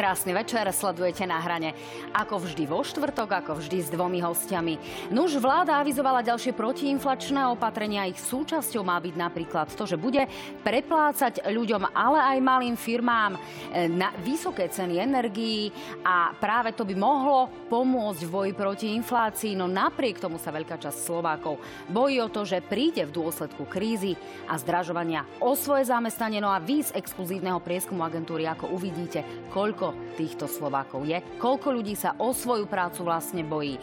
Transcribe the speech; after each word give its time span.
Krásny 0.00 0.32
večer, 0.32 0.64
sledujete 0.72 1.28
na 1.28 1.44
hrane. 1.44 1.76
Ako 2.16 2.40
vždy 2.40 2.64
vo 2.64 2.80
štvrtok, 2.80 3.36
ako 3.36 3.60
vždy 3.60 3.84
s 3.84 3.92
dvomi 3.92 4.24
hostiami. 4.24 4.80
Nuž 5.12 5.36
vláda 5.36 5.76
avizovala 5.76 6.24
ďalšie 6.24 6.56
protiinflačné 6.56 7.44
opatrenia. 7.52 8.08
Ich 8.08 8.16
súčasťou 8.16 8.80
má 8.80 8.96
byť 8.96 9.12
napríklad 9.12 9.68
to, 9.76 9.84
že 9.84 10.00
bude 10.00 10.24
preplácať 10.64 11.44
ľuďom, 11.44 11.92
ale 11.92 12.16
aj 12.16 12.38
malým 12.40 12.80
firmám 12.80 13.36
e, 13.36 13.92
na 13.92 14.08
vysoké 14.24 14.72
ceny 14.72 14.96
energií 14.96 15.68
a 16.00 16.32
práve 16.32 16.72
to 16.72 16.88
by 16.88 16.96
mohlo 16.96 17.52
pomôcť 17.68 18.24
v 18.24 18.32
boji 18.32 18.52
proti 18.56 18.96
inflácii. 18.96 19.52
No 19.52 19.68
napriek 19.68 20.16
tomu 20.16 20.40
sa 20.40 20.48
veľká 20.48 20.80
časť 20.80 20.96
Slovákov 20.96 21.60
bojí 21.92 22.24
o 22.24 22.32
to, 22.32 22.48
že 22.48 22.64
príde 22.64 23.04
v 23.04 23.20
dôsledku 23.20 23.68
krízy 23.68 24.16
a 24.48 24.56
zdražovania 24.56 25.28
o 25.44 25.52
svoje 25.52 25.92
zamestnanie. 25.92 26.40
No 26.40 26.48
a 26.48 26.56
vy 26.56 26.88
z 26.88 26.96
exkluzívneho 26.96 27.60
prieskumu 27.60 28.00
agentúry, 28.00 28.48
ako 28.48 28.72
uvidíte, 28.72 29.20
koľko 29.52 29.89
týchto 30.14 30.50
Slovákov 30.50 31.06
je, 31.06 31.18
koľko 31.38 31.74
ľudí 31.74 31.94
sa 31.94 32.16
o 32.18 32.34
svoju 32.34 32.66
prácu 32.66 33.06
vlastne 33.06 33.42
bojí. 33.44 33.76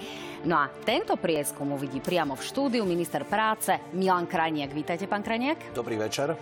No 0.46 0.56
a 0.62 0.70
tento 0.70 1.18
prieskum 1.18 1.74
uvidí 1.74 1.98
priamo 1.98 2.38
v 2.38 2.46
štúdiu 2.46 2.86
minister 2.86 3.26
práce 3.26 3.74
Milan 3.98 4.30
Krajniak. 4.30 4.70
Vítajte, 4.72 5.10
pán 5.10 5.26
Krajniak. 5.26 5.74
Dobrý 5.74 5.98
večer. 5.98 6.38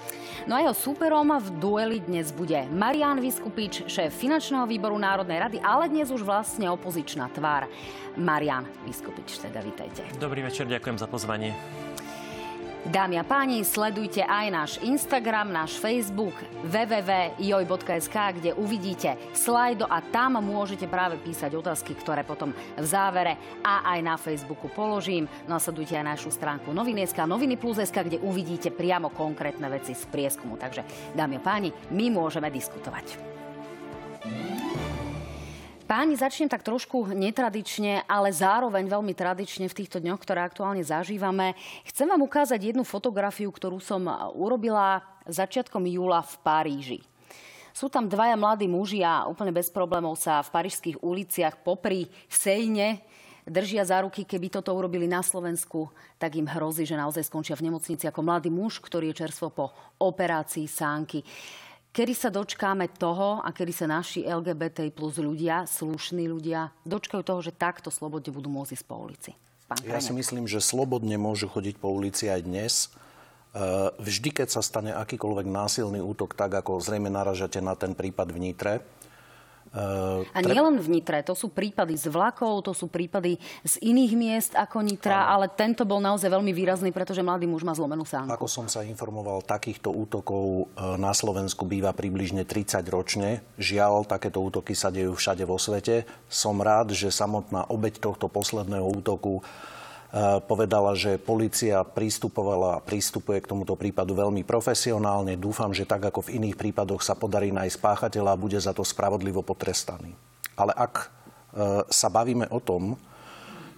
No 0.46 0.60
a 0.60 0.62
jeho 0.62 0.76
súperom 0.76 1.32
v 1.32 1.48
dueli 1.58 1.98
dnes 2.04 2.30
bude 2.36 2.68
Marian 2.70 3.18
Vyskupič, 3.24 3.88
šéf 3.88 4.12
finančného 4.14 4.68
výboru 4.68 5.00
Národnej 5.00 5.40
rady, 5.40 5.58
ale 5.64 5.88
dnes 5.88 6.12
už 6.12 6.22
vlastne 6.28 6.68
opozičná 6.70 7.32
tvár. 7.32 7.66
Marian 8.20 8.68
Vyskupič, 8.84 9.42
teda 9.42 9.64
vítajte. 9.64 10.04
Dobrý 10.20 10.44
večer, 10.44 10.68
ďakujem 10.68 10.98
za 11.00 11.08
pozvanie. 11.08 11.56
Dámy 12.86 13.18
a 13.18 13.26
páni, 13.26 13.66
sledujte 13.66 14.22
aj 14.22 14.48
náš 14.54 14.72
Instagram, 14.86 15.50
náš 15.50 15.82
Facebook 15.82 16.38
www.joj.sk, 16.70 18.18
kde 18.38 18.54
uvidíte 18.54 19.18
slajdo 19.34 19.90
a 19.90 20.06
tam 20.06 20.38
môžete 20.38 20.86
práve 20.86 21.18
písať 21.18 21.58
otázky, 21.58 21.98
ktoré 21.98 22.22
potom 22.22 22.54
v 22.54 22.86
závere 22.86 23.42
a 23.66 23.90
aj 23.90 24.00
na 24.06 24.16
Facebooku 24.22 24.70
položím. 24.70 25.26
Nasledujte 25.50 25.98
aj 25.98 26.14
našu 26.14 26.30
stránku 26.30 26.70
Noviny.sk, 26.78 27.26
Noviny 27.26 27.58
Plus.sk, 27.58 28.06
kde 28.06 28.22
uvidíte 28.22 28.70
priamo 28.70 29.10
konkrétne 29.10 29.66
veci 29.66 29.98
z 29.98 30.06
prieskumu. 30.06 30.54
Takže, 30.54 30.86
dámy 31.18 31.42
a 31.42 31.44
páni, 31.44 31.74
my 31.90 32.14
môžeme 32.14 32.54
diskutovať. 32.54 33.35
Páni, 35.86 36.18
začnem 36.18 36.50
tak 36.50 36.66
trošku 36.66 37.14
netradične, 37.14 38.10
ale 38.10 38.34
zároveň 38.34 38.90
veľmi 38.90 39.14
tradične 39.14 39.70
v 39.70 39.78
týchto 39.86 40.02
dňoch, 40.02 40.18
ktoré 40.18 40.42
aktuálne 40.42 40.82
zažívame. 40.82 41.54
Chcem 41.86 42.10
vám 42.10 42.26
ukázať 42.26 42.74
jednu 42.74 42.82
fotografiu, 42.82 43.54
ktorú 43.54 43.78
som 43.78 44.02
urobila 44.34 45.06
začiatkom 45.30 45.86
júla 45.86 46.26
v 46.26 46.34
Paríži. 46.42 47.00
Sú 47.70 47.86
tam 47.94 48.10
dvaja 48.10 48.34
mladí 48.34 48.66
muži 48.66 49.06
a 49.06 49.30
úplne 49.30 49.54
bez 49.54 49.70
problémov 49.70 50.18
sa 50.18 50.42
v 50.42 50.58
parížských 50.58 51.06
uliciach 51.06 51.62
popri 51.62 52.10
Sejne 52.26 53.06
držia 53.46 53.86
za 53.86 54.02
ruky. 54.02 54.26
Keby 54.26 54.58
toto 54.58 54.74
urobili 54.74 55.06
na 55.06 55.22
Slovensku, 55.22 55.94
tak 56.18 56.34
im 56.34 56.50
hrozí, 56.50 56.82
že 56.82 56.98
naozaj 56.98 57.30
skončia 57.30 57.54
v 57.54 57.70
nemocnici 57.70 58.10
ako 58.10 58.26
mladý 58.26 58.50
muž, 58.50 58.82
ktorý 58.82 59.14
je 59.14 59.22
čerstvo 59.22 59.54
po 59.54 59.70
operácii 60.02 60.66
sánky. 60.66 61.22
Kedy 61.96 62.12
sa 62.12 62.28
dočkáme 62.28 62.92
toho 62.92 63.40
a 63.40 63.56
kedy 63.56 63.72
sa 63.72 63.88
naši 63.88 64.28
LGBT 64.28 64.92
plus 64.92 65.16
ľudia, 65.16 65.64
slušní 65.64 66.28
ľudia, 66.28 66.76
dočkajú 66.84 67.24
toho, 67.24 67.40
že 67.40 67.56
takto 67.56 67.88
slobodne 67.88 68.36
budú 68.36 68.52
môcť 68.52 68.76
ísť 68.76 68.84
po 68.84 69.00
ulici? 69.00 69.32
Pán 69.72 69.80
ja 69.88 70.04
si 70.04 70.12
myslím, 70.12 70.44
že 70.44 70.60
slobodne 70.60 71.16
môžu 71.16 71.48
chodiť 71.48 71.80
po 71.80 71.96
ulici 71.96 72.28
aj 72.28 72.42
dnes. 72.44 72.74
E, 72.84 72.88
vždy, 73.96 74.44
keď 74.44 74.48
sa 74.52 74.60
stane 74.60 74.92
akýkoľvek 74.92 75.48
násilný 75.48 76.04
útok, 76.04 76.36
tak 76.36 76.52
ako 76.60 76.84
zrejme 76.84 77.08
naražate 77.08 77.64
na 77.64 77.80
ten 77.80 77.96
prípad 77.96 78.28
v 78.28 78.44
Nitre, 78.44 78.84
a 79.76 80.40
nie 80.40 80.56
len 80.56 80.80
v 80.80 80.88
Nitre, 80.88 81.20
to 81.20 81.36
sú 81.36 81.52
prípady 81.52 82.00
z 82.00 82.08
vlakov, 82.08 82.64
to 82.64 82.72
sú 82.72 82.88
prípady 82.88 83.36
z 83.68 83.76
iných 83.84 84.14
miest 84.16 84.52
ako 84.56 84.80
Nitra, 84.80 85.28
ale 85.28 85.52
tento 85.52 85.84
bol 85.84 86.00
naozaj 86.00 86.32
veľmi 86.32 86.56
výrazný, 86.56 86.96
pretože 86.96 87.20
mladý 87.20 87.44
muž 87.44 87.68
má 87.68 87.76
zlomenú 87.76 88.08
sánku. 88.08 88.32
Ako 88.32 88.48
som 88.48 88.72
sa 88.72 88.88
informoval, 88.88 89.44
takýchto 89.44 89.92
útokov 89.92 90.72
e, 90.72 90.96
na 90.96 91.12
Slovensku 91.12 91.68
býva 91.68 91.92
približne 91.92 92.48
30 92.48 92.80
ročne. 92.88 93.44
Žiaľ, 93.60 94.08
takéto 94.08 94.40
útoky 94.40 94.72
sa 94.72 94.88
dejú 94.88 95.12
všade 95.12 95.44
vo 95.44 95.60
svete. 95.60 96.08
Som 96.32 96.64
rád, 96.64 96.96
že 96.96 97.12
samotná 97.12 97.68
obeď 97.68 98.00
tohto 98.00 98.32
posledného 98.32 98.88
útoku 98.88 99.44
povedala, 100.48 100.96
že 100.96 101.20
policia 101.20 101.84
pristupovala 101.84 102.80
a 102.80 102.84
pristupuje 102.84 103.44
k 103.44 103.52
tomuto 103.52 103.76
prípadu 103.76 104.16
veľmi 104.16 104.48
profesionálne. 104.48 105.36
Dúfam, 105.36 105.76
že 105.76 105.84
tak 105.84 106.08
ako 106.08 106.32
v 106.32 106.40
iných 106.40 106.56
prípadoch 106.56 107.04
sa 107.04 107.20
podarí 107.20 107.52
nájsť 107.52 107.78
páchateľa 107.84 108.32
a 108.32 108.40
bude 108.40 108.56
za 108.56 108.72
to 108.72 108.88
spravodlivo 108.88 109.44
potrestaný. 109.44 110.16
Ale 110.56 110.72
ak 110.72 110.94
eh, 111.04 111.08
sa 111.92 112.08
bavíme 112.08 112.48
o 112.48 112.64
tom, 112.64 112.96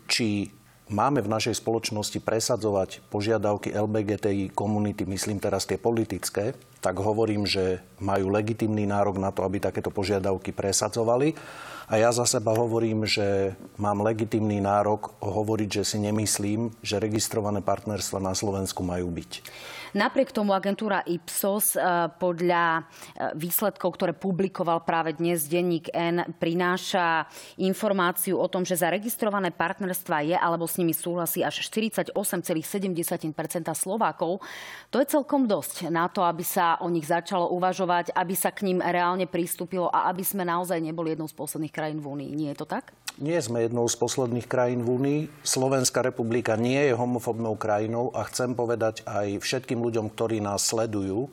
či 0.05 0.53
máme 0.87 1.19
v 1.19 1.31
našej 1.31 1.59
spoločnosti 1.59 2.19
presadzovať 2.23 3.03
požiadavky 3.11 3.75
LBGTI 3.75 4.51
komunity, 4.55 5.03
myslím 5.03 5.39
teraz 5.39 5.67
tie 5.67 5.75
politické, 5.75 6.55
tak 6.79 7.03
hovorím, 7.03 7.43
že 7.43 7.83
majú 7.99 8.31
legitimný 8.31 8.87
nárok 8.87 9.19
na 9.19 9.33
to, 9.33 9.43
aby 9.43 9.59
takéto 9.59 9.91
požiadavky 9.91 10.55
presadzovali. 10.55 11.35
A 11.87 11.95
ja 11.95 12.11
za 12.11 12.27
seba 12.27 12.51
hovorím, 12.51 13.07
že 13.07 13.55
mám 13.79 14.03
legitimný 14.03 14.59
nárok 14.59 15.15
hovoriť, 15.23 15.69
že 15.81 15.83
si 15.87 15.97
nemyslím, 16.03 16.75
že 16.83 16.99
registrované 16.99 17.63
partnerstva 17.63 18.19
na 18.19 18.35
Slovensku 18.35 18.83
majú 18.83 19.07
byť. 19.07 19.31
Napriek 19.97 20.29
tomu 20.29 20.53
agentúra 20.53 21.01
Ipsos 21.09 21.73
eh, 21.73 21.81
podľa 22.21 22.85
eh, 22.85 23.33
výsledkov, 23.33 23.97
ktoré 23.97 24.13
publikoval 24.13 24.85
práve 24.85 25.17
dnes 25.17 25.49
denník 25.49 25.89
N, 25.89 26.21
prináša 26.37 27.25
informáciu 27.57 28.37
o 28.37 28.45
tom, 28.45 28.61
že 28.61 28.77
zaregistrované 28.77 29.49
partnerstva 29.49 30.21
je 30.21 30.37
alebo 30.37 30.69
s 30.69 30.77
nimi 30.77 30.93
súhlasí 30.93 31.41
až 31.41 31.65
48,7% 31.65 32.13
Slovákov. 33.73 34.45
To 34.93 35.01
je 35.01 35.09
celkom 35.09 35.49
dosť 35.49 35.89
na 35.89 36.05
to, 36.13 36.21
aby 36.21 36.45
sa 36.45 36.77
o 36.85 36.93
nich 36.93 37.09
začalo 37.09 37.49
uvažovať, 37.57 38.13
aby 38.13 38.37
sa 38.37 38.53
k 38.53 38.69
ním 38.69 38.85
reálne 38.85 39.25
pristúpilo 39.25 39.89
a 39.89 40.13
aby 40.13 40.21
sme 40.21 40.45
naozaj 40.45 40.77
neboli 40.77 41.17
jednou 41.17 41.25
z 41.25 41.33
posledných 41.33 41.73
krajín 41.73 42.05
v 42.05 42.13
Únii. 42.13 42.37
Nie 42.37 42.53
je 42.53 42.61
to 42.61 42.69
tak? 42.69 42.93
Nie 43.17 43.41
sme 43.41 43.65
jednou 43.65 43.89
z 43.89 43.97
posledných 43.97 44.45
krajín 44.45 44.85
v 44.85 44.89
Únii. 44.93 45.21
Slovenská 45.41 46.05
republika 46.05 46.53
nie 46.53 46.77
je 46.77 46.93
homofobnou 46.93 47.57
krajinou 47.57 48.13
a 48.13 48.21
chcem 48.29 48.53
povedať 48.53 49.01
aj 49.09 49.41
všetkým 49.41 49.81
ľuďom, 49.81 50.13
ktorí 50.13 50.37
nás 50.37 50.69
sledujú, 50.69 51.25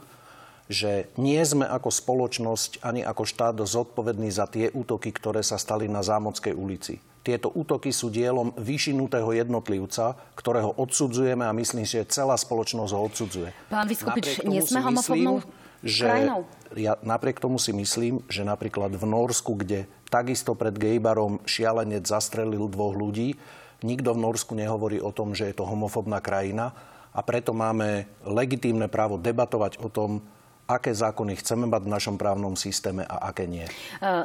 že 0.65 1.12
nie 1.21 1.37
sme 1.45 1.69
ako 1.69 1.93
spoločnosť 1.93 2.81
ani 2.81 3.05
ako 3.05 3.28
štát 3.28 3.61
zodpovední 3.61 4.33
za 4.33 4.49
tie 4.49 4.72
útoky, 4.72 5.12
ktoré 5.12 5.45
sa 5.45 5.61
stali 5.61 5.84
na 5.84 6.00
Zámodskej 6.00 6.56
ulici. 6.56 7.05
Tieto 7.21 7.53
útoky 7.53 7.93
sú 7.93 8.09
dielom 8.09 8.56
vyšinutého 8.56 9.37
jednotlivca, 9.37 10.16
ktorého 10.41 10.72
odsudzujeme 10.81 11.45
a 11.45 11.53
myslím, 11.53 11.84
že 11.84 12.09
celá 12.09 12.41
spoločnosť 12.41 12.93
ho 12.97 13.01
odsudzuje. 13.05 13.49
Pán 13.69 13.84
Vyskupič, 13.93 14.41
nie 14.49 14.65
sme 14.65 14.81
homofobnou 14.81 15.45
že 15.84 16.09
krajinou? 16.09 16.43
Ja 16.75 16.99
napriek 17.05 17.39
tomu 17.39 17.61
si 17.62 17.71
myslím, 17.71 18.25
že 18.27 18.43
napríklad 18.43 18.91
v 18.97 19.05
Norsku, 19.06 19.55
kde 19.55 19.87
takisto 20.11 20.59
pred 20.59 20.75
gejbarom 20.75 21.39
šialenec 21.47 22.09
zastrelil 22.09 22.66
dvoch 22.66 22.97
ľudí, 22.98 23.39
nikto 23.86 24.16
v 24.16 24.22
Norsku 24.25 24.57
nehovorí 24.59 24.98
o 24.98 25.15
tom, 25.15 25.36
že 25.36 25.53
je 25.53 25.54
to 25.54 25.69
homofobná 25.69 26.19
krajina 26.19 26.75
a 27.15 27.21
preto 27.22 27.54
máme 27.54 28.10
legitímne 28.27 28.91
právo 28.91 29.21
debatovať 29.21 29.78
o 29.78 29.86
tom, 29.92 30.25
aké 30.65 30.97
zákony 30.97 31.36
chceme 31.45 31.69
mať 31.69 31.83
v 31.84 31.92
našom 31.92 32.16
právnom 32.16 32.57
systéme 32.57 33.04
a 33.04 33.28
aké 33.28 33.45
nie. 33.45 33.69
E, 33.69 33.71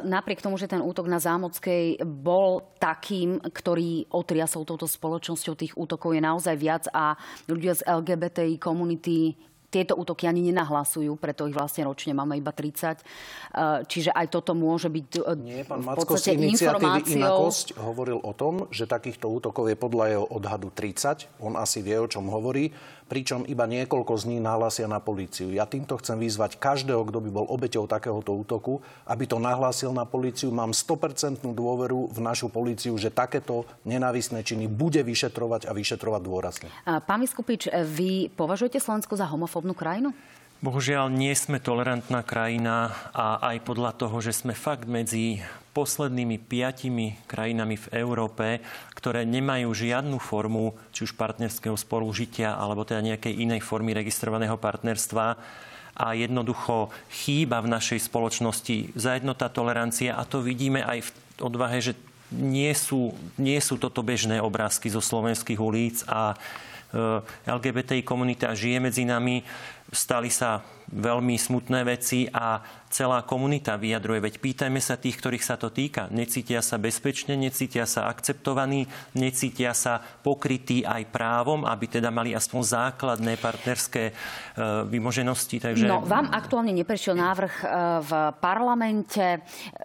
napriek 0.08 0.40
tomu, 0.40 0.56
že 0.56 0.72
ten 0.72 0.80
útok 0.80 1.04
na 1.04 1.20
Zámockej 1.20 2.00
bol 2.04 2.64
takým, 2.80 3.36
ktorý 3.44 4.08
otriasol 4.08 4.64
touto 4.64 4.88
spoločnosťou, 4.88 5.52
tých 5.52 5.76
útokov 5.76 6.16
je 6.16 6.22
naozaj 6.24 6.56
viac 6.56 6.84
a 6.96 7.12
ľudia 7.44 7.76
z 7.76 7.84
LGBTI 7.84 8.56
komunity 8.56 9.36
tieto 9.70 9.94
útoky 9.94 10.26
ani 10.26 10.50
nenahlasujú, 10.50 11.14
preto 11.16 11.46
ich 11.46 11.54
vlastne 11.54 11.86
ročne 11.86 12.10
máme 12.10 12.34
iba 12.34 12.50
30. 12.50 12.98
E, 12.98 13.02
čiže 13.86 14.10
aj 14.10 14.26
toto 14.28 14.52
môže 14.52 14.90
byť 14.90 15.08
e, 15.22 15.32
Nie, 15.38 15.62
pán 15.62 15.86
v 15.86 15.94
podstate 15.94 16.34
iniciatívy 16.34 17.16
Inakosť 17.16 17.78
hovoril 17.78 18.18
o 18.18 18.32
tom, 18.34 18.66
že 18.74 18.90
takýchto 18.90 19.30
útokov 19.30 19.70
je 19.70 19.78
podľa 19.78 20.04
jeho 20.10 20.26
odhadu 20.26 20.74
30. 20.74 21.40
On 21.40 21.54
asi 21.54 21.80
vie, 21.80 21.96
o 21.96 22.10
čom 22.10 22.26
hovorí 22.28 22.74
pričom 23.10 23.42
iba 23.50 23.66
niekoľko 23.66 24.14
z 24.14 24.24
nich 24.30 24.38
nahlásia 24.38 24.86
na 24.86 25.02
políciu. 25.02 25.50
Ja 25.50 25.66
týmto 25.66 25.98
chcem 25.98 26.14
vyzvať 26.22 26.62
každého, 26.62 27.02
kto 27.10 27.18
by 27.18 27.30
bol 27.34 27.46
obeťou 27.50 27.90
takéhoto 27.90 28.38
útoku, 28.38 28.78
aby 29.10 29.26
to 29.26 29.42
nahlásil 29.42 29.90
na 29.90 30.06
políciu. 30.06 30.54
Mám 30.54 30.70
100% 30.70 31.42
dôveru 31.42 32.06
v 32.06 32.18
našu 32.22 32.46
políciu, 32.46 32.94
že 32.94 33.10
takéto 33.10 33.66
nenávisné 33.82 34.46
činy 34.46 34.70
bude 34.70 35.02
vyšetrovať 35.02 35.66
a 35.66 35.74
vyšetrovať 35.74 36.20
dôrazne. 36.22 36.68
Pán 36.86 37.18
Vyskupič, 37.18 37.66
vy 37.82 38.30
považujete 38.30 38.78
Slovensko 38.78 39.18
za 39.18 39.26
homofóbnu 39.26 39.74
krajinu? 39.74 40.14
Bohužiaľ 40.60 41.08
nie 41.08 41.32
sme 41.32 41.56
tolerantná 41.56 42.20
krajina 42.20 42.92
a 43.16 43.40
aj 43.48 43.64
podľa 43.64 43.96
toho, 43.96 44.20
že 44.20 44.36
sme 44.36 44.52
fakt 44.52 44.84
medzi 44.84 45.40
poslednými 45.72 46.36
piatimi 46.36 47.16
krajinami 47.24 47.80
v 47.80 47.86
Európe, 47.96 48.60
ktoré 48.92 49.24
nemajú 49.24 49.72
žiadnu 49.72 50.20
formu 50.20 50.76
či 50.92 51.08
už 51.08 51.16
partnerského 51.16 51.72
spolužitia 51.80 52.60
alebo 52.60 52.84
teda 52.84 53.00
nejakej 53.00 53.40
inej 53.40 53.64
formy 53.64 53.96
registrovaného 53.96 54.60
partnerstva. 54.60 55.40
a 56.00 56.06
jednoducho 56.12 56.92
chýba 57.08 57.64
v 57.64 57.72
našej 57.80 58.12
spoločnosti 58.12 58.92
zajednotá 59.00 59.48
tolerancia 59.48 60.12
a 60.12 60.28
to 60.28 60.44
vidíme 60.44 60.84
aj 60.84 61.08
v 61.08 61.10
odvahe, 61.40 61.80
že 61.80 61.96
nie 62.36 62.70
sú, 62.76 63.16
nie 63.40 63.58
sú 63.64 63.80
toto 63.80 64.04
bežné 64.04 64.44
obrázky 64.44 64.92
zo 64.92 65.02
slovenských 65.02 65.60
ulic 65.60 66.06
a 66.06 66.32
e, 66.32 66.36
LGBTI 67.48 68.06
komunita 68.06 68.54
žije 68.54 68.78
medzi 68.78 69.02
nami. 69.02 69.42
Stali 69.90 70.30
sa 70.30 70.62
veľmi 70.90 71.38
smutné 71.38 71.86
veci 71.86 72.26
a 72.26 72.58
celá 72.90 73.22
komunita 73.22 73.78
vyjadruje. 73.78 74.18
Veď 74.18 74.34
pýtajme 74.42 74.82
sa 74.82 74.98
tých, 74.98 75.14
ktorých 75.22 75.46
sa 75.46 75.54
to 75.54 75.70
týka. 75.70 76.10
Necítia 76.10 76.58
sa 76.58 76.76
bezpečne, 76.76 77.38
necítia 77.38 77.86
sa 77.86 78.10
akceptovaní, 78.10 78.90
necítia 79.14 79.70
sa 79.70 80.02
pokrytí 80.02 80.82
aj 80.82 81.06
právom, 81.14 81.62
aby 81.62 81.86
teda 81.86 82.10
mali 82.10 82.34
aspoň 82.34 82.60
základné 82.66 83.38
partnerské 83.38 84.10
e, 84.10 84.12
vymoženosti. 84.90 85.62
Takže... 85.62 85.86
No, 85.86 86.02
vám 86.02 86.34
aktuálne 86.34 86.74
neprešiel 86.74 87.14
návrh 87.14 87.54
e, 87.62 87.66
v 88.02 88.12
parlamente. 88.42 89.38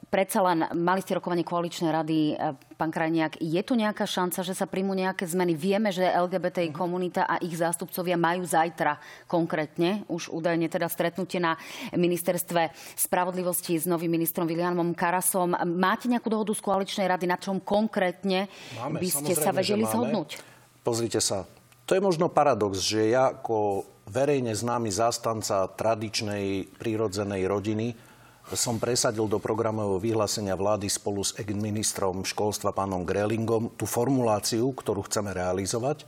Predsa 0.10 0.42
len 0.42 0.66
mali 0.74 1.06
ste 1.06 1.22
rokovanie 1.22 1.46
koaličnej 1.46 1.94
rady 1.94 2.34
e, 2.34 2.36
pán 2.76 2.92
Krajniak, 2.92 3.40
je 3.40 3.62
tu 3.64 3.78
nejaká 3.78 4.04
šanca, 4.04 4.44
že 4.44 4.52
sa 4.58 4.68
príjmu 4.68 4.92
nejaké 4.92 5.24
zmeny? 5.24 5.56
Vieme, 5.56 5.96
že 5.96 6.04
LGBTI 6.04 6.76
komunita 6.76 7.24
a 7.24 7.40
ich 7.40 7.56
zástupcovia 7.56 8.20
majú 8.20 8.44
zajtra 8.44 9.00
konkrétne 9.32 10.04
už 10.12 10.28
údajne 10.34 10.68
teda 10.68 10.92
stretnutie 10.96 11.44
na 11.44 11.60
ministerstve 11.92 12.72
spravodlivosti 12.96 13.76
s 13.76 13.84
novým 13.84 14.16
ministrom 14.16 14.48
Vilianom 14.48 14.96
Karasom. 14.96 15.52
Máte 15.76 16.08
nejakú 16.08 16.32
dohodu 16.32 16.56
z 16.56 16.64
koaličnej 16.64 17.12
rady, 17.12 17.28
na 17.28 17.36
čom 17.36 17.60
konkrétne 17.60 18.48
máme, 18.80 19.04
by 19.04 19.10
ste 19.12 19.36
sa 19.36 19.52
vedeli 19.52 19.84
zhodnúť? 19.84 20.40
Pozrite 20.88 21.20
sa, 21.20 21.44
to 21.84 21.92
je 21.94 22.02
možno 22.02 22.32
paradox, 22.32 22.80
že 22.80 23.12
ja 23.12 23.36
ako 23.36 23.84
verejne 24.08 24.56
známy 24.56 24.88
zástanca 24.94 25.68
tradičnej 25.68 26.78
prírodzenej 26.80 27.44
rodiny 27.50 27.98
som 28.54 28.78
presadil 28.78 29.26
do 29.26 29.42
programového 29.42 29.98
vyhlásenia 29.98 30.54
vlády 30.54 30.86
spolu 30.86 31.26
s 31.26 31.34
ministrom 31.50 32.22
školstva 32.22 32.70
pánom 32.70 33.02
Grelingom 33.02 33.74
tú 33.74 33.90
formuláciu, 33.90 34.70
ktorú 34.70 35.10
chceme 35.10 35.34
realizovať 35.34 36.06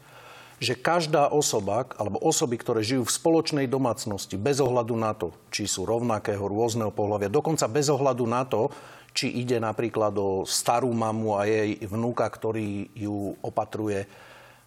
že 0.58 0.74
každá 0.74 1.30
osoba 1.30 1.86
alebo 2.02 2.18
osoby, 2.18 2.58
ktoré 2.58 2.82
žijú 2.82 3.06
v 3.06 3.14
spoločnej 3.14 3.68
domácnosti 3.70 4.42
bez 4.42 4.58
ohľadu 4.58 4.96
na 4.98 5.14
to, 5.14 5.30
či 5.54 5.70
sú 5.70 5.86
rovnakého, 5.86 6.42
rôzneho 6.42 6.90
pohľavia, 6.90 7.30
dokonca 7.30 7.70
bez 7.70 7.94
ohľadu 7.94 8.26
na 8.26 8.42
to, 8.46 8.74
či 9.14 9.34
ide 9.34 9.58
napríklad 9.62 10.14
o 10.18 10.46
starú 10.46 10.90
mamu 10.94 11.38
a 11.38 11.50
jej 11.50 11.78
vnúka, 11.86 12.26
ktorý 12.30 12.90
ju 12.94 13.38
opatruje, 13.42 14.06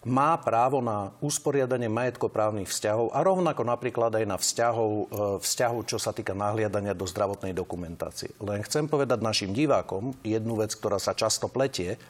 má 0.01 0.33
právo 0.41 0.81
na 0.81 1.13
usporiadanie 1.21 1.85
majetkoprávnych 1.85 2.65
vzťahov 2.65 3.13
a 3.13 3.21
rovnako 3.21 3.61
napríklad 3.61 4.17
aj 4.17 4.25
na 4.25 4.37
vzťahov, 4.39 4.91
e, 4.91 5.05
vzťahov, 5.45 5.85
čo 5.85 6.01
sa 6.01 6.09
týka 6.09 6.33
nahliadania 6.33 6.97
do 6.97 7.05
zdravotnej 7.05 7.53
dokumentácie. 7.53 8.33
Len 8.41 8.65
chcem 8.65 8.89
povedať 8.89 9.21
našim 9.21 9.53
divákom 9.53 10.17
jednu 10.25 10.57
vec, 10.57 10.73
ktorá 10.73 10.97
sa 10.97 11.13
často 11.13 11.45
pletie, 11.45 12.01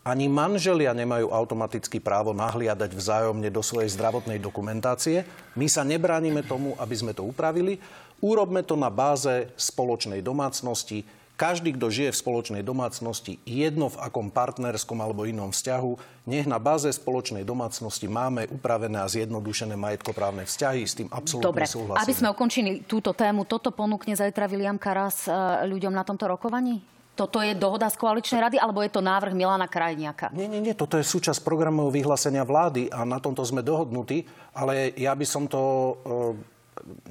ani 0.00 0.32
manželia 0.32 0.96
nemajú 0.96 1.28
automaticky 1.28 2.00
právo 2.00 2.32
nahliadať 2.32 2.90
vzájomne 2.96 3.52
do 3.52 3.60
svojej 3.60 3.92
zdravotnej 3.92 4.40
dokumentácie. 4.40 5.28
My 5.52 5.68
sa 5.68 5.84
nebránime 5.84 6.40
tomu, 6.40 6.72
aby 6.80 6.94
sme 6.96 7.12
to 7.12 7.20
upravili. 7.28 7.76
Urobme 8.20 8.64
to 8.64 8.76
na 8.76 8.88
báze 8.88 9.48
spoločnej 9.56 10.24
domácnosti. 10.24 11.04
Každý, 11.40 11.72
kto 11.72 11.88
žije 11.88 12.10
v 12.12 12.20
spoločnej 12.20 12.60
domácnosti, 12.60 13.40
jedno 13.48 13.88
v 13.88 13.96
akom 13.96 14.28
partnerskom 14.28 15.00
alebo 15.00 15.24
inom 15.24 15.56
vzťahu, 15.56 15.92
nech 16.28 16.44
na 16.44 16.60
báze 16.60 16.92
spoločnej 16.92 17.48
domácnosti 17.48 18.04
máme 18.12 18.44
upravené 18.52 19.00
a 19.00 19.08
zjednodušené 19.08 19.72
majetkoprávne 19.72 20.44
vzťahy. 20.44 20.84
S 20.84 21.00
tým 21.00 21.08
absolútne 21.08 21.48
Dobre, 21.48 21.64
súhlasím. 21.64 22.04
aby 22.04 22.12
sme 22.12 22.28
ukončili 22.28 22.84
túto 22.84 23.16
tému, 23.16 23.48
toto 23.48 23.72
ponúkne 23.72 24.12
zajtra 24.12 24.52
William 24.52 24.76
Karas 24.76 25.32
eh, 25.32 25.64
ľuďom 25.64 25.96
na 25.96 26.04
tomto 26.04 26.28
rokovaní? 26.28 26.84
Toto 27.18 27.44
je 27.44 27.52
dohoda 27.52 27.90
z 27.92 28.00
koaličnej 28.00 28.40
rady, 28.40 28.56
alebo 28.56 28.80
je 28.80 28.92
to 28.92 29.04
návrh 29.04 29.36
Milana 29.36 29.68
Krajniaka? 29.68 30.32
Nie, 30.32 30.48
nie, 30.48 30.62
nie, 30.62 30.72
toto 30.72 30.96
je 30.96 31.04
súčasť 31.04 31.44
programov 31.44 31.92
vyhlásenia 31.92 32.46
vlády 32.46 32.88
a 32.88 33.04
na 33.04 33.20
tomto 33.20 33.44
sme 33.44 33.60
dohodnutí, 33.60 34.24
ale 34.56 34.96
ja 34.96 35.12
by 35.12 35.26
som 35.28 35.44
to 35.44 35.60
e, 35.60 35.92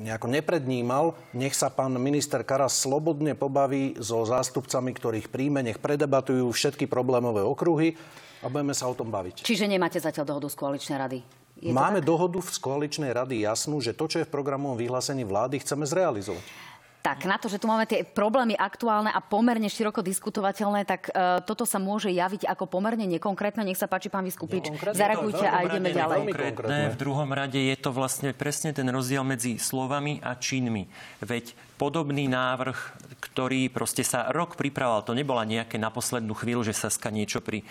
nejako 0.02 0.28
neprednímal. 0.34 1.14
Nech 1.38 1.54
sa 1.54 1.70
pán 1.70 1.94
minister 2.02 2.42
Karas 2.42 2.74
slobodne 2.74 3.38
pobaví 3.38 3.94
so 4.02 4.26
zástupcami, 4.26 4.92
ktorých 4.98 5.28
príjme, 5.30 5.62
nech 5.62 5.78
predebatujú 5.78 6.50
všetky 6.50 6.90
problémové 6.90 7.46
okruhy 7.46 7.94
a 8.42 8.48
budeme 8.48 8.74
sa 8.74 8.90
o 8.90 8.98
tom 8.98 9.12
baviť. 9.12 9.46
Čiže 9.46 9.70
nemáte 9.70 10.00
zatiaľ 10.02 10.26
dohodu 10.26 10.48
z 10.50 10.58
koaličnej 10.58 10.98
rady? 10.98 11.20
Je 11.60 11.76
Máme 11.76 12.00
dohodu 12.00 12.40
z 12.40 12.56
koaličnej 12.56 13.12
rady 13.12 13.44
jasnú, 13.44 13.84
že 13.84 13.92
to, 13.92 14.08
čo 14.08 14.24
je 14.24 14.28
v 14.28 14.32
programovom 14.32 14.80
vyhlásení 14.80 15.28
vlády, 15.28 15.60
chceme 15.60 15.84
zrealizovať. 15.84 16.69
Tak 17.00 17.24
na 17.24 17.40
to, 17.40 17.48
že 17.48 17.64
tu 17.64 17.72
máme 17.72 17.88
tie 17.88 18.04
problémy 18.04 18.60
aktuálne 18.60 19.08
a 19.08 19.24
pomerne 19.24 19.72
široko 19.72 20.04
diskutovateľné, 20.04 20.84
tak 20.84 21.08
uh, 21.08 21.40
toto 21.48 21.64
sa 21.64 21.80
môže 21.80 22.12
javiť 22.12 22.44
ako 22.44 22.68
pomerne 22.68 23.08
nekonkrétne. 23.08 23.64
Nech 23.64 23.80
sa 23.80 23.88
páči, 23.88 24.12
pán 24.12 24.28
Vyskupič, 24.28 24.68
zareagujte 24.92 25.48
a 25.48 25.64
ideme 25.64 25.96
ďalej. 25.96 26.28
Konkrétne. 26.28 26.92
V 26.92 27.00
druhom 27.00 27.32
rade 27.32 27.56
je 27.56 27.78
to 27.80 27.96
vlastne 27.96 28.36
presne 28.36 28.76
ten 28.76 28.84
rozdiel 28.92 29.24
medzi 29.24 29.56
slovami 29.56 30.20
a 30.20 30.36
činmi. 30.36 30.92
Veď 31.24 31.56
podobný 31.80 32.28
návrh, 32.28 32.76
ktorý 33.24 33.72
proste 33.72 34.04
sa 34.04 34.28
rok 34.36 34.60
pripravoval. 34.60 35.08
To 35.08 35.16
nebola 35.16 35.48
nejaké 35.48 35.80
na 35.80 35.88
poslednú 35.88 36.36
chvíľu, 36.36 36.68
že 36.68 36.76
Saska 36.76 37.08
niečo 37.08 37.40
pri, 37.40 37.64
e, 37.64 37.66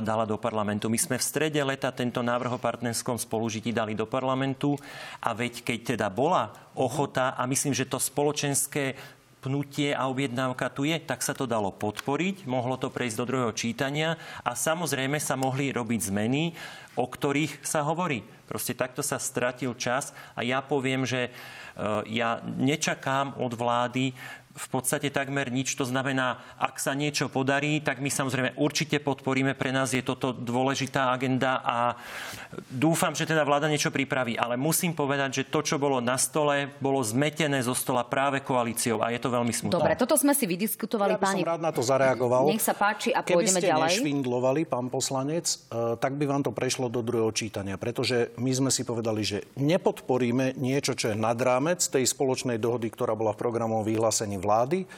dala 0.00 0.24
do 0.24 0.40
parlamentu. 0.40 0.88
My 0.88 0.96
sme 0.96 1.20
v 1.20 1.28
strede 1.28 1.60
leta 1.60 1.92
tento 1.92 2.24
návrh 2.24 2.56
o 2.56 2.62
partnerskom 2.62 3.20
spolužití 3.20 3.76
dali 3.76 3.92
do 3.92 4.08
parlamentu 4.08 4.80
a 5.20 5.36
veď 5.36 5.60
keď 5.60 5.78
teda 5.92 6.08
bola 6.08 6.48
ochota 6.72 7.36
a 7.36 7.44
myslím, 7.44 7.76
že 7.76 7.84
to 7.84 8.00
spoločenské 8.00 8.96
pnutie 9.46 9.94
a 9.94 10.10
objednávka 10.10 10.66
tu 10.74 10.82
je, 10.82 10.98
tak 10.98 11.22
sa 11.22 11.30
to 11.30 11.46
dalo 11.46 11.70
podporiť, 11.70 12.50
mohlo 12.50 12.74
to 12.74 12.90
prejsť 12.90 13.16
do 13.22 13.28
druhého 13.30 13.54
čítania 13.54 14.18
a 14.42 14.58
samozrejme 14.58 15.22
sa 15.22 15.38
mohli 15.38 15.70
robiť 15.70 16.10
zmeny, 16.10 16.50
o 16.96 17.04
ktorých 17.04 17.60
sa 17.62 17.84
hovorí. 17.84 18.24
Proste 18.48 18.72
takto 18.72 19.04
sa 19.04 19.20
stratil 19.20 19.76
čas 19.76 20.16
a 20.34 20.42
ja 20.42 20.64
poviem, 20.64 21.04
že 21.04 21.30
Eh, 21.76 22.16
ja 22.16 22.40
nečakám 22.40 23.36
od 23.36 23.52
vlády 23.52 24.16
v 24.56 24.68
podstate 24.72 25.12
takmer 25.12 25.52
nič. 25.52 25.76
To 25.76 25.84
znamená, 25.84 26.40
ak 26.56 26.80
sa 26.80 26.96
niečo 26.96 27.28
podarí, 27.28 27.84
tak 27.84 28.00
my 28.00 28.08
samozrejme 28.08 28.56
určite 28.56 28.96
podporíme. 29.04 29.52
Pre 29.52 29.68
nás 29.68 29.92
je 29.92 30.00
toto 30.00 30.32
dôležitá 30.32 31.12
agenda 31.12 31.60
a 31.60 32.00
dúfam, 32.72 33.12
že 33.12 33.28
teda 33.28 33.44
vláda 33.44 33.68
niečo 33.68 33.92
pripraví. 33.92 34.40
Ale 34.40 34.56
musím 34.56 34.96
povedať, 34.96 35.44
že 35.44 35.52
to, 35.52 35.60
čo 35.60 35.76
bolo 35.76 36.00
na 36.00 36.16
stole, 36.16 36.72
bolo 36.80 37.04
zmetené 37.04 37.60
zo 37.60 37.76
stola 37.76 38.08
práve 38.08 38.40
koalíciou 38.40 39.04
a 39.04 39.12
je 39.12 39.20
to 39.20 39.28
veľmi 39.28 39.52
smutné. 39.52 39.76
Dobre, 39.76 39.92
toto 39.92 40.16
sme 40.16 40.32
si 40.32 40.48
vydiskutovali, 40.48 41.12
ja 41.12 41.20
páni. 41.20 41.44
som 41.44 41.52
rád 41.52 41.60
na 41.60 41.72
to 41.76 41.84
zareagoval. 41.84 42.48
Nech 42.48 42.64
sa 42.64 42.72
páči 42.72 43.12
a 43.12 43.20
Keby 43.20 43.44
pôjdeme 43.44 43.60
ste 43.60 43.68
ďalej. 43.68 43.92
nešvindlovali, 43.92 44.64
pán 44.64 44.88
poslanec, 44.88 45.44
eh, 45.52 46.00
tak 46.00 46.16
by 46.16 46.24
vám 46.24 46.40
to 46.40 46.56
prešlo 46.56 46.85
do 46.88 47.04
druhého 47.04 47.30
čítania, 47.32 47.76
pretože 47.76 48.34
my 48.40 48.50
sme 48.50 48.70
si 48.70 48.82
povedali, 48.82 49.22
že 49.22 49.44
nepodporíme 49.58 50.56
niečo, 50.56 50.96
čo 50.96 51.12
je 51.12 51.16
nad 51.18 51.36
rámec 51.36 51.82
tej 51.82 52.06
spoločnej 52.06 52.56
dohody, 52.56 52.88
ktorá 52.90 53.14
bola 53.14 53.36
v 53.36 53.40
programovom 53.42 53.84
vyhlásení 53.84 54.40
vlády. 54.40 54.88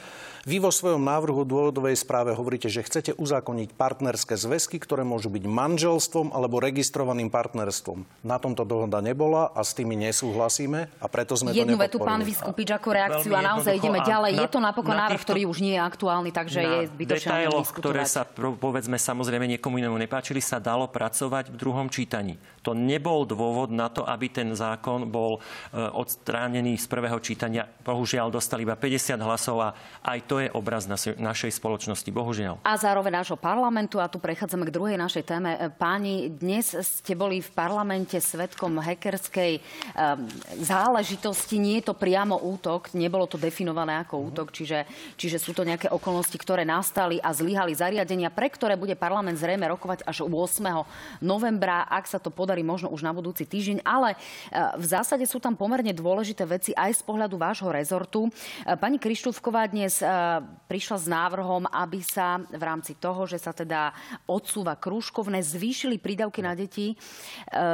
Vy 0.49 0.57
vo 0.57 0.73
svojom 0.73 1.05
návrhu 1.05 1.45
dôvodovej 1.45 1.93
správe 1.93 2.33
hovoríte, 2.33 2.73
že 2.73 2.81
chcete 2.81 3.13
uzákoniť 3.13 3.77
partnerské 3.77 4.33
zväzky, 4.33 4.81
ktoré 4.81 5.05
môžu 5.05 5.29
byť 5.29 5.45
manželstvom 5.45 6.33
alebo 6.33 6.57
registrovaným 6.57 7.29
partnerstvom. 7.29 8.01
Na 8.25 8.41
tomto 8.41 8.65
dohoda 8.65 8.97
nebola 8.97 9.53
a 9.53 9.61
s 9.61 9.77
tými 9.77 9.93
nesúhlasíme 9.93 10.89
a 10.89 11.05
preto 11.05 11.37
sme 11.37 11.53
Jednu 11.53 11.77
to 11.77 11.85
vetu 11.85 11.97
pán 12.01 12.25
Vyskupič 12.25 12.65
ako 12.73 12.89
reakciu 12.89 13.37
a 13.37 13.45
naozaj 13.45 13.77
ideme 13.77 14.01
ďalej. 14.01 14.31
Na, 14.33 14.41
je 14.41 14.49
to 14.49 14.57
napokon 14.57 14.97
na 14.97 15.05
návrh, 15.05 15.21
ktorý 15.21 15.41
už 15.45 15.61
nie 15.61 15.77
je 15.77 15.81
aktuálny, 15.85 16.33
takže 16.33 16.59
je 16.65 16.77
zbytočné 16.97 17.29
detailoch, 17.29 17.69
ktoré 17.69 18.01
sa 18.09 18.25
povedzme 18.33 18.97
samozrejme 18.97 19.45
niekomu 19.53 19.77
inému 19.77 20.01
nepáčili, 20.01 20.41
sa 20.41 20.57
dalo 20.57 20.89
pracovať 20.89 21.53
v 21.53 21.55
druhom 21.61 21.93
čítaní. 21.93 22.41
To 22.69 22.77
nebol 22.77 23.25
dôvod 23.25 23.73
na 23.73 23.89
to, 23.89 24.05
aby 24.05 24.29
ten 24.29 24.53
zákon 24.53 25.09
bol 25.09 25.41
e, 25.41 25.81
odstránený 25.81 26.77
z 26.77 26.85
prvého 26.85 27.17
čítania. 27.17 27.65
Bohužiaľ 27.81 28.29
dostali 28.29 28.61
iba 28.61 28.77
50 28.77 29.17
hlasov 29.25 29.57
a 29.57 29.69
aj 30.05 30.19
to 30.29 30.37
je 30.37 30.53
obraz 30.53 30.85
našej 31.17 31.49
spoločnosti, 31.49 32.05
bohužiaľ. 32.13 32.61
A 32.61 32.77
zároveň 32.77 33.25
nášho 33.25 33.41
parlamentu, 33.41 33.97
a 33.97 34.05
tu 34.05 34.21
prechádzame 34.21 34.69
k 34.69 34.75
druhej 34.77 35.01
našej 35.01 35.23
téme. 35.25 35.57
E, 35.57 35.73
páni, 35.73 36.29
dnes 36.29 36.77
ste 36.77 37.17
boli 37.17 37.41
v 37.41 37.49
parlamente 37.57 38.21
svetkom 38.21 38.77
hackerskej 38.77 39.57
um, 39.57 40.29
záležitosti. 40.61 41.57
Nie 41.57 41.81
je 41.81 41.89
to 41.89 41.97
priamo 41.97 42.37
útok, 42.37 42.93
nebolo 42.93 43.25
to 43.25 43.41
definované 43.41 43.97
ako 43.97 44.29
útok, 44.29 44.53
čiže, 44.53 44.85
čiže 45.17 45.41
sú 45.41 45.57
to 45.57 45.65
nejaké 45.65 45.89
okolnosti, 45.89 46.37
ktoré 46.37 46.69
nastali 46.69 47.17
a 47.17 47.33
zlyhali 47.33 47.73
zariadenia, 47.73 48.29
pre 48.29 48.53
ktoré 48.53 48.77
bude 48.77 48.93
parlament 48.93 49.41
zrejme 49.41 49.65
rokovať 49.65 50.05
až 50.05 50.29
8. 50.29 51.25
novembra, 51.25 51.89
ak 51.89 52.05
sa 52.05 52.21
to 52.21 52.29
podarí 52.29 52.58
možno 52.63 52.91
už 52.91 53.01
na 53.01 53.15
budúci 53.15 53.47
týždeň. 53.47 53.83
Ale 53.83 54.15
uh, 54.15 54.75
v 54.77 54.85
zásade 54.85 55.25
sú 55.25 55.41
tam 55.41 55.55
pomerne 55.55 55.91
dôležité 55.95 56.45
veci 56.45 56.71
aj 56.75 56.99
z 56.99 57.03
pohľadu 57.03 57.35
vášho 57.39 57.69
rezortu. 57.71 58.27
Uh, 58.27 58.77
pani 58.77 59.01
Krištúfková 59.01 59.67
dnes 59.71 59.99
uh, 59.99 60.43
prišla 60.67 60.97
s 61.01 61.07
návrhom, 61.09 61.65
aby 61.69 61.99
sa 62.03 62.41
v 62.43 62.63
rámci 62.63 62.95
toho, 62.97 63.25
že 63.25 63.41
sa 63.41 63.55
teda 63.55 63.91
odsúva 64.29 64.77
krúžkovné, 64.77 65.41
zvýšili 65.41 65.97
prídavky 65.97 66.41
na 66.45 66.53
deti 66.53 66.93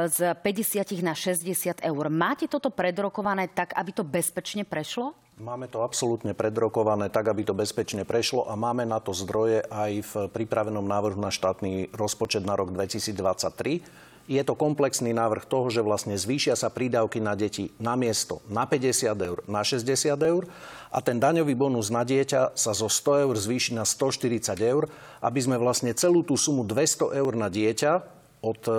z 0.08 0.18
50 0.34 1.04
na 1.04 1.14
60 1.14 1.82
eur. 1.82 2.04
Máte 2.08 2.48
toto 2.48 2.72
predrokované 2.72 3.50
tak, 3.52 3.76
aby 3.76 3.90
to 3.92 4.02
bezpečne 4.02 4.64
prešlo? 4.64 5.14
Máme 5.36 5.68
to 5.68 5.84
absolútne 5.84 6.32
predrokované 6.32 7.12
tak, 7.12 7.28
aby 7.28 7.44
to 7.44 7.52
bezpečne 7.52 8.08
prešlo 8.08 8.48
a 8.48 8.56
máme 8.56 8.88
na 8.88 9.04
to 9.04 9.12
zdroje 9.12 9.60
aj 9.68 9.92
v 10.00 10.12
pripravenom 10.32 10.80
návrhu 10.80 11.20
na 11.20 11.28
štátny 11.28 11.92
rozpočet 11.92 12.40
na 12.40 12.56
rok 12.56 12.72
2023. 12.72 13.84
Je 14.26 14.42
to 14.42 14.58
komplexný 14.58 15.14
návrh 15.14 15.46
toho, 15.46 15.70
že 15.70 15.86
vlastne 15.86 16.18
zvýšia 16.18 16.58
sa 16.58 16.66
prídavky 16.70 17.22
na 17.22 17.38
deti 17.38 17.70
na 17.78 17.94
miesto 17.94 18.42
na 18.50 18.66
50 18.66 19.14
eur, 19.14 19.38
na 19.46 19.62
60 19.62 19.86
eur 20.18 20.42
a 20.90 20.98
ten 20.98 21.18
daňový 21.18 21.54
bonus 21.54 21.90
na 21.94 22.02
dieťa 22.02 22.58
sa 22.58 22.72
zo 22.74 22.90
100 22.90 23.24
eur 23.30 23.34
zvýši 23.38 23.78
na 23.78 23.86
140 23.86 24.56
eur, 24.62 24.90
aby 25.22 25.40
sme 25.42 25.56
vlastne 25.58 25.94
celú 25.94 26.26
tú 26.26 26.34
sumu 26.34 26.66
200 26.66 27.14
eur 27.14 27.32
na 27.38 27.46
dieťa 27.46 28.16
od 28.46 28.60
e, 28.68 28.72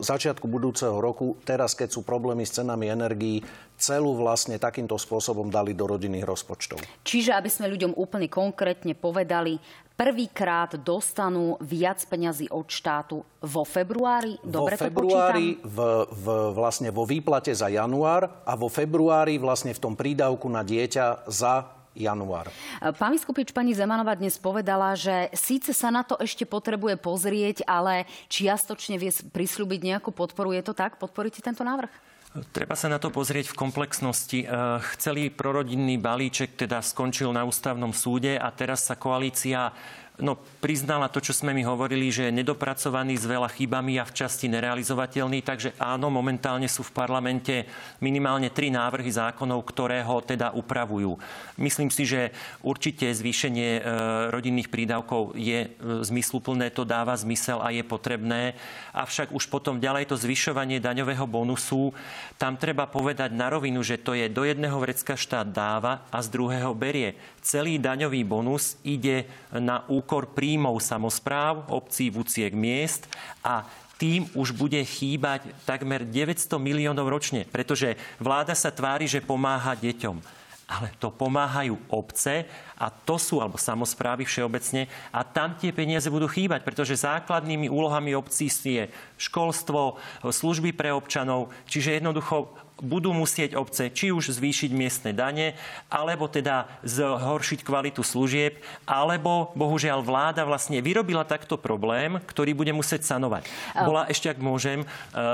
začiatku 0.00 0.46
budúceho 0.48 0.96
roku, 0.96 1.36
teraz 1.44 1.76
keď 1.76 1.92
sú 1.92 2.00
problémy 2.06 2.46
s 2.46 2.56
cenami 2.56 2.88
energií, 2.88 3.42
celú 3.76 4.16
vlastne 4.16 4.60
takýmto 4.60 4.96
spôsobom 4.96 5.48
dali 5.52 5.76
do 5.76 5.88
rodinných 5.88 6.24
rozpočtov. 6.24 6.80
Čiže 7.04 7.36
aby 7.36 7.50
sme 7.52 7.72
ľuďom 7.72 7.96
úplne 7.96 8.28
konkrétne 8.28 8.96
povedali, 8.96 9.60
prvýkrát 10.00 10.80
dostanú 10.80 11.60
viac 11.60 12.00
peňazí 12.08 12.48
od 12.48 12.64
štátu 12.64 13.20
vo 13.44 13.62
februári? 13.68 14.40
Dobre 14.40 14.80
vo 14.80 14.88
februári, 14.88 15.60
v, 15.60 15.78
v, 16.08 16.26
vlastne 16.56 16.88
vo 16.88 17.04
výplate 17.04 17.52
za 17.52 17.68
január 17.68 18.24
a 18.48 18.56
vo 18.56 18.72
februári 18.72 19.36
vlastne 19.36 19.76
v 19.76 19.82
tom 19.84 19.92
prídavku 19.92 20.48
na 20.48 20.64
dieťa 20.64 21.28
za 21.28 21.68
január. 21.92 22.48
Pán 22.96 23.12
Vyskupič, 23.12 23.52
pani 23.52 23.76
Zemanová 23.76 24.16
dnes 24.16 24.40
povedala, 24.40 24.96
že 24.96 25.28
síce 25.36 25.76
sa 25.76 25.92
na 25.92 26.00
to 26.00 26.16
ešte 26.16 26.48
potrebuje 26.48 26.96
pozrieť, 26.96 27.68
ale 27.68 28.08
čiastočne 28.32 28.96
vie 28.96 29.12
prislúbiť 29.12 29.80
nejakú 29.84 30.16
podporu. 30.16 30.56
Je 30.56 30.64
to 30.64 30.72
tak? 30.72 30.96
Podporíte 30.96 31.44
tento 31.44 31.60
návrh? 31.60 32.09
Treba 32.30 32.78
sa 32.78 32.86
na 32.86 33.02
to 33.02 33.10
pozrieť 33.10 33.50
v 33.50 33.58
komplexnosti. 33.58 34.46
Chceli 34.94 35.34
prorodinný 35.34 35.98
balíček 35.98 36.54
teda 36.54 36.78
skončil 36.78 37.34
na 37.34 37.42
ústavnom 37.42 37.90
súde 37.90 38.38
a 38.38 38.46
teraz 38.54 38.86
sa 38.86 38.94
koalícia 38.94 39.74
no, 40.20 40.38
priznala 40.60 41.08
to, 41.10 41.18
čo 41.18 41.34
sme 41.34 41.50
mi 41.50 41.66
hovorili, 41.66 42.12
že 42.12 42.28
je 42.28 42.38
nedopracovaný 42.40 43.18
s 43.18 43.26
veľa 43.26 43.50
chybami 43.50 43.98
a 43.98 44.06
v 44.06 44.14
časti 44.14 44.46
nerealizovateľný. 44.46 45.42
Takže 45.42 45.74
áno, 45.80 46.12
momentálne 46.12 46.68
sú 46.70 46.86
v 46.86 46.94
parlamente 46.94 47.66
minimálne 47.98 48.52
tri 48.52 48.70
návrhy 48.70 49.10
zákonov, 49.10 49.66
ktoré 49.66 50.04
ho 50.04 50.22
teda 50.22 50.52
upravujú. 50.54 51.16
Myslím 51.58 51.90
si, 51.90 52.06
že 52.06 52.30
určite 52.60 53.10
zvýšenie 53.10 53.70
e, 53.76 53.82
rodinných 54.30 54.70
prídavkov 54.70 55.34
je 55.34 55.66
e, 55.66 55.68
zmysluplné, 56.04 56.70
to 56.70 56.84
dáva 56.86 57.16
zmysel 57.16 57.58
a 57.64 57.72
je 57.72 57.82
potrebné. 57.82 58.54
Avšak 58.94 59.32
už 59.34 59.48
potom 59.48 59.80
ďalej 59.80 60.12
to 60.12 60.20
zvyšovanie 60.20 60.78
daňového 60.78 61.24
bonusu, 61.24 61.90
tam 62.36 62.60
treba 62.60 62.86
povedať 62.86 63.32
na 63.32 63.48
rovinu, 63.48 63.80
že 63.82 63.98
to 63.98 64.12
je 64.12 64.28
do 64.28 64.44
jedného 64.44 64.76
vrecka 64.76 65.16
štát 65.16 65.48
dáva 65.48 66.04
a 66.12 66.20
z 66.20 66.28
druhého 66.30 66.72
berie. 66.76 67.16
Celý 67.40 67.80
daňový 67.80 68.20
bonus 68.22 68.76
ide 68.84 69.24
na 69.56 69.82
úkor 69.88 70.09
úkor 70.10 70.26
príjmov 70.26 70.82
samozpráv, 70.82 71.70
obcí, 71.70 72.10
vúciek, 72.10 72.50
miest 72.50 73.06
a 73.46 73.62
tým 73.94 74.26
už 74.34 74.50
bude 74.58 74.82
chýbať 74.82 75.54
takmer 75.62 76.02
900 76.02 76.50
miliónov 76.58 77.06
ročne, 77.06 77.46
pretože 77.46 77.94
vláda 78.18 78.58
sa 78.58 78.74
tvári, 78.74 79.06
že 79.06 79.22
pomáha 79.22 79.78
deťom. 79.78 80.18
Ale 80.66 80.90
to 80.98 81.14
pomáhajú 81.14 81.78
obce 81.94 82.42
a 82.74 82.90
to 82.90 83.22
sú, 83.22 83.38
alebo 83.38 83.54
samozprávy 83.54 84.26
všeobecne, 84.26 84.90
a 85.14 85.22
tam 85.22 85.54
tie 85.54 85.70
peniaze 85.70 86.10
budú 86.10 86.26
chýbať, 86.26 86.66
pretože 86.66 87.06
základnými 87.06 87.70
úlohami 87.70 88.10
obcí 88.18 88.50
je 88.50 88.90
školstvo, 89.14 89.94
služby 90.26 90.74
pre 90.74 90.90
občanov, 90.90 91.54
čiže 91.70 92.02
jednoducho 92.02 92.50
budú 92.80 93.12
musieť 93.12 93.54
obce 93.56 93.92
či 93.92 94.10
už 94.10 94.36
zvýšiť 94.36 94.70
miestne 94.72 95.12
dane, 95.14 95.54
alebo 95.92 96.26
teda 96.26 96.66
zhoršiť 96.84 97.60
kvalitu 97.64 98.00
služieb, 98.00 98.58
alebo 98.88 99.52
bohužiaľ 99.54 100.02
vláda 100.02 100.42
vlastne 100.48 100.80
vyrobila 100.80 101.22
takto 101.28 101.60
problém, 101.60 102.18
ktorý 102.24 102.56
bude 102.56 102.72
musieť 102.74 103.06
sanovať. 103.06 103.46
Bola 103.84 104.08
ešte, 104.08 104.32
ak 104.32 104.40
môžem, 104.40 104.82
e, 104.82 104.86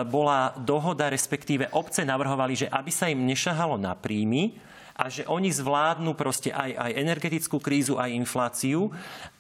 bola 0.04 0.52
dohoda, 0.60 1.08
respektíve 1.08 1.70
obce 1.72 2.02
navrhovali, 2.02 2.66
že 2.66 2.70
aby 2.70 2.90
sa 2.90 3.08
im 3.08 3.24
nešahalo 3.24 3.78
na 3.78 3.94
príjmy, 3.94 4.66
a 4.96 5.12
že 5.12 5.28
oni 5.28 5.52
zvládnu 5.52 6.16
proste 6.16 6.48
aj, 6.48 6.72
aj 6.72 6.92
energetickú 6.96 7.60
krízu, 7.60 8.00
aj 8.00 8.16
infláciu 8.16 8.88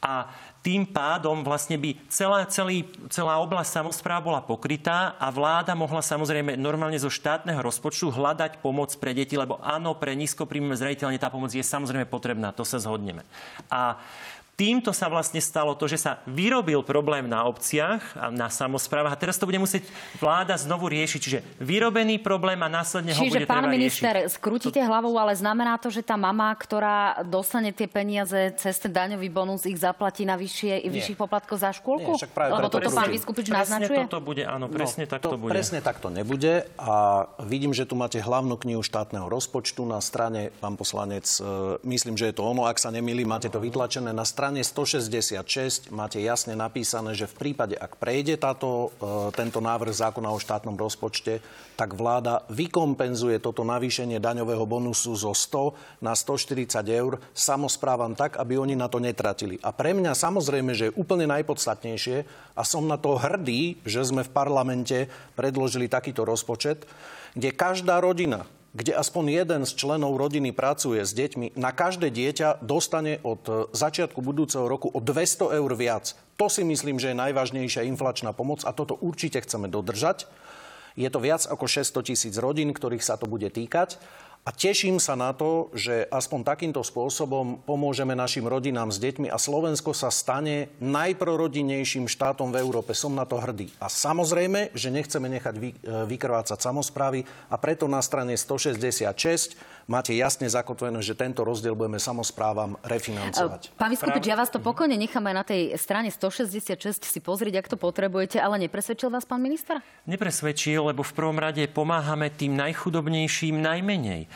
a 0.04 0.28
tým 0.66 0.82
pádom 0.82 1.46
vlastne 1.46 1.78
by 1.78 1.94
celá, 2.10 2.42
celý, 2.50 2.90
celá 3.06 3.38
oblasť 3.38 3.70
samozpráv 3.70 4.26
bola 4.26 4.42
pokrytá 4.42 5.14
a 5.14 5.30
vláda 5.30 5.78
mohla 5.78 6.02
samozrejme 6.02 6.58
normálne 6.58 6.98
zo 6.98 7.06
štátneho 7.06 7.62
rozpočtu 7.62 8.10
hľadať 8.10 8.58
pomoc 8.58 8.90
pre 8.98 9.14
deti, 9.14 9.38
lebo 9.38 9.62
áno, 9.62 9.94
pre 9.94 10.18
nízkopríjmové 10.18 10.74
zraniteľne 10.74 11.22
tá 11.22 11.30
pomoc 11.30 11.54
je 11.54 11.62
samozrejme 11.62 12.10
potrebná, 12.10 12.50
to 12.50 12.66
sa 12.66 12.82
zhodneme. 12.82 13.22
A 13.70 14.02
Týmto 14.56 14.88
sa 14.96 15.12
vlastne 15.12 15.36
stalo 15.36 15.76
to, 15.76 15.84
že 15.84 16.00
sa 16.00 16.24
vyrobil 16.24 16.80
problém 16.80 17.28
na 17.28 17.44
obciach 17.44 18.00
a 18.16 18.32
na 18.32 18.48
samozprávach 18.48 19.12
a 19.12 19.20
teraz 19.20 19.36
to 19.36 19.44
bude 19.44 19.60
musieť 19.60 19.84
vláda 20.16 20.56
znovu 20.56 20.88
riešiť. 20.88 21.20
Čiže 21.20 21.38
vyrobený 21.60 22.24
problém 22.24 22.56
a 22.64 22.68
následne 22.72 23.12
Čiže, 23.12 23.20
ho 23.20 23.32
bude 23.36 23.44
pán 23.44 23.68
treba 23.68 23.76
minister, 23.76 24.24
riešiť. 24.24 24.32
skrútite 24.32 24.80
to... 24.80 24.88
hlavou, 24.88 25.12
ale 25.20 25.36
znamená 25.36 25.76
to, 25.76 25.92
že 25.92 26.00
tá 26.00 26.16
mama, 26.16 26.48
ktorá 26.56 27.20
dostane 27.28 27.68
tie 27.76 27.84
peniaze 27.84 28.56
cez 28.56 28.80
ten 28.80 28.96
daňový 28.96 29.28
bonus, 29.28 29.68
ich 29.68 29.76
zaplatí 29.76 30.24
na 30.24 30.40
vyššie, 30.40 30.88
vyšších 30.88 31.20
poplatkov 31.20 31.60
za 31.60 31.76
škôlku? 31.76 32.16
Nie, 32.16 32.20
však 32.24 32.32
práve 32.32 32.50
Lebo 32.56 32.68
toto 32.72 32.88
pán 32.88 33.12
Vyskupič 33.12 33.52
naznačuje? 33.52 34.08
toto 34.08 34.24
bude, 34.24 34.48
áno, 34.48 34.72
presne 34.72 35.04
no, 35.04 35.12
tak 35.12 35.20
to, 35.20 35.36
to 35.36 35.36
bude. 35.36 35.52
Presne 35.52 35.84
tak 35.84 36.00
to 36.00 36.08
nebude 36.08 36.64
a 36.80 37.28
vidím, 37.44 37.76
že 37.76 37.84
tu 37.84 37.92
máte 37.92 38.16
hlavnú 38.24 38.56
knihu 38.56 38.80
štátneho 38.80 39.28
rozpočtu 39.28 39.84
na 39.84 40.00
strane, 40.00 40.48
pán 40.64 40.80
poslanec, 40.80 41.28
e, 41.44 41.76
myslím, 41.84 42.16
že 42.16 42.32
je 42.32 42.40
to 42.40 42.48
ono, 42.48 42.64
ak 42.64 42.80
sa 42.80 42.88
nemýli, 42.88 43.28
máte 43.28 43.52
to 43.52 43.60
vytlačené 43.60 44.16
na 44.16 44.24
strane 44.24 44.45
160 44.50 45.06
96 45.08 45.90
máte 45.90 46.20
jasne 46.20 46.52
napísané, 46.52 47.16
že 47.16 47.30
v 47.30 47.34
prípade, 47.50 47.74
ak 47.78 47.96
prejde 47.96 48.36
táto, 48.36 48.92
e, 49.00 49.32
tento 49.32 49.64
návrh 49.64 49.92
zákona 49.92 50.28
o 50.28 50.38
štátnom 50.38 50.76
rozpočte, 50.76 51.40
tak 51.74 51.96
vláda 51.96 52.44
vykompenzuje 52.52 53.40
toto 53.40 53.64
navýšenie 53.64 54.20
daňového 54.20 54.64
bonusu 54.68 55.16
zo 55.16 55.32
100 55.32 56.04
na 56.04 56.12
140 56.12 56.84
eur 56.88 57.18
samozprávam 57.32 58.12
tak, 58.12 58.36
aby 58.36 58.60
oni 58.60 58.76
na 58.76 58.86
to 58.92 59.00
netratili. 59.00 59.56
A 59.64 59.72
pre 59.72 59.96
mňa 59.96 60.12
samozrejme, 60.12 60.72
že 60.76 60.90
je 60.90 60.96
úplne 60.98 61.28
najpodstatnejšie 61.30 62.16
a 62.56 62.62
som 62.64 62.84
na 62.84 63.00
to 63.00 63.16
hrdý, 63.16 63.80
že 63.84 64.04
sme 64.04 64.24
v 64.24 64.34
parlamente 64.34 65.08
predložili 65.36 65.88
takýto 65.88 66.24
rozpočet, 66.28 66.84
kde 67.36 67.52
každá 67.52 68.00
rodina 68.00 68.48
kde 68.76 68.92
aspoň 68.92 69.40
jeden 69.40 69.62
z 69.64 69.72
členov 69.72 70.20
rodiny 70.20 70.52
pracuje 70.52 71.00
s 71.00 71.16
deťmi, 71.16 71.56
na 71.56 71.72
každé 71.72 72.12
dieťa 72.12 72.60
dostane 72.60 73.24
od 73.24 73.40
e, 73.48 73.52
začiatku 73.72 74.20
budúceho 74.20 74.68
roku 74.68 74.92
o 74.92 75.00
200 75.00 75.56
eur 75.56 75.72
viac. 75.72 76.12
To 76.36 76.52
si 76.52 76.60
myslím, 76.60 77.00
že 77.00 77.16
je 77.16 77.22
najvážnejšia 77.24 77.88
inflačná 77.88 78.36
pomoc 78.36 78.68
a 78.68 78.76
toto 78.76 79.00
určite 79.00 79.40
chceme 79.40 79.72
dodržať. 79.72 80.28
Je 80.92 81.08
to 81.08 81.24
viac 81.24 81.48
ako 81.48 81.64
600 81.64 82.08
tisíc 82.12 82.34
rodín, 82.36 82.76
ktorých 82.76 83.00
sa 83.00 83.16
to 83.16 83.24
bude 83.24 83.48
týkať. 83.48 83.96
A 84.46 84.54
teším 84.54 85.02
sa 85.02 85.18
na 85.18 85.34
to, 85.34 85.74
že 85.74 86.06
aspoň 86.06 86.46
takýmto 86.46 86.78
spôsobom 86.78 87.66
pomôžeme 87.66 88.14
našim 88.14 88.46
rodinám 88.46 88.94
s 88.94 89.02
deťmi 89.02 89.26
a 89.26 89.42
Slovensko 89.42 89.90
sa 89.90 90.06
stane 90.06 90.70
najprorodinnejším 90.78 92.06
štátom 92.06 92.54
v 92.54 92.62
Európe. 92.62 92.94
Som 92.94 93.18
na 93.18 93.26
to 93.26 93.42
hrdý. 93.42 93.74
A 93.82 93.90
samozrejme, 93.90 94.70
že 94.70 94.94
nechceme 94.94 95.26
nechať 95.34 95.54
vy, 95.58 95.74
e, 95.74 96.06
vykrvácať 96.06 96.62
samozprávy 96.62 97.26
a 97.50 97.58
preto 97.58 97.90
na 97.90 97.98
strane 97.98 98.38
166 98.38 99.58
máte 99.90 100.14
jasne 100.14 100.46
zakotvené, 100.46 101.02
že 101.02 101.18
tento 101.18 101.42
rozdiel 101.42 101.74
budeme 101.74 101.98
samozprávam 101.98 102.78
refinancovať. 102.86 103.74
Pán 103.74 103.90
Vyskupič, 103.90 104.30
ja 104.30 104.38
vás 104.38 104.54
to 104.54 104.62
pokojne 104.62 104.94
nechám 104.94 105.26
aj 105.26 105.34
na 105.34 105.42
tej 105.42 105.74
strane 105.74 106.14
166 106.14 107.02
si 107.02 107.18
pozrieť, 107.18 107.66
ak 107.66 107.70
to 107.74 107.78
potrebujete, 107.78 108.38
ale 108.38 108.62
nepresvedčil 108.62 109.10
vás 109.10 109.26
pán 109.26 109.42
minister? 109.42 109.82
Nepresvedčil, 110.06 110.86
lebo 110.86 111.02
v 111.02 111.12
prvom 111.18 111.38
rade 111.38 111.66
pomáhame 111.66 112.30
tým 112.30 112.54
najchudobnejším 112.54 113.58
najmenej 113.58 114.35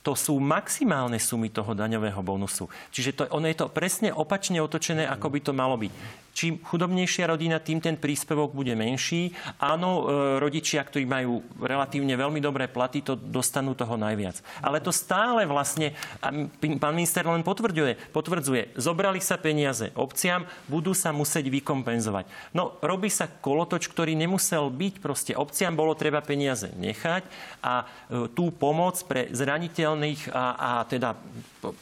to 0.00 0.16
sú 0.16 0.40
maximálne 0.40 1.20
sumy 1.20 1.52
toho 1.52 1.76
daňového 1.76 2.20
bonusu. 2.24 2.66
Čiže 2.88 3.10
to, 3.12 3.22
ono 3.36 3.46
je 3.48 3.56
to 3.56 3.68
presne 3.68 4.08
opačne 4.08 4.56
otočené, 4.64 5.04
ako 5.04 5.26
by 5.28 5.38
to 5.44 5.52
malo 5.52 5.76
byť. 5.76 5.92
Čím 6.30 6.62
chudobnejšia 6.62 7.26
rodina, 7.26 7.58
tým 7.58 7.82
ten 7.82 7.98
príspevok 7.98 8.54
bude 8.54 8.72
menší. 8.78 9.34
Áno, 9.58 9.90
e, 9.90 10.02
rodičia, 10.38 10.80
ktorí 10.80 11.02
majú 11.02 11.42
relatívne 11.58 12.14
veľmi 12.14 12.38
dobré 12.38 12.70
platy, 12.70 13.02
to 13.02 13.18
dostanú 13.18 13.74
toho 13.74 13.98
najviac. 13.98 14.38
Ale 14.62 14.78
to 14.78 14.94
stále 14.94 15.42
vlastne, 15.44 15.90
a 16.22 16.30
pán 16.78 16.94
minister 16.94 17.26
len 17.26 17.42
potvrdzuje, 17.42 18.14
potvrdzuje, 18.14 18.78
zobrali 18.78 19.18
sa 19.18 19.36
peniaze 19.42 19.90
obciam, 19.98 20.46
budú 20.70 20.94
sa 20.94 21.10
musieť 21.10 21.50
vykompenzovať. 21.50 22.54
No, 22.54 22.78
robí 22.78 23.10
sa 23.10 23.26
kolotoč, 23.26 23.90
ktorý 23.90 24.14
nemusel 24.14 24.70
byť. 24.70 24.94
Proste 25.02 25.32
obciam 25.34 25.74
bolo 25.74 25.98
treba 25.98 26.22
peniaze 26.22 26.70
nechať 26.78 27.26
a 27.58 27.84
e, 27.84 28.30
tú 28.30 28.54
pomoc 28.54 29.02
pre 29.04 29.28
zraniteľ 29.34 29.89
zraniteľných 29.90 30.22
a, 30.30 30.44
a 30.54 30.70
teda 30.86 31.18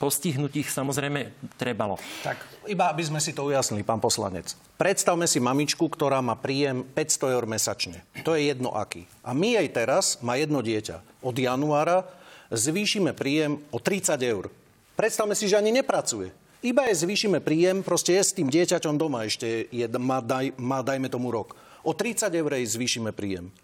postihnutých 0.00 0.72
samozrejme 0.72 1.32
trebalo. 1.60 2.00
Tak 2.24 2.68
iba 2.68 2.88
aby 2.88 3.02
sme 3.04 3.20
si 3.20 3.36
to 3.36 3.48
ujasnili, 3.48 3.84
pán 3.84 4.00
poslanec. 4.00 4.56
Predstavme 4.80 5.26
si 5.28 5.42
mamičku, 5.42 5.84
ktorá 5.88 6.22
má 6.24 6.38
príjem 6.38 6.86
500 6.94 7.34
eur 7.34 7.44
mesačne. 7.44 8.04
To 8.24 8.32
je 8.32 8.48
jedno 8.48 8.72
aký. 8.72 9.04
A 9.24 9.34
my 9.34 9.58
jej 9.60 9.68
teraz 9.68 10.20
má 10.24 10.38
jedno 10.38 10.62
dieťa. 10.64 11.24
Od 11.24 11.36
januára 11.36 12.06
zvýšime 12.52 13.12
príjem 13.12 13.60
o 13.74 13.78
30 13.82 14.16
eur. 14.22 14.48
Predstavme 14.94 15.34
si, 15.36 15.50
že 15.50 15.58
ani 15.58 15.74
nepracuje. 15.74 16.30
Iba 16.58 16.90
je 16.90 17.06
zvýšime 17.06 17.38
príjem, 17.38 17.86
proste 17.86 18.18
je 18.18 18.22
s 18.24 18.34
tým 18.34 18.50
dieťaťom 18.50 18.98
doma 18.98 19.22
ešte, 19.22 19.70
je, 19.70 19.86
má, 20.02 20.18
daj, 20.18 20.58
má 20.58 20.82
dajme 20.82 21.06
tomu 21.06 21.30
rok. 21.30 21.54
O 21.86 21.94
30 21.94 22.34
eur 22.34 22.50
jej 22.58 22.66
zvýšime 22.66 23.14
príjem 23.14 23.54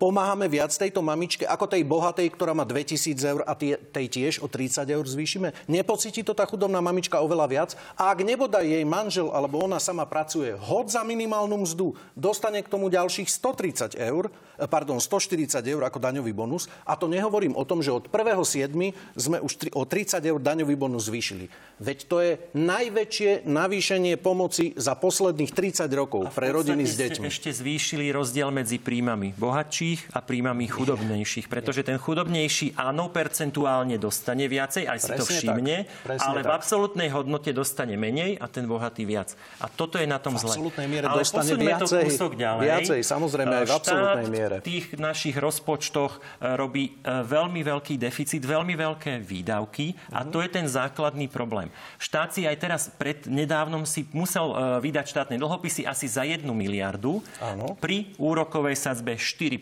pomáhame 0.00 0.48
viac 0.48 0.72
tejto 0.74 1.00
mamičke 1.04 1.44
ako 1.46 1.68
tej 1.68 1.82
bohatej, 1.86 2.28
ktorá 2.32 2.52
má 2.56 2.64
2000 2.64 3.18
eur 3.22 3.42
a 3.46 3.52
tie, 3.54 3.78
tej 3.78 4.06
tiež 4.08 4.34
o 4.42 4.50
30 4.50 4.86
eur 4.88 5.04
zvýšime? 5.04 5.54
Nepocíti 5.70 6.22
to 6.26 6.34
tá 6.34 6.46
chudobná 6.46 6.78
mamička 6.84 7.20
oveľa 7.20 7.46
viac? 7.48 7.70
A 7.96 8.12
ak 8.12 8.24
nebodaj 8.24 8.64
jej 8.64 8.84
manžel 8.84 9.30
alebo 9.30 9.62
ona 9.62 9.80
sama 9.82 10.04
pracuje 10.04 10.54
hod 10.54 10.92
za 10.92 11.02
minimálnu 11.06 11.64
mzdu, 11.64 11.96
dostane 12.12 12.62
k 12.62 12.68
tomu 12.68 12.92
ďalších 12.92 13.28
130 13.28 13.96
eur, 13.98 14.28
eh, 14.28 14.68
pardon, 14.68 15.00
140 15.00 15.64
eur 15.64 15.82
ako 15.82 15.98
daňový 15.98 16.32
bonus. 16.36 16.68
A 16.86 16.94
to 16.94 17.08
nehovorím 17.08 17.56
o 17.58 17.64
tom, 17.64 17.80
že 17.80 17.90
od 17.90 18.06
1.7. 18.12 18.94
sme 19.18 19.42
už 19.42 19.72
o 19.74 19.82
30 19.88 20.22
eur 20.22 20.38
daňový 20.38 20.76
bonus 20.76 21.08
zvýšili. 21.08 21.48
Veď 21.82 21.98
to 22.06 22.16
je 22.22 22.32
najväčšie 22.54 23.48
navýšenie 23.48 24.14
pomoci 24.20 24.76
za 24.78 24.94
posledných 24.94 25.50
30 25.50 25.90
rokov 25.96 26.30
pre 26.30 26.54
rodiny 26.54 26.86
s 26.86 26.94
deťmi. 26.94 27.26
Ešte 27.26 27.50
zvýšili 27.50 28.12
rozdiel 28.14 28.52
medzi 28.54 28.78
príjmami 28.78 29.34
bohatší 29.34 29.71
bohatších 29.72 30.12
a 30.12 30.20
príjmami 30.20 30.68
chudobnejších. 30.68 31.48
Pretože 31.48 31.80
ten 31.80 31.96
chudobnejší 31.96 32.76
áno, 32.76 33.08
percentuálne 33.08 33.96
dostane 33.96 34.44
viacej, 34.44 34.84
aj 34.84 34.98
si 35.00 35.08
Presne 35.08 35.20
to 35.20 35.24
všimne, 35.24 35.76
ale 36.20 36.40
tak. 36.44 36.48
v 36.48 36.50
absolútnej 36.52 37.08
hodnote 37.08 37.56
dostane 37.56 37.96
menej 37.96 38.36
a 38.36 38.52
ten 38.52 38.68
bohatý 38.68 39.08
viac. 39.08 39.32
A 39.64 39.72
toto 39.72 39.96
je 39.96 40.04
na 40.04 40.20
tom 40.20 40.36
zle. 40.36 40.52
V 40.52 40.60
absolútnej 40.60 40.86
miere 40.92 41.08
ale 41.08 41.24
dostane 41.24 41.56
viacej, 41.56 42.04
to 42.20 42.26
ďalej. 42.36 42.66
viacej, 42.68 43.00
samozrejme 43.00 43.54
aj 43.64 43.64
v 43.64 43.72
absolútnej 43.72 44.28
miere. 44.28 44.56
v 44.60 44.64
tých 44.68 44.84
našich 45.00 45.36
rozpočtoch 45.40 46.12
e, 46.12 46.52
robí 46.60 47.00
e, 47.00 47.24
veľmi 47.24 47.64
veľký 47.64 47.96
deficit, 47.96 48.44
veľmi 48.44 48.76
veľké 48.76 49.24
výdavky 49.24 49.96
a 50.12 50.28
to 50.28 50.44
je 50.44 50.52
ten 50.52 50.68
základný 50.68 51.32
problém. 51.32 51.72
Štát 51.96 52.36
si 52.36 52.44
aj 52.44 52.56
teraz 52.60 52.82
pred 52.92 53.24
nedávnom 53.24 53.88
si 53.88 54.04
musel 54.12 54.52
e, 54.52 54.84
vydať 54.84 55.06
štátne 55.08 55.36
dlhopisy 55.40 55.88
asi 55.88 56.04
za 56.04 56.28
jednu 56.28 56.52
miliardu 56.52 57.24
Áno. 57.40 57.72
pri 57.80 58.12
úrokovej 58.20 58.76
sadzbe 58.76 59.16
4 59.16 59.61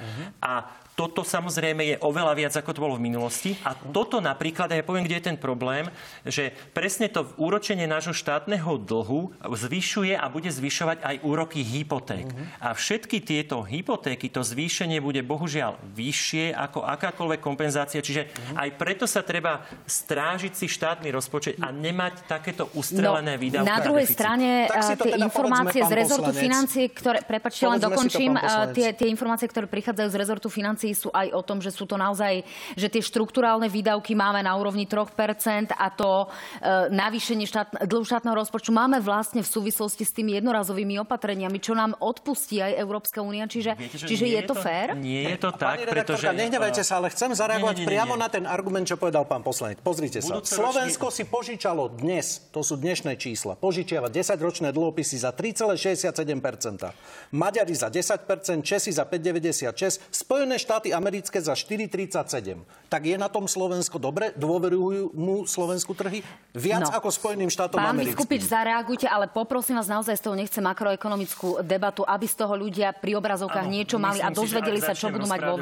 Uh-huh. 0.00 0.30
A 0.42 0.64
toto 0.94 1.26
samozrejme 1.26 1.82
je 1.82 1.96
oveľa 1.98 2.34
viac, 2.38 2.54
ako 2.54 2.70
to 2.70 2.84
bolo 2.86 2.94
v 2.94 3.06
minulosti. 3.10 3.58
A 3.66 3.74
toto 3.74 4.22
napríklad, 4.22 4.70
a 4.70 4.78
ja 4.78 4.86
poviem, 4.86 5.02
kde 5.02 5.18
je 5.18 5.26
ten 5.26 5.38
problém, 5.38 5.90
že 6.22 6.54
presne 6.70 7.10
to 7.10 7.26
úročenie 7.34 7.90
nášho 7.90 8.14
štátneho 8.14 8.78
dlhu 8.78 9.34
zvyšuje 9.42 10.14
a 10.14 10.26
bude 10.30 10.54
zvyšovať 10.54 11.02
aj 11.02 11.16
úroky 11.26 11.66
hypoték. 11.66 12.30
Uh-huh. 12.30 12.46
A 12.62 12.78
všetky 12.78 13.26
tieto 13.26 13.66
hypotéky, 13.66 14.30
to 14.30 14.46
zvýšenie 14.46 15.02
bude 15.02 15.18
bohužiaľ 15.26 15.82
vyššie 15.98 16.54
ako 16.54 16.86
akákoľvek 16.86 17.40
kompenzácia. 17.42 17.98
Čiže 17.98 18.30
uh-huh. 18.30 18.62
aj 18.62 18.68
preto 18.78 19.10
sa 19.10 19.26
treba 19.26 19.66
strážiť 19.90 20.54
si 20.54 20.70
štátny 20.70 21.10
rozpočet 21.10 21.58
a 21.58 21.74
nemať 21.74 22.30
takéto 22.30 22.70
ustrelené 22.78 23.34
no, 23.34 23.42
výdavky. 23.42 23.66
Na 23.66 23.82
druhej 23.82 24.06
strane 24.06 24.70
tie 24.70 24.94
teda 24.94 25.26
informácie 25.26 25.82
z 25.82 25.92
rezortu 25.92 26.30
financií, 26.30 26.86
ktoré, 26.86 27.18
prepačte, 27.26 27.66
len 27.66 27.82
dokončím, 27.82 28.38
tie, 28.70 28.94
tie 28.94 29.10
informácie, 29.10 29.50
ktoré 29.50 29.66
prichádzajú 29.66 30.08
z 30.08 30.16
rezortu 30.22 30.46
financií, 30.84 30.92
sú 30.92 31.08
aj 31.08 31.32
o 31.32 31.40
tom, 31.40 31.64
že 31.64 31.72
sú 31.72 31.88
to 31.88 31.96
naozaj, 31.96 32.44
že 32.76 32.88
tie 32.92 33.00
štruktúrálne 33.00 33.72
výdavky 33.72 34.12
máme 34.12 34.44
na 34.44 34.52
úrovni 34.52 34.84
3% 34.84 35.72
a 35.72 35.86
to 35.88 36.28
e, 36.60 36.92
navýšenie 36.92 37.48
štát, 37.48 37.88
dlhu 37.88 38.04
štátneho 38.04 38.36
rozpočtu 38.36 38.68
máme 38.68 39.00
vlastne 39.00 39.40
v 39.40 39.48
súvislosti 39.48 40.04
s 40.04 40.12
tými 40.12 40.36
jednorazovými 40.36 41.00
opatreniami, 41.00 41.56
čo 41.56 41.72
nám 41.72 41.96
odpustí 41.96 42.60
aj 42.60 42.76
Európska 42.76 43.24
únia. 43.24 43.48
Čiže, 43.48 43.80
Viete, 43.80 43.96
čiže 43.96 44.26
je, 44.28 44.36
je 44.36 44.42
to 44.44 44.54
fér? 44.58 44.92
Nie 44.98 45.34
je 45.34 45.38
to 45.40 45.50
tak, 45.56 45.80
pretože... 45.88 46.28
Nehnevajte 46.34 46.82
sa, 46.82 46.98
ale 46.98 47.08
chcem 47.14 47.30
zareagovať 47.32 47.76
nie, 47.78 47.80
nie, 47.80 47.86
nie, 47.86 47.90
priamo 47.94 48.14
nie. 48.18 48.22
na 48.26 48.28
ten 48.28 48.44
argument, 48.44 48.84
čo 48.84 48.98
povedal 48.98 49.24
pán 49.24 49.40
poslanec. 49.40 49.80
Pozrite 49.80 50.18
sa. 50.20 50.42
Slovensko 50.42 51.08
si 51.14 51.24
požičalo 51.24 51.94
dnes, 51.94 52.42
to 52.50 52.60
sú 52.66 52.74
dnešné 52.74 53.14
čísla, 53.16 53.54
požičiava 53.54 54.10
10-ročné 54.10 54.74
dlhopisy 54.74 55.22
za 55.22 55.30
3,67%. 55.30 56.90
Maďari 57.30 57.74
za 57.76 57.86
10%, 57.86 58.66
Česi 58.66 58.90
za 58.90 59.06
5,96%, 59.06 60.10
Spojené 60.10 60.58
štáty 60.58 60.73
štáty 60.74 60.90
americké 60.90 61.38
za 61.38 61.54
4,37. 61.54 62.66
Tak 62.90 63.06
je 63.06 63.14
na 63.14 63.30
tom 63.30 63.46
Slovensko 63.46 64.02
dobre? 64.02 64.34
Dôverujú 64.34 65.14
mu 65.14 65.46
Slovensku 65.46 65.94
trhy? 65.94 66.26
Viac 66.50 66.90
no. 66.90 66.98
ako 66.98 67.14
Spojeným 67.14 67.46
štátom 67.46 67.78
Pán 67.78 67.94
americkým. 67.94 68.18
Pán 68.18 68.26
Vyskupič, 68.26 68.42
zareagujte, 68.50 69.06
ale 69.06 69.30
poprosím 69.30 69.78
vás 69.78 69.86
naozaj 69.86 70.18
z 70.18 70.22
toho 70.26 70.34
nechce 70.34 70.58
makroekonomickú 70.58 71.62
debatu, 71.62 72.02
aby 72.02 72.26
z 72.26 72.34
toho 72.42 72.58
ľudia 72.58 72.90
pri 72.90 73.14
obrazovkách 73.22 73.70
ano, 73.70 73.74
niečo 73.78 74.02
mali 74.02 74.18
a 74.18 74.34
dozvedeli 74.34 74.82
si, 74.82 74.86
sa, 74.90 74.98
čo 74.98 75.14
budú 75.14 75.30
mať 75.30 75.40
vo, 75.46 75.54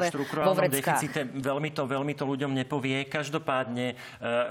vo 0.49 0.53
vreckách. 0.57 0.97
Deficite, 0.97 1.21
veľmi, 1.29 1.69
to, 1.69 1.85
veľmi 1.85 2.13
to 2.17 2.25
ľuďom 2.25 2.51
nepovie. 2.57 3.05
Každopádne 3.05 3.93
e, 3.93 3.95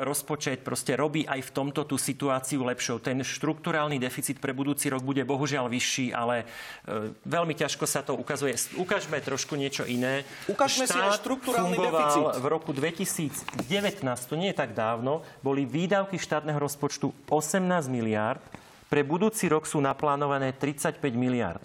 rozpočet 0.06 0.62
proste 0.62 0.94
robí 0.94 1.26
aj 1.26 1.42
v 1.42 1.50
tomto 1.50 1.90
tú 1.90 1.98
situáciu 1.98 2.62
lepšou. 2.62 3.02
Ten 3.02 3.18
štruktúrálny 3.18 3.98
deficit 3.98 4.38
pre 4.38 4.54
budúci 4.54 4.86
rok 4.94 5.02
bude 5.02 5.26
bohužiaľ 5.26 5.66
vyšší, 5.66 6.14
ale 6.14 6.46
e, 6.86 7.10
veľmi 7.26 7.58
ťažko 7.58 7.82
sa 7.82 8.06
to 8.06 8.14
ukazuje. 8.14 8.54
Ukážme 8.78 9.18
trošku 9.18 9.58
niečo 9.58 9.82
iné. 9.90 10.22
Ukážme 10.52 10.84
si 10.84 10.98
aj 11.00 11.18
štruktúrálny 11.18 11.76
deficit. 11.80 12.24
v 12.36 12.46
roku 12.46 12.70
2019, 12.76 14.04
to 14.28 14.34
nie 14.36 14.52
je 14.52 14.56
tak 14.56 14.76
dávno, 14.76 15.24
boli 15.40 15.64
výdavky 15.64 16.20
štátneho 16.20 16.60
rozpočtu 16.60 17.10
18 17.32 17.88
miliárd. 17.88 18.44
Pre 18.92 19.00
budúci 19.00 19.48
rok 19.48 19.64
sú 19.64 19.80
naplánované 19.80 20.52
35 20.52 21.00
miliárd. 21.16 21.64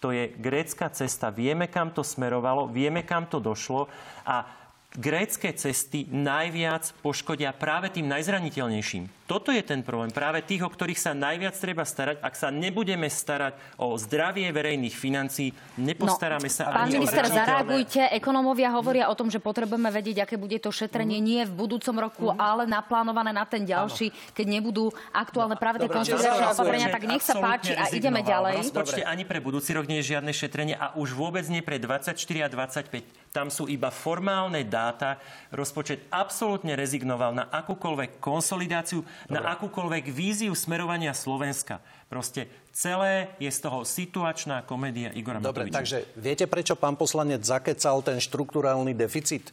To 0.00 0.10
je 0.10 0.32
grécka 0.34 0.88
cesta. 0.90 1.30
Vieme, 1.30 1.68
kam 1.68 1.92
to 1.94 2.02
smerovalo, 2.02 2.66
vieme, 2.66 3.06
kam 3.06 3.28
to 3.28 3.38
došlo 3.38 3.86
a 4.26 4.48
grécké 4.96 5.52
cesty 5.56 6.08
najviac 6.10 6.92
poškodia 7.00 7.52
práve 7.54 7.92
tým 7.92 8.08
najzraniteľnejším. 8.10 9.21
Toto 9.32 9.48
je 9.48 9.64
ten 9.64 9.80
problém. 9.80 10.12
Práve 10.12 10.44
tých, 10.44 10.60
o 10.60 10.68
ktorých 10.68 11.00
sa 11.00 11.16
najviac 11.16 11.56
treba 11.56 11.88
starať. 11.88 12.20
Ak 12.20 12.36
sa 12.36 12.52
nebudeme 12.52 13.08
starať 13.08 13.56
o 13.80 13.96
zdravie 13.96 14.44
verejných 14.52 14.92
financií, 14.92 15.56
nepostaráme 15.80 16.44
no, 16.44 16.52
sa 16.52 16.68
Pán 16.68 16.92
minister, 16.92 17.24
zareagujte. 17.24 18.12
Ekonomovia 18.12 18.68
hovoria 18.76 19.08
o 19.08 19.16
tom, 19.16 19.32
že 19.32 19.40
potrebujeme 19.40 19.88
vedieť, 19.88 20.28
aké 20.28 20.36
bude 20.36 20.60
to 20.60 20.68
šetrenie 20.68 21.16
mm. 21.16 21.24
nie 21.24 21.40
v 21.48 21.52
budúcom 21.64 21.96
roku, 21.96 22.28
mm. 22.28 22.36
ale 22.36 22.68
naplánované 22.68 23.32
na 23.32 23.48
ten 23.48 23.64
ďalší, 23.64 24.12
ano. 24.12 24.36
keď 24.36 24.46
nebudú 24.52 24.84
aktuálne 25.16 25.56
práve 25.56 25.80
tie 25.80 25.88
konsolidačné 25.88 26.46
opatrenia. 26.52 26.88
Tak 26.92 27.04
nech 27.08 27.24
sa 27.24 27.34
páči 27.40 27.72
a 27.72 27.88
ideme 27.88 28.20
ďalej. 28.20 28.68
Rozpočte 28.68 29.00
ani 29.00 29.24
pre 29.24 29.40
budúci 29.40 29.72
rok 29.72 29.88
nie 29.88 30.04
je 30.04 30.12
žiadne 30.12 30.28
šetrenie 30.28 30.76
a 30.76 30.92
už 30.92 31.16
vôbec 31.16 31.48
nie 31.48 31.64
pre 31.64 31.80
24 31.80 32.20
a 32.20 32.48
25. 32.52 33.32
Tam 33.32 33.48
sú 33.48 33.64
iba 33.64 33.88
formálne 33.88 34.60
dáta. 34.60 35.16
Rozpočet 35.48 36.04
absolútne 36.12 36.76
rezignoval 36.76 37.32
na 37.32 37.48
akúkoľvek 37.48 38.20
konsolidáciu 38.20 39.00
Dobre. 39.26 39.34
na 39.34 39.40
akúkoľvek 39.58 40.04
víziu 40.12 40.54
smerovania 40.54 41.12
Slovenska. 41.12 41.82
Proste 42.06 42.46
celé 42.70 43.32
je 43.42 43.50
z 43.50 43.58
toho 43.58 43.82
situačná 43.82 44.62
komédia 44.62 45.10
Igora 45.12 45.42
Dobre, 45.42 45.66
Matoviča. 45.66 45.78
takže 45.78 45.98
viete, 46.14 46.44
prečo 46.46 46.78
pán 46.78 46.94
poslanec 46.94 47.42
zakecal 47.42 48.04
ten 48.06 48.20
štruktúrálny 48.22 48.94
deficit? 48.94 49.50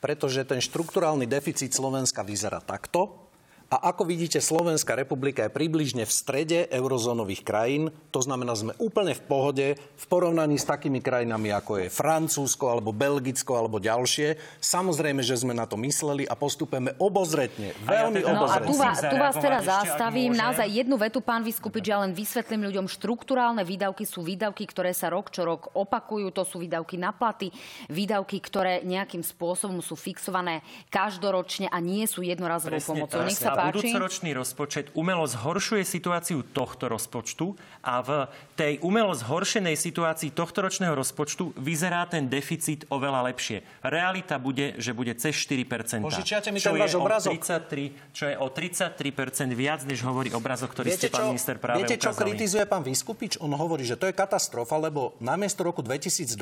Pretože 0.00 0.48
ten 0.48 0.64
štruktúrálny 0.64 1.28
deficit 1.28 1.76
Slovenska 1.76 2.24
vyzerá 2.24 2.64
takto, 2.64 3.29
a 3.70 3.94
ako 3.94 4.02
vidíte, 4.02 4.42
Slovenská 4.42 4.98
republika 4.98 5.46
je 5.46 5.54
približne 5.54 6.02
v 6.02 6.10
strede 6.10 6.66
eurozónových 6.74 7.46
krajín. 7.46 7.94
To 8.10 8.18
znamená, 8.18 8.58
sme 8.58 8.74
úplne 8.82 9.14
v 9.14 9.22
pohode 9.22 9.66
v 9.78 10.04
porovnaní 10.10 10.58
s 10.58 10.66
takými 10.66 10.98
krajinami, 10.98 11.54
ako 11.54 11.86
je 11.86 11.86
Francúzsko, 11.86 12.66
alebo 12.66 12.90
Belgicko, 12.90 13.54
alebo 13.54 13.78
ďalšie. 13.78 14.34
Samozrejme, 14.58 15.22
že 15.22 15.38
sme 15.38 15.54
na 15.54 15.70
to 15.70 15.78
mysleli 15.86 16.26
a 16.26 16.34
postupujeme 16.34 16.98
obozretne. 16.98 17.70
Veľmi 17.86 18.26
teda, 18.26 18.34
obozretne. 18.34 18.66
No 18.66 18.66
a 18.66 18.66
tu 18.66 18.74
vás, 18.74 18.98
tu 19.06 19.16
vás 19.22 19.36
teraz 19.38 19.62
zastavím. 19.62 20.34
Naozaj 20.34 20.66
jednu 20.66 20.98
vetu, 20.98 21.22
pán 21.22 21.46
Vyskupič, 21.46 21.94
ja 21.94 22.02
len 22.02 22.10
vysvetlím 22.10 22.66
ľuďom. 22.66 22.90
Štruktúrálne 22.90 23.62
výdavky 23.62 24.02
sú 24.02 24.26
výdavky, 24.26 24.66
ktoré 24.66 24.90
sa 24.90 25.14
rok 25.14 25.30
čo 25.30 25.46
rok 25.46 25.70
opakujú. 25.78 26.34
To 26.34 26.42
sú 26.42 26.58
výdavky 26.58 26.98
na 26.98 27.14
platy, 27.14 27.54
výdavky, 27.86 28.42
ktoré 28.42 28.82
nejakým 28.82 29.22
spôsobom 29.22 29.78
sú 29.78 29.94
fixované 29.94 30.66
každoročne 30.90 31.70
a 31.70 31.78
nie 31.78 32.02
sú 32.10 32.26
jednorazovou 32.26 32.82
pomocou. 32.82 33.22
Nech 33.22 33.38
sa 33.38 33.59
páči. 33.60 33.68
budúcoročný 33.72 34.30
rozpočet 34.32 34.86
umelo 34.96 35.28
zhoršuje 35.28 35.84
situáciu 35.84 36.40
tohto 36.40 36.88
rozpočtu 36.88 37.52
a 37.84 38.00
v 38.00 38.10
tej 38.56 38.80
umelo 38.80 39.12
zhoršenej 39.12 39.76
situácii 39.76 40.32
tohto 40.32 40.64
ročného 40.64 40.96
rozpočtu 40.96 41.52
vyzerá 41.60 42.08
ten 42.08 42.32
deficit 42.32 42.88
oveľa 42.88 43.28
lepšie. 43.32 43.60
Realita 43.84 44.40
bude, 44.40 44.76
že 44.80 44.96
bude 44.96 45.12
cez 45.16 45.36
4%. 45.36 46.04
Požičiate 46.04 46.48
mi 46.52 46.60
ten 46.60 46.76
váš 46.76 46.96
obrazok? 46.96 47.36
33, 47.36 48.12
čo 48.16 48.24
je 48.28 48.34
o 48.36 48.46
33% 48.48 49.52
viac, 49.52 49.84
než 49.84 50.04
hovorí 50.04 50.32
obrazok, 50.32 50.72
ktorý 50.74 50.92
viete, 50.92 51.08
ste, 51.08 51.14
pán 51.14 51.32
minister, 51.32 51.56
práve 51.56 51.84
Viete, 51.84 51.96
čo 51.96 52.12
kritizuje 52.12 52.64
pán 52.66 52.84
Vyskupič? 52.84 53.40
On 53.40 53.52
hovorí, 53.52 53.86
že 53.86 53.96
to 53.96 54.08
je 54.08 54.14
katastrofa, 54.16 54.76
lebo 54.76 55.16
namiesto 55.20 55.64
roku 55.64 55.80
2022 55.84 56.36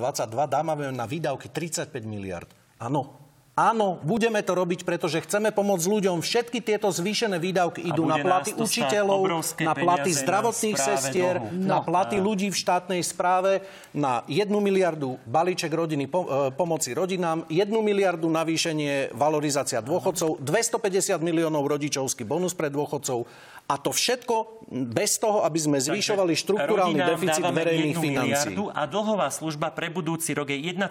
dávame 0.46 0.90
na 0.90 1.06
výdavky 1.06 1.50
35 1.50 1.90
miliard. 2.06 2.50
Áno, 2.78 3.27
Áno, 3.58 3.98
budeme 4.06 4.38
to 4.46 4.54
robiť, 4.54 4.86
pretože 4.86 5.18
chceme 5.26 5.50
pomôcť 5.50 5.90
ľuďom. 5.90 6.22
Všetky 6.22 6.62
tieto 6.62 6.94
zvýšené 6.94 7.42
výdavky 7.42 7.82
idú 7.90 8.06
na 8.06 8.22
platy 8.22 8.54
učiteľov, 8.54 9.26
na 9.58 9.74
platy 9.74 10.14
zdravotných 10.14 10.78
sestier, 10.78 11.42
no. 11.42 11.66
na 11.66 11.78
platy 11.82 12.22
ľudí 12.22 12.54
v 12.54 12.56
štátnej 12.56 13.02
správe, 13.02 13.66
na 13.90 14.22
jednu 14.30 14.62
miliardu 14.62 15.18
balíček 15.26 15.74
rodiny 15.74 16.06
e, 16.06 16.10
pomoci 16.54 16.94
rodinám, 16.94 17.50
jednu 17.50 17.82
miliardu 17.82 18.30
navýšenie 18.30 19.10
valorizácia 19.18 19.82
dôchodcov, 19.82 20.38
250 20.38 21.18
miliónov 21.18 21.66
rodičovský 21.66 22.22
bonus 22.22 22.54
pre 22.54 22.70
dôchodcov 22.70 23.26
a 23.68 23.74
to 23.76 23.92
všetko 23.92 24.64
bez 24.72 25.20
toho, 25.20 25.44
aby 25.44 25.60
sme 25.60 25.76
zvyšovali 25.76 26.32
štruktúrálny 26.32 27.04
deficit 27.04 27.44
verejných 27.44 27.96
financií. 28.00 28.56
A 28.72 28.88
dlhová 28.88 29.28
služba 29.28 29.68
pre 29.76 29.92
budúci 29.92 30.32
rok 30.32 30.48
je 30.48 30.56
1,3 30.72 30.88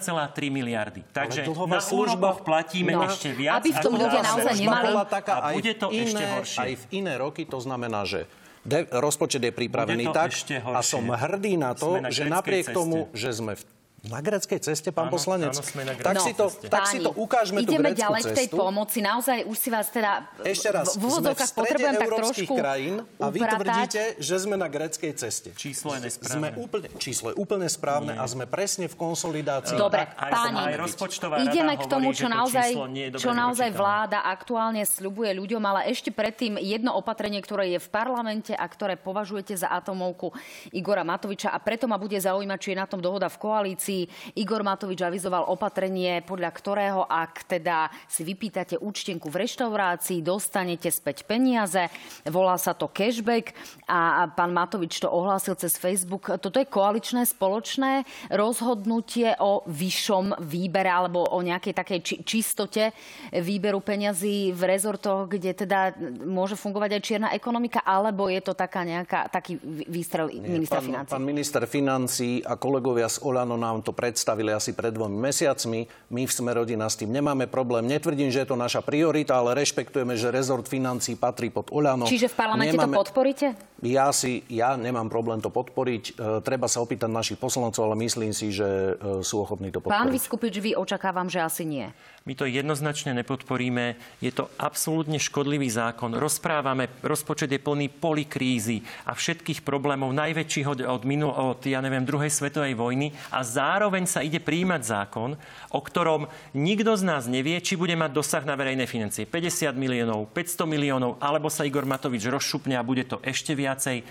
miliardy. 0.53 1.01
Takže 1.09 1.41
na 1.65 1.81
služba... 1.81 2.37
platíme 2.37 2.93
no, 2.93 3.09
ešte 3.09 3.33
viac. 3.33 3.65
Aby 3.65 3.69
v 3.73 3.79
tom 3.81 3.93
ľudia 3.97 4.21
naozaj 4.21 4.55
nemali... 4.61 4.93
Taká, 5.09 5.33
a 5.41 5.57
bude 5.57 5.73
to 5.73 5.89
iné, 5.89 6.05
ešte 6.05 6.23
horšie. 6.25 6.59
Aj 6.61 6.71
v 6.77 6.83
iné 6.93 7.13
roky 7.17 7.49
to 7.49 7.57
znamená, 7.57 8.05
že 8.05 8.29
de- 8.61 8.85
rozpočet 8.93 9.41
je 9.41 9.53
pripravený 9.55 10.13
tak 10.13 10.29
a 10.61 10.79
som 10.85 11.01
hrdý 11.07 11.57
na 11.57 11.73
to, 11.73 11.97
na 11.97 12.13
že 12.13 12.29
napriek 12.29 12.69
ceste. 12.69 12.77
tomu, 12.77 13.09
že 13.15 13.33
sme 13.33 13.57
v 13.57 13.63
na 14.05 14.21
greckej 14.21 14.61
ceste, 14.61 14.93
pán 14.93 15.09
áno, 15.09 15.17
poslanec? 15.17 15.57
Áno, 15.57 15.65
sme 15.65 15.81
na 15.81 15.97
tak, 15.97 16.21
no, 16.21 16.21
si 16.21 16.37
to, 16.37 16.53
ceste. 16.53 16.69
tak 16.69 16.85
si 16.85 17.01
to 17.01 17.09
ukážeme 17.17 17.65
ideme 17.65 17.91
tú 17.91 18.05
ďalej 18.05 18.21
cestu. 18.23 18.29
v 18.29 18.37
tej 18.37 18.47
pomoci. 18.53 18.97
Naozaj 19.01 19.37
už 19.49 19.57
si 19.57 19.69
vás 19.73 19.89
teda 19.89 20.11
Ešte 20.45 20.69
raz, 20.69 20.93
v 20.93 21.03
úvodzovkách 21.09 21.51
potrebujem 21.57 21.95
tak 21.97 22.09
trošku 22.13 22.53
krajín 22.53 22.95
a 23.17 23.27
vy 23.33 23.39
tvrdíte, 23.41 24.01
že 24.21 24.35
sme 24.37 24.53
na 24.53 24.69
greckej 24.69 25.17
ceste. 25.17 25.49
Číslo 25.57 25.97
je 25.97 26.07
nesprávne. 26.07 26.29
Sme 26.29 26.49
úplne, 26.61 26.87
číslo 27.01 27.33
je 27.33 27.35
úplne 27.41 27.65
správne 27.65 28.13
Nie. 28.13 28.21
a 28.21 28.29
sme 28.29 28.45
presne 28.45 28.85
v 28.85 28.95
konsolidácii. 28.95 29.75
Dobre, 29.75 30.05
tak, 30.05 30.29
páni, 30.29 30.61
aj 30.61 31.49
ideme 31.49 31.73
k 31.75 31.85
tomu, 31.89 32.13
čo 32.13 32.29
naozaj, 32.29 32.69
čo 33.17 33.33
naozaj 33.33 33.73
vláda 33.73 34.23
aktuálne 34.29 34.85
sľubuje 34.85 35.33
ľuďom, 35.33 35.63
ale 35.65 35.89
ešte 35.89 36.13
predtým 36.13 36.61
jedno 36.61 36.93
opatrenie, 36.93 37.41
ktoré 37.41 37.73
je 37.73 37.79
v 37.81 37.89
parlamente 37.89 38.53
a 38.53 38.65
ktoré 38.69 38.93
považujete 38.93 39.57
za 39.57 39.73
atomovku 39.73 40.31
Igora 40.69 41.01
Matoviča 41.01 41.49
a 41.49 41.57
preto 41.57 41.89
ma 41.89 41.97
bude 41.97 42.15
zaujímať, 42.21 42.59
či 42.61 42.69
je 42.71 42.77
na 42.77 42.85
tom 42.85 43.01
dohoda 43.01 43.25
v 43.27 43.41
koalícii. 43.41 43.86
Igor 44.35 44.61
Matovič 44.65 44.99
avizoval 45.01 45.47
opatrenie, 45.47 46.19
podľa 46.25 46.51
ktorého, 46.51 47.01
ak 47.07 47.47
teda 47.47 47.87
si 48.11 48.27
vypýtate 48.27 48.75
účtenku 48.81 49.31
v 49.31 49.47
reštaurácii, 49.47 50.19
dostanete 50.25 50.91
späť 50.91 51.23
peniaze. 51.23 51.87
Volá 52.27 52.59
sa 52.59 52.75
to 52.75 52.91
cashback 52.91 53.55
a 53.87 54.27
pán 54.33 54.51
Matovič 54.51 54.99
to 54.99 55.07
ohlásil 55.07 55.55
cez 55.55 55.79
Facebook. 55.79 56.27
Toto 56.41 56.59
je 56.59 56.67
koaličné 56.67 57.23
spoločné 57.23 58.03
rozhodnutie 58.33 59.33
o 59.39 59.63
vyššom 59.65 60.43
výbere 60.43 60.91
alebo 60.91 61.23
o 61.27 61.39
nejakej 61.41 61.73
takej 61.73 61.99
či- 62.03 62.19
čistote 62.25 62.91
výberu 63.31 63.79
peňazí 63.79 64.51
v 64.51 64.61
rezortoch, 64.65 65.29
kde 65.29 65.53
teda 65.53 65.93
môže 66.25 66.57
fungovať 66.57 66.89
aj 66.97 67.01
čierna 67.01 67.29
ekonomika, 67.33 67.81
alebo 67.85 68.27
je 68.27 68.41
to 68.41 68.53
taká 68.57 68.83
nejaká, 68.83 69.29
taký 69.29 69.59
výstrel 69.87 70.31
ministra 70.33 70.81
financí? 70.81 71.11
Pán 71.13 71.25
minister 71.25 71.63
financí 71.69 72.41
a 72.41 72.57
kolegovia 72.57 73.07
z 73.07 73.21
Olano 73.23 73.55
nám 73.55 73.76
to 73.81 73.89
predstavili 73.89 74.53
asi 74.53 74.67
asi 74.67 74.75
pred 74.75 74.91
dvomi 74.91 75.15
mesiacmi. 75.15 75.87
My 76.11 76.27
v 76.27 76.31
Sme 76.35 76.51
rodina 76.51 76.91
s 76.91 76.99
tým 76.99 77.07
nemáme 77.07 77.47
problém. 77.47 77.87
Netvrdím, 77.87 78.27
že 78.27 78.43
je 78.43 78.51
to 78.51 78.59
naša 78.59 78.83
priorita, 78.83 79.39
ale 79.39 79.55
rešpektujeme, 79.55 80.19
že 80.19 80.27
rezort 80.27 80.67
financí 80.67 81.15
patrí 81.15 81.47
pod 81.47 81.71
Oľano. 81.71 82.03
Čiže 82.03 82.27
v 82.27 82.35
parlamente 82.35 82.75
nemáme... 82.75 82.91
to 82.91 82.99
podporíte? 83.07 83.47
Ja 83.79 84.11
si, 84.11 84.43
ja 84.51 84.75
nemám 84.75 85.07
problém 85.07 85.39
to 85.39 85.47
podporiť. 85.47 86.03
E, 86.03 86.43
treba 86.43 86.67
sa 86.67 86.83
opýtať 86.83 87.07
našich 87.07 87.39
poslancov, 87.39 87.87
ale 87.87 87.95
myslím 88.03 88.35
si, 88.35 88.51
že 88.51 88.99
e, 88.99 89.23
sú 89.23 89.39
ochotní 89.47 89.71
to 89.71 89.79
podporiť. 89.79 89.95
Pán 89.95 90.11
Vyskupič, 90.11 90.59
vy 90.59 90.75
očakávam, 90.75 91.31
že 91.31 91.39
asi 91.39 91.63
nie. 91.63 91.87
My 92.27 92.35
to 92.35 92.43
jednoznačne 92.43 93.15
nepodporíme. 93.15 93.95
Je 94.19 94.35
to 94.35 94.51
absolútne 94.59 95.15
škodlivý 95.15 95.71
zákon. 95.71 96.11
Rozprávame, 96.11 96.91
rozpočet 96.99 97.47
je 97.47 97.63
plný 97.63 97.87
polikrízy 97.87 98.83
a 99.07 99.15
všetkých 99.15 99.63
problémov 99.63 100.11
najväčších 100.11 100.67
od, 100.67 100.79
od, 100.83 101.03
minul, 101.07 101.31
od 101.31 101.63
ja 101.63 101.79
neviem, 101.79 102.03
druhej 102.03 102.27
svetovej 102.27 102.75
vojny 102.75 103.15
a 103.31 103.47
zároveň 103.47 104.03
sa 104.03 104.19
ide 104.19 104.43
príjmať 104.43 104.81
zákon, 104.83 105.39
o 105.71 105.79
ktorom 105.79 106.27
nikto 106.51 106.99
z 106.99 107.07
nás 107.07 107.31
nevie, 107.31 107.63
či 107.63 107.79
bude 107.79 107.95
mať 107.95 108.11
dosah 108.11 108.43
na 108.43 108.59
verejné 108.59 108.91
financie. 108.91 109.23
50 109.23 109.71
miliónov, 109.79 110.27
500 110.35 110.67
miliónov, 110.67 111.15
alebo 111.23 111.47
sa 111.47 111.63
Igor 111.63 111.87
Matovič 111.87 112.27
rozšupne 112.27 112.75
a 112.75 112.83
bude 112.83 113.07
to 113.07 113.23
ešte 113.23 113.55
viacej. 113.55 114.03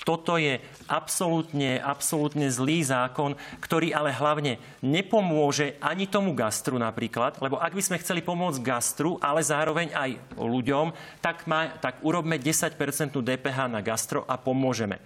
Toto 0.00 0.40
je 0.40 0.56
absolútne, 0.88 1.76
absolútne 1.76 2.48
zlý 2.48 2.80
zákon, 2.80 3.36
ktorý 3.60 3.92
ale 3.92 4.16
hlavne 4.16 4.56
nepomôže 4.80 5.76
ani 5.78 6.08
tomu 6.08 6.32
gastru 6.32 6.80
napríklad, 6.80 7.36
lebo 7.44 7.60
ak 7.60 7.76
by 7.76 7.82
sme 7.84 8.00
chceli 8.00 8.24
pomôcť 8.24 8.64
gastru, 8.64 9.20
ale 9.20 9.44
zároveň 9.44 9.92
aj 9.92 10.10
ľuďom, 10.40 10.92
tak, 11.20 11.44
má, 11.44 11.68
tak 11.84 12.00
urobme 12.00 12.40
10% 12.40 12.76
DPH 13.12 13.58
na 13.68 13.84
gastro 13.84 14.24
a 14.24 14.40
pomôžeme 14.40 14.96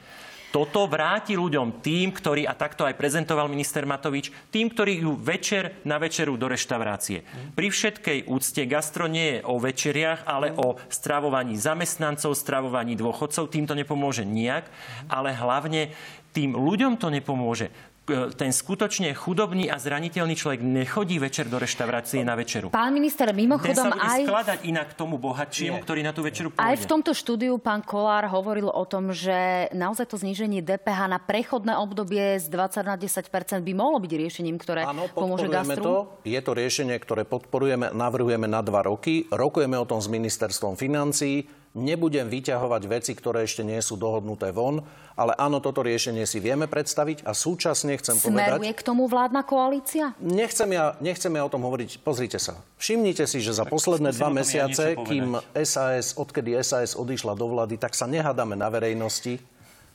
toto 0.54 0.86
vráti 0.86 1.34
ľuďom 1.34 1.82
tým, 1.82 2.14
ktorí, 2.14 2.46
a 2.46 2.54
takto 2.54 2.86
aj 2.86 2.94
prezentoval 2.94 3.50
minister 3.50 3.82
Matovič, 3.82 4.30
tým, 4.54 4.70
ktorí 4.70 5.02
ju 5.02 5.18
večer 5.18 5.82
na 5.82 5.98
večeru 5.98 6.38
do 6.38 6.46
reštaurácie. 6.46 7.26
Pri 7.58 7.74
všetkej 7.74 8.30
úcte 8.30 8.62
gastro 8.70 9.10
nie 9.10 9.34
je 9.34 9.38
o 9.42 9.58
večeriach, 9.58 10.22
ale 10.30 10.54
o 10.54 10.78
stravovaní 10.86 11.58
zamestnancov, 11.58 12.38
stravovaní 12.38 12.94
dôchodcov. 12.94 13.50
Tým 13.50 13.66
to 13.66 13.74
nepomôže 13.74 14.22
nijak, 14.22 14.70
ale 15.10 15.34
hlavne 15.34 15.90
tým 16.30 16.54
ľuďom 16.54 17.02
to 17.02 17.10
nepomôže. 17.10 17.74
E, 18.04 18.36
ten 18.36 18.52
skutočne 18.52 19.16
chudobný 19.16 19.72
a 19.72 19.80
zraniteľný 19.80 20.36
človek 20.36 20.60
nechodí 20.60 21.16
večer 21.16 21.48
do 21.48 21.56
reštaurácie 21.56 22.20
na 22.20 22.36
večeru. 22.36 22.68
Pán 22.68 22.92
minister, 22.92 23.32
mimochodom 23.32 23.72
ten 23.72 23.96
sa 23.96 23.96
aj... 23.96 24.28
skladať 24.28 24.58
inak 24.68 24.92
tomu 24.92 25.16
bohatšiemu, 25.16 25.80
ktorý 25.80 26.04
na 26.04 26.12
tú 26.12 26.20
večeru 26.20 26.52
pôjde. 26.52 26.68
Aj 26.68 26.76
v 26.76 26.84
tomto 26.84 27.16
štúdiu 27.16 27.56
pán 27.56 27.80
Kolár 27.80 28.28
hovoril 28.28 28.68
o 28.68 28.84
tom, 28.84 29.08
že 29.16 29.72
naozaj 29.72 30.12
to 30.12 30.20
zníženie 30.20 30.60
DPH 30.60 31.00
na 31.08 31.16
prechodné 31.16 31.80
obdobie 31.80 32.36
z 32.36 32.52
20 32.52 32.84
na 32.84 33.00
10% 33.00 33.64
by 33.64 33.72
mohlo 33.72 33.96
byť 33.96 34.12
riešením, 34.12 34.60
ktoré 34.60 34.84
Áno, 34.84 35.08
pomôže 35.08 35.48
gastru. 35.48 35.80
to. 35.80 35.94
Je 36.28 36.40
to 36.44 36.52
riešenie, 36.52 37.00
ktoré 37.00 37.24
podporujeme, 37.24 37.88
navrhujeme 37.96 38.44
na 38.44 38.60
dva 38.60 38.84
roky. 38.84 39.24
Rokujeme 39.32 39.80
o 39.80 39.88
tom 39.88 40.04
s 40.04 40.12
ministerstvom 40.12 40.76
financií 40.76 41.63
Nebudem 41.74 42.30
vyťahovať 42.30 42.82
veci, 42.86 43.12
ktoré 43.18 43.42
ešte 43.42 43.66
nie 43.66 43.82
sú 43.82 43.98
dohodnuté 43.98 44.54
von, 44.54 44.86
ale 45.18 45.34
áno, 45.34 45.58
toto 45.58 45.82
riešenie 45.82 46.22
si 46.22 46.38
vieme 46.38 46.70
predstaviť 46.70 47.26
a 47.26 47.34
súčasne 47.34 47.98
chcem 47.98 48.14
Smeruje 48.14 48.30
povedať... 48.30 48.58
Smeruje 48.62 48.72
k 48.78 48.82
tomu 48.86 49.02
vládna 49.10 49.42
koalícia? 49.42 50.14
Nechcem 50.22 50.70
ja, 50.70 50.94
nechcem 51.02 51.34
ja 51.34 51.42
o 51.42 51.50
tom 51.50 51.66
hovoriť. 51.66 51.98
Pozrite 52.06 52.38
sa. 52.38 52.62
Všimnite 52.78 53.26
si, 53.26 53.42
že 53.42 53.58
za 53.58 53.66
tak 53.66 53.74
posledné 53.74 54.14
dva 54.14 54.30
mesiace, 54.30 54.94
ja 54.94 55.02
kým 55.02 55.34
SAS, 55.66 56.14
odkedy 56.14 56.54
SAS 56.62 56.94
odišla 56.94 57.34
do 57.34 57.50
vlády, 57.50 57.74
tak 57.74 57.98
sa 57.98 58.06
nehádame 58.06 58.54
na 58.54 58.70
verejnosti 58.70 59.42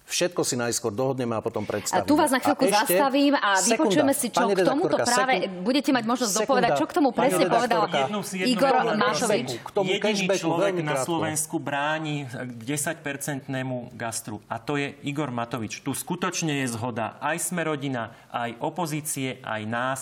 Všetko 0.09 0.41
si 0.41 0.57
najskôr 0.57 0.89
dohodneme 0.89 1.37
a 1.37 1.41
potom 1.45 1.61
predstavíme. 1.69 2.01
A 2.01 2.09
tu 2.09 2.17
vás 2.17 2.33
na 2.33 2.41
chvíľku 2.41 2.65
ešte, 2.65 2.97
zastavím 2.97 3.37
a 3.37 3.61
vypočujeme 3.61 4.13
si, 4.17 4.33
čo 4.33 4.49
k 4.49 4.65
tomuto 4.65 4.97
práve 4.97 5.45
sekund, 5.45 5.61
budete 5.61 5.89
mať 5.93 6.03
možnosť 6.09 6.31
sekunda, 6.33 6.45
dopovedať, 6.49 6.71
čo 6.73 6.85
k 6.89 6.93
tomu 6.97 7.09
presne 7.13 7.45
povedal 7.45 7.81
Igor 8.41 8.75
Mášovič. 8.97 9.49
K 9.61 9.69
tomu 9.69 9.93
Jediný 9.93 10.27
človek 10.33 10.73
na 10.81 10.97
Slovensku 10.97 11.61
bráni 11.61 12.25
k 12.25 12.61
10-percentnému 12.65 13.93
gastru 13.93 14.41
a 14.49 14.57
to 14.57 14.81
je 14.81 14.97
Igor 15.05 15.29
Matovič. 15.29 15.85
Tu 15.85 15.93
skutočne 15.93 16.65
je 16.65 16.73
zhoda 16.73 17.21
aj 17.21 17.37
sme 17.53 17.61
rodina, 17.69 18.17
aj 18.33 18.57
opozície, 18.65 19.37
aj 19.45 19.61
nás. 19.69 19.99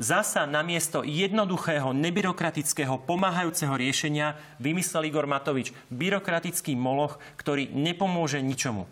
Zasa 0.00 0.48
namiesto 0.48 1.04
jednoduchého, 1.04 1.92
nebyrokratického, 1.92 2.96
pomáhajúceho 3.04 3.76
riešenia 3.76 4.40
vymyslel 4.56 5.12
Igor 5.12 5.28
Matovič 5.28 5.76
byrokratický 5.92 6.72
moloch, 6.80 7.20
ktorý 7.36 7.68
nepomôže 7.76 8.40
ničomu. 8.40 8.88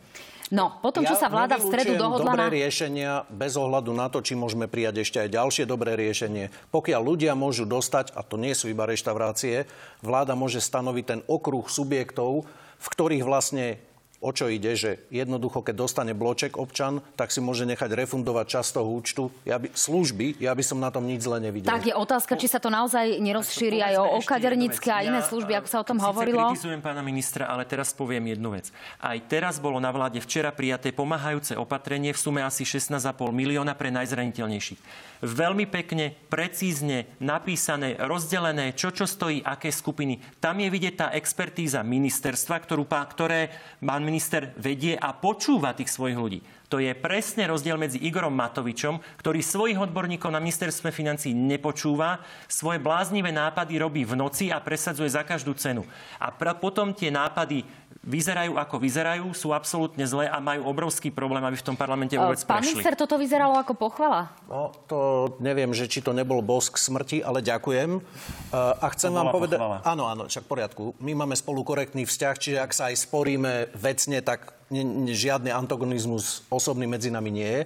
No, 0.48 0.80
potom, 0.80 1.04
čo 1.04 1.12
sa 1.12 1.28
vláda 1.28 1.60
v 1.60 1.68
stredu 1.68 2.00
dohodla 2.00 2.32
dobré 2.32 2.46
na... 2.48 2.54
riešenia 2.56 3.12
bez 3.28 3.56
ohľadu 3.60 3.92
na 3.92 4.08
to, 4.08 4.24
či 4.24 4.32
môžeme 4.32 4.64
prijať 4.64 5.04
ešte 5.04 5.18
aj 5.20 5.34
ďalšie 5.34 5.64
dobré 5.68 5.92
riešenie. 5.98 6.48
Pokiaľ 6.72 7.00
ľudia 7.04 7.32
môžu 7.36 7.68
dostať, 7.68 8.16
a 8.16 8.24
to 8.24 8.40
nie 8.40 8.56
sú 8.56 8.72
iba 8.72 8.88
reštaurácie, 8.88 9.68
vláda 10.00 10.32
môže 10.32 10.64
stanoviť 10.64 11.04
ten 11.04 11.20
okruh 11.28 11.68
subjektov, 11.68 12.48
v 12.78 12.86
ktorých 12.86 13.26
vlastne 13.26 13.82
o 14.18 14.30
čo 14.34 14.50
ide, 14.50 14.74
že 14.74 15.06
jednoducho, 15.14 15.62
keď 15.62 15.74
dostane 15.78 16.12
bloček 16.14 16.58
občan, 16.58 16.98
tak 17.14 17.30
si 17.30 17.38
môže 17.38 17.62
nechať 17.62 17.94
refundovať 17.94 18.46
čas 18.50 18.74
toho 18.74 18.90
účtu. 18.90 19.30
Ja 19.46 19.62
by, 19.62 19.70
služby, 19.70 20.42
ja 20.42 20.50
by 20.58 20.62
som 20.66 20.82
na 20.82 20.90
tom 20.90 21.06
nič 21.06 21.22
zle 21.22 21.38
nevidel. 21.38 21.70
Tak 21.70 21.86
je 21.86 21.94
otázka, 21.94 22.34
či 22.34 22.50
sa 22.50 22.58
to 22.58 22.66
naozaj 22.66 23.22
nerozšíri 23.22 23.78
aj 23.78 23.94
o 24.02 24.18
okadernické 24.18 24.90
a 24.90 25.06
iné 25.06 25.22
služby, 25.22 25.62
ako 25.62 25.68
sa 25.70 25.78
o 25.82 25.86
tom 25.86 26.02
hovorilo. 26.02 26.50
kritizujem 26.50 26.82
pána 26.82 27.02
ministra, 27.02 27.46
ale 27.46 27.62
teraz 27.62 27.94
poviem 27.94 28.34
jednu 28.34 28.58
vec. 28.58 28.74
Aj 28.98 29.18
teraz 29.30 29.62
bolo 29.62 29.78
na 29.78 29.94
vláde 29.94 30.18
včera 30.18 30.50
prijaté 30.50 30.90
pomáhajúce 30.90 31.54
opatrenie 31.54 32.10
v 32.10 32.18
sume 32.18 32.40
asi 32.42 32.66
16,5 32.66 32.98
milióna 33.30 33.78
pre 33.78 33.94
najzraniteľnejších 33.94 35.08
veľmi 35.22 35.66
pekne, 35.66 36.14
precízne 36.30 37.10
napísané, 37.18 37.98
rozdelené, 37.98 38.74
čo 38.74 38.94
čo 38.94 39.04
stojí, 39.06 39.42
aké 39.42 39.70
skupiny. 39.70 40.22
Tam 40.38 40.58
je 40.58 40.68
vidieť 40.70 40.94
tá 40.94 41.06
expertíza 41.14 41.82
ministerstva, 41.82 42.62
ktorú, 42.62 42.86
ktoré 42.86 43.50
pán 43.82 44.02
minister 44.08 44.56
vedie 44.56 44.96
a 44.96 45.12
počúva 45.12 45.76
tých 45.76 45.92
svojich 45.92 46.16
ľudí. 46.16 46.40
To 46.72 46.80
je 46.80 46.92
presne 46.96 47.48
rozdiel 47.48 47.80
medzi 47.80 48.00
Igorom 48.00 48.32
Matovičom, 48.32 49.00
ktorý 49.20 49.40
svojich 49.40 49.80
odborníkov 49.80 50.28
na 50.32 50.40
ministerstve 50.40 50.92
financí 50.92 51.32
nepočúva, 51.32 52.20
svoje 52.44 52.80
bláznivé 52.80 53.32
nápady 53.32 53.80
robí 53.80 54.04
v 54.04 54.16
noci 54.16 54.52
a 54.52 54.60
presadzuje 54.60 55.08
za 55.08 55.24
každú 55.24 55.56
cenu. 55.56 55.84
A 56.20 56.28
potom 56.32 56.92
tie 56.92 57.08
nápady 57.08 57.64
vyzerajú 58.06 58.54
ako 58.54 58.76
vyzerajú, 58.78 59.26
sú 59.34 59.50
absolútne 59.50 60.06
zlé 60.06 60.30
a 60.30 60.38
majú 60.38 60.70
obrovský 60.70 61.10
problém, 61.10 61.42
aby 61.42 61.58
v 61.58 61.66
tom 61.66 61.76
parlamente 61.76 62.14
vôbec 62.14 62.38
Pán 62.46 62.62
prešli. 62.62 62.78
minister, 62.78 62.94
toto 62.94 63.18
vyzeralo 63.18 63.58
ako 63.58 63.74
pochvala? 63.74 64.30
No, 64.46 64.70
to 64.86 64.98
neviem, 65.42 65.74
že 65.74 65.90
či 65.90 66.00
to 66.00 66.14
nebol 66.14 66.38
bosk 66.38 66.78
smrti, 66.78 67.20
ale 67.20 67.42
ďakujem. 67.42 67.98
Uh, 67.98 68.84
a 68.84 68.86
chcem 68.94 69.10
vám 69.10 69.34
povedať... 69.34 69.58
Pochvala. 69.58 69.78
Áno, 69.82 70.04
áno, 70.06 70.22
však 70.30 70.46
v 70.46 70.50
poriadku. 70.50 70.84
My 71.02 71.12
máme 71.18 71.34
spolu 71.34 71.66
korektný 71.66 72.06
vzťah, 72.06 72.34
čiže 72.38 72.58
ak 72.62 72.72
sa 72.72 72.88
aj 72.88 72.96
sporíme 73.02 73.74
vecne, 73.74 74.22
tak 74.22 74.54
ne, 74.70 74.82
ne, 74.86 75.12
žiadny 75.12 75.50
antagonizmus 75.50 76.46
osobný 76.48 76.86
medzi 76.86 77.10
nami 77.10 77.30
nie 77.34 77.50
je. 77.50 77.62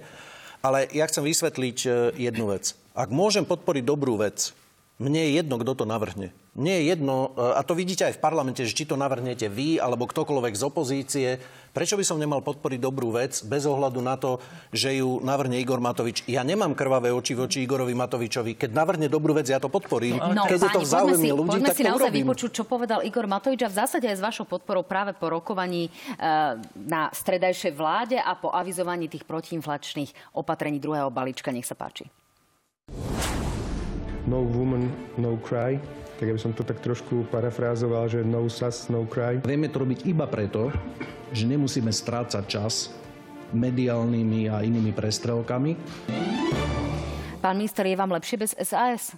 Ale 0.63 0.87
ja 0.95 1.03
chcem 1.11 1.27
vysvetliť 1.27 1.77
e, 1.83 1.89
jednu 2.23 2.47
vec. 2.47 2.71
Ak 2.95 3.11
môžem 3.11 3.43
podporiť 3.43 3.83
dobrú 3.83 4.15
vec, 4.15 4.55
mne 4.95 5.27
je 5.27 5.43
jedno, 5.43 5.59
kto 5.59 5.83
to 5.83 5.85
navrhne. 5.85 6.31
Nie 6.53 6.85
je 6.85 6.93
jedno, 6.93 7.33
e, 7.33 7.57
a 7.57 7.65
to 7.65 7.73
vidíte 7.73 8.05
aj 8.05 8.13
v 8.13 8.21
parlamente, 8.21 8.61
že 8.61 8.77
či 8.77 8.85
to 8.85 8.93
navrhnete 8.93 9.49
vy 9.49 9.81
alebo 9.81 10.05
ktokoľvek 10.05 10.53
z 10.53 10.63
opozície. 10.63 11.29
Prečo 11.73 11.97
by 11.97 12.05
som 12.05 12.21
nemal 12.21 12.45
podporiť 12.45 12.77
dobrú 12.77 13.09
vec 13.09 13.41
bez 13.41 13.65
ohľadu 13.65 13.97
na 14.05 14.13
to, 14.21 14.37
že 14.69 15.01
ju 15.01 15.17
navrhne 15.25 15.57
Igor 15.57 15.81
Matovič? 15.81 16.21
Ja 16.29 16.45
nemám 16.45 16.77
krvavé 16.77 17.09
oči 17.09 17.33
voči 17.33 17.65
Igorovi 17.65 17.97
Matovičovi. 17.97 18.53
Keď 18.53 18.69
navrhne 18.69 19.09
dobrú 19.09 19.33
vec, 19.33 19.49
ja 19.49 19.57
to 19.57 19.73
podporím. 19.73 20.21
No, 20.21 20.45
Keď 20.45 20.59
páni, 20.61 20.69
je 20.69 20.75
to 20.77 20.81
v 20.85 20.89
záujme 20.93 21.17
si, 21.17 21.33
ľudí, 21.33 21.49
poďme 21.57 21.69
tak 21.73 21.77
si 21.77 21.81
to 21.81 21.89
naozaj 21.89 22.09
urobím. 22.13 22.21
vypočuť, 22.21 22.51
čo 22.53 22.63
povedal 22.69 23.01
Igor 23.01 23.25
Matovič 23.25 23.61
a 23.65 23.69
v 23.73 23.75
zásade 23.81 24.05
aj 24.05 24.21
s 24.21 24.21
vašou 24.21 24.45
podporou 24.45 24.85
práve 24.85 25.17
po 25.17 25.33
rokovaní 25.33 25.89
e, 25.89 25.91
na 26.77 27.09
stredajšej 27.09 27.73
vláde 27.73 28.21
a 28.21 28.37
po 28.37 28.53
avizovaní 28.53 29.09
tých 29.09 29.25
protiinflačných 29.25 30.37
opatrení 30.37 30.77
druhého 30.77 31.09
balíčka. 31.09 31.49
Nech 31.49 31.65
sa 31.65 31.73
páči. 31.73 32.05
No 34.29 34.45
woman, 34.45 34.93
no 35.17 35.41
cry. 35.41 35.81
Tak 36.23 36.31
aby 36.31 36.39
som 36.39 36.55
to 36.55 36.63
tak 36.63 36.79
trošku 36.79 37.27
parafrázoval, 37.27 38.07
že 38.07 38.23
no 38.23 38.47
sus, 38.47 38.87
no 38.87 39.03
cry. 39.03 39.43
Vieme 39.43 39.67
to 39.67 39.83
robiť 39.83 40.07
iba 40.07 40.23
preto, 40.23 40.71
že 41.35 41.43
nemusíme 41.43 41.91
strácať 41.91 42.43
čas 42.47 42.95
mediálnymi 43.51 44.47
a 44.47 44.63
inými 44.63 44.95
prestrelkami. 44.95 45.75
Pán 47.43 47.59
minister, 47.59 47.83
je 47.83 47.99
vám 47.99 48.15
lepšie 48.15 48.39
bez 48.39 48.55
SAS? 48.55 49.11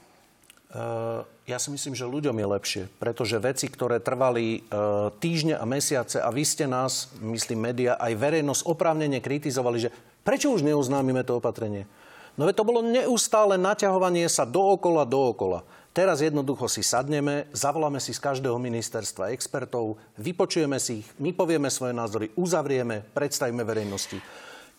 Uh, 0.74 1.22
ja 1.46 1.62
si 1.62 1.70
myslím, 1.70 1.94
že 1.94 2.10
ľuďom 2.10 2.42
je 2.42 2.48
lepšie, 2.58 2.84
pretože 2.98 3.38
veci, 3.38 3.70
ktoré 3.70 4.02
trvali 4.02 4.66
uh, 4.66 5.14
týždne 5.22 5.62
a 5.62 5.66
mesiace 5.70 6.18
a 6.18 6.34
vy 6.34 6.42
ste 6.42 6.66
nás, 6.66 7.14
myslím 7.22 7.70
média, 7.70 8.02
aj 8.02 8.18
verejnosť 8.18 8.66
oprávnene 8.66 9.22
kritizovali, 9.22 9.78
že 9.78 9.94
prečo 10.26 10.50
už 10.50 10.66
neuznámime 10.66 11.22
to 11.22 11.38
opatrenie? 11.38 11.86
No 12.34 12.50
veď 12.50 12.66
to 12.66 12.66
bolo 12.66 12.82
neustále 12.82 13.62
naťahovanie 13.62 14.26
sa 14.26 14.42
dookola, 14.42 15.06
dookola. 15.06 15.62
Teraz 15.96 16.20
jednoducho 16.20 16.68
si 16.68 16.84
sadneme, 16.84 17.48
zavoláme 17.56 18.04
si 18.04 18.12
z 18.12 18.20
každého 18.20 18.60
ministerstva 18.60 19.32
expertov, 19.32 19.96
vypočujeme 20.20 20.76
si 20.76 21.00
ich, 21.00 21.08
my 21.24 21.32
povieme 21.32 21.72
svoje 21.72 21.96
názory, 21.96 22.36
uzavrieme, 22.36 23.00
predstavíme 23.16 23.64
verejnosti. 23.64 24.20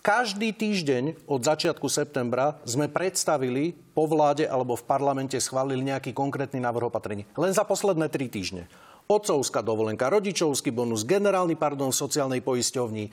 Každý 0.04 0.52
týždeň 0.52 1.24
od 1.24 1.40
začiatku 1.40 1.88
septembra 1.88 2.60
sme 2.68 2.92
predstavili 2.92 3.72
po 3.96 4.04
vláde 4.04 4.44
alebo 4.44 4.76
v 4.76 4.84
parlamente 4.84 5.40
schválili 5.40 5.88
nejaký 5.88 6.12
konkrétny 6.12 6.60
návrh 6.60 6.92
opatrení. 6.92 7.24
Len 7.32 7.56
za 7.56 7.64
posledné 7.64 8.12
tri 8.12 8.28
týždne. 8.28 8.68
Otcovská 9.08 9.64
dovolenka, 9.64 10.12
rodičovský 10.12 10.68
bonus, 10.68 11.08
generálny 11.08 11.56
pardon 11.56 11.94
v 11.94 12.00
sociálnej 12.02 12.44
poisťovni, 12.44 13.08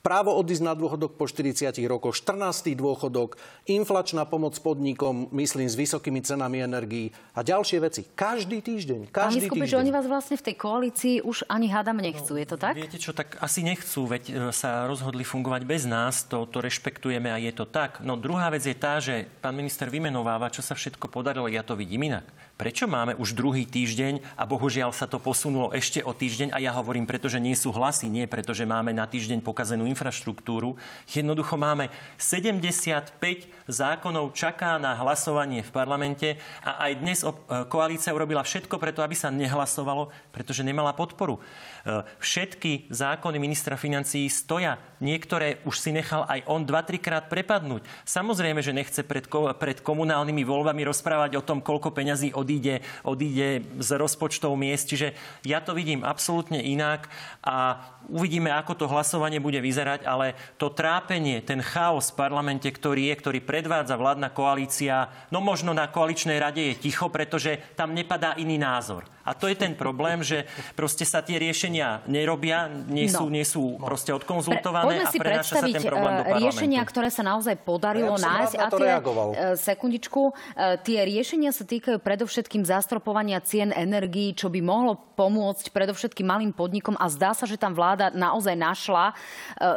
právo 0.00 0.34
odísť 0.36 0.64
na 0.64 0.74
dôchodok 0.76 1.16
po 1.16 1.24
40 1.28 1.72
rokoch, 1.86 2.16
14. 2.16 2.72
dôchodok, 2.76 3.36
inflačná 3.68 4.24
pomoc 4.28 4.56
podnikom, 4.60 5.28
myslím, 5.32 5.68
s 5.68 5.76
vysokými 5.76 6.20
cenami 6.24 6.64
energií 6.64 7.12
a 7.36 7.44
ďalšie 7.44 7.78
veci. 7.82 8.02
Každý 8.16 8.60
týždeň. 8.64 9.00
Každý 9.12 9.46
Pán 9.46 9.50
Skupič, 9.52 9.70
týždeň. 9.72 9.80
oni 9.82 9.90
vás 9.92 10.06
vlastne 10.08 10.36
v 10.40 10.44
tej 10.46 10.56
koalícii 10.56 11.14
už 11.24 11.48
ani 11.48 11.68
hádam 11.68 11.98
nechcú, 12.00 12.36
je 12.36 12.46
to 12.48 12.56
tak? 12.56 12.74
Viete 12.76 13.00
čo, 13.00 13.12
tak 13.16 13.36
asi 13.40 13.60
nechcú, 13.64 14.08
veď 14.08 14.24
e, 14.26 14.32
sa 14.50 14.88
rozhodli 14.88 15.22
fungovať 15.22 15.62
bez 15.68 15.84
nás, 15.84 16.24
to, 16.24 16.48
to 16.48 16.64
rešpektujeme 16.64 17.28
a 17.32 17.38
je 17.40 17.52
to 17.52 17.68
tak. 17.68 18.00
No 18.00 18.16
druhá 18.16 18.48
vec 18.48 18.64
je 18.64 18.76
tá, 18.76 18.98
že 19.02 19.28
pán 19.40 19.56
minister 19.56 19.88
vymenováva, 19.92 20.52
čo 20.52 20.64
sa 20.64 20.72
všetko 20.72 21.08
podarilo, 21.10 21.48
ja 21.50 21.66
to 21.66 21.76
vidím 21.76 22.08
inak. 22.08 22.26
Prečo 22.56 22.88
máme 22.88 23.12
už 23.20 23.36
druhý 23.36 23.68
týždeň 23.68 24.24
a 24.32 24.48
bohužiaľ 24.48 24.88
sa 24.96 25.04
to 25.04 25.20
posunulo 25.20 25.76
ešte 25.76 26.00
o 26.00 26.16
týždeň 26.16 26.56
a 26.56 26.58
ja 26.64 26.72
hovorím, 26.72 27.04
pretože 27.04 27.36
nie 27.36 27.52
sú 27.52 27.68
hlasy, 27.68 28.08
nie 28.08 28.24
preto, 28.24 28.56
že 28.56 28.64
máme 28.64 28.96
na 28.96 29.04
týždeň 29.04 29.44
pokazenú 29.44 29.84
infraštruktúru. 29.84 30.72
Jednoducho 31.04 31.60
máme 31.60 31.92
75 32.16 33.20
zákonov 33.68 34.32
čaká 34.32 34.80
na 34.80 34.96
hlasovanie 34.96 35.60
v 35.60 35.74
parlamente 35.74 36.40
a 36.64 36.88
aj 36.88 36.92
dnes 36.96 37.20
e, 37.20 37.28
koalícia 37.68 38.16
urobila 38.16 38.40
všetko 38.40 38.80
preto, 38.80 39.04
aby 39.04 39.12
sa 39.12 39.28
nehlasovalo, 39.28 40.08
pretože 40.32 40.64
nemala 40.64 40.96
podporu. 40.96 41.36
E, 41.36 42.08
všetky 42.24 42.88
zákony 42.88 43.36
ministra 43.36 43.76
financií 43.76 44.32
stoja. 44.32 44.80
Niektoré 45.04 45.60
už 45.68 45.76
si 45.76 45.92
nechal 45.92 46.24
aj 46.24 46.40
on 46.48 46.64
2-3 46.64 47.04
krát 47.04 47.24
prepadnúť. 47.28 47.84
Samozrejme, 48.08 48.64
že 48.64 48.72
nechce 48.72 49.04
pred, 49.04 49.28
pred 49.60 49.78
komunálnymi 49.84 50.40
voľbami 50.40 50.88
rozprávať 50.88 51.36
o 51.36 51.44
tom, 51.44 51.60
koľko 51.60 51.92
peňazí 51.92 52.32
odíde, 52.46 52.86
odíde 53.02 53.66
z 53.82 53.90
rozpočtov 53.98 54.54
miest. 54.54 54.86
Čiže 54.86 55.10
ja 55.42 55.58
to 55.58 55.74
vidím 55.74 56.06
absolútne 56.06 56.62
inak 56.62 57.10
a 57.42 57.82
uvidíme, 58.06 58.54
ako 58.54 58.78
to 58.78 58.86
hlasovanie 58.86 59.42
bude 59.42 59.58
vyzerať, 59.58 60.06
ale 60.06 60.38
to 60.54 60.70
trápenie, 60.70 61.42
ten 61.42 61.58
chaos 61.58 62.14
v 62.14 62.22
parlamente, 62.22 62.70
ktorý 62.70 63.10
je, 63.10 63.14
ktorý 63.18 63.38
predvádza 63.42 63.98
vládna 63.98 64.30
koalícia, 64.30 65.10
no 65.34 65.42
možno 65.42 65.74
na 65.74 65.90
koaličnej 65.90 66.38
rade 66.38 66.62
je 66.62 66.78
ticho, 66.78 67.10
pretože 67.10 67.58
tam 67.74 67.90
nepadá 67.90 68.38
iný 68.38 68.62
názor. 68.62 69.15
A 69.26 69.34
to 69.34 69.50
je 69.50 69.58
ten 69.58 69.74
problém, 69.74 70.22
že 70.22 70.46
proste 70.78 71.02
sa 71.02 71.18
tie 71.18 71.42
riešenia 71.42 72.06
nerobia, 72.06 72.70
nie 72.86 73.10
sú, 73.10 73.26
no. 73.26 73.34
nie 73.34 73.42
sú 73.42 73.74
proste 73.82 74.14
odkonzultované 74.14 75.02
Pre, 75.02 75.02
a 75.02 75.10
prenáša 75.10 75.54
sa 75.60 75.66
ten 75.66 75.82
problém 75.82 76.14
do 76.14 76.22
eh, 76.22 76.30
parlamentu. 76.30 76.44
riešenia, 76.46 76.80
ktoré 76.86 77.08
sa 77.10 77.22
naozaj 77.26 77.58
podarilo 77.66 78.14
ja 78.14 78.22
nájsť. 78.22 78.54
A 78.54 78.66
tie, 78.70 78.86
reagoval. 78.86 79.28
Eh, 79.34 79.38
sekundičku, 79.58 80.22
eh, 80.30 80.78
tie 80.86 81.02
riešenia 81.02 81.50
sa 81.50 81.66
týkajú 81.66 81.98
predovšetkým 81.98 82.62
zastropovania 82.62 83.42
cien 83.42 83.74
energií, 83.74 84.30
čo 84.38 84.46
by 84.46 84.62
mohlo 84.62 84.94
pomôcť 85.18 85.74
predovšetkým 85.74 86.26
malým 86.28 86.52
podnikom 86.54 86.94
a 86.94 87.10
zdá 87.10 87.34
sa, 87.34 87.48
že 87.48 87.58
tam 87.58 87.72
vláda 87.72 88.12
naozaj 88.12 88.52
našla 88.52 89.16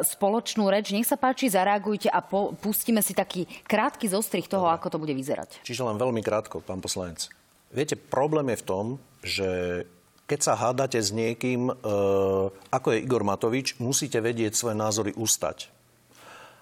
spoločnú 0.03 0.67
reč. 0.67 0.91
Nech 0.91 1.07
sa 1.07 1.15
páči, 1.15 1.47
zareagujte 1.47 2.11
a 2.11 2.19
po, 2.19 2.51
pustíme 2.59 2.99
si 2.99 3.15
taký 3.15 3.47
krátky 3.63 4.11
zostrih 4.11 4.43
toho, 4.45 4.67
Dobre. 4.67 4.75
ako 4.75 4.87
to 4.91 4.97
bude 4.99 5.15
vyzerať. 5.15 5.63
Čiže 5.63 5.87
len 5.87 5.95
veľmi 5.95 6.19
krátko, 6.19 6.59
pán 6.59 6.83
poslanec. 6.83 7.31
Viete, 7.71 7.95
problém 7.95 8.51
je 8.51 8.61
v 8.61 8.65
tom, 8.65 8.85
že 9.23 9.83
keď 10.29 10.39
sa 10.45 10.53
hádate 10.53 11.01
s 11.01 11.09
niekým, 11.09 11.73
e, 11.73 11.73
ako 12.69 12.87
je 12.93 13.01
Igor 13.01 13.25
Matovič, 13.25 13.81
musíte 13.81 14.21
vedieť 14.21 14.53
svoje 14.53 14.77
názory 14.77 15.11
ustať. 15.17 15.73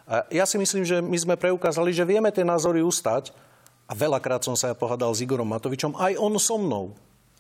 A 0.08 0.24
ja 0.32 0.48
si 0.48 0.56
myslím, 0.56 0.88
že 0.88 1.04
my 1.04 1.18
sme 1.20 1.36
preukázali, 1.36 1.92
že 1.92 2.08
vieme 2.08 2.32
tie 2.32 2.48
názory 2.48 2.80
ustať 2.80 3.36
a 3.88 3.92
veľakrát 3.92 4.40
som 4.40 4.56
sa 4.56 4.72
ja 4.72 4.76
pohádal 4.76 5.12
s 5.12 5.20
Igorom 5.20 5.52
Matovičom, 5.52 6.00
aj 6.00 6.16
on 6.16 6.32
so 6.40 6.56
mnou. 6.56 6.96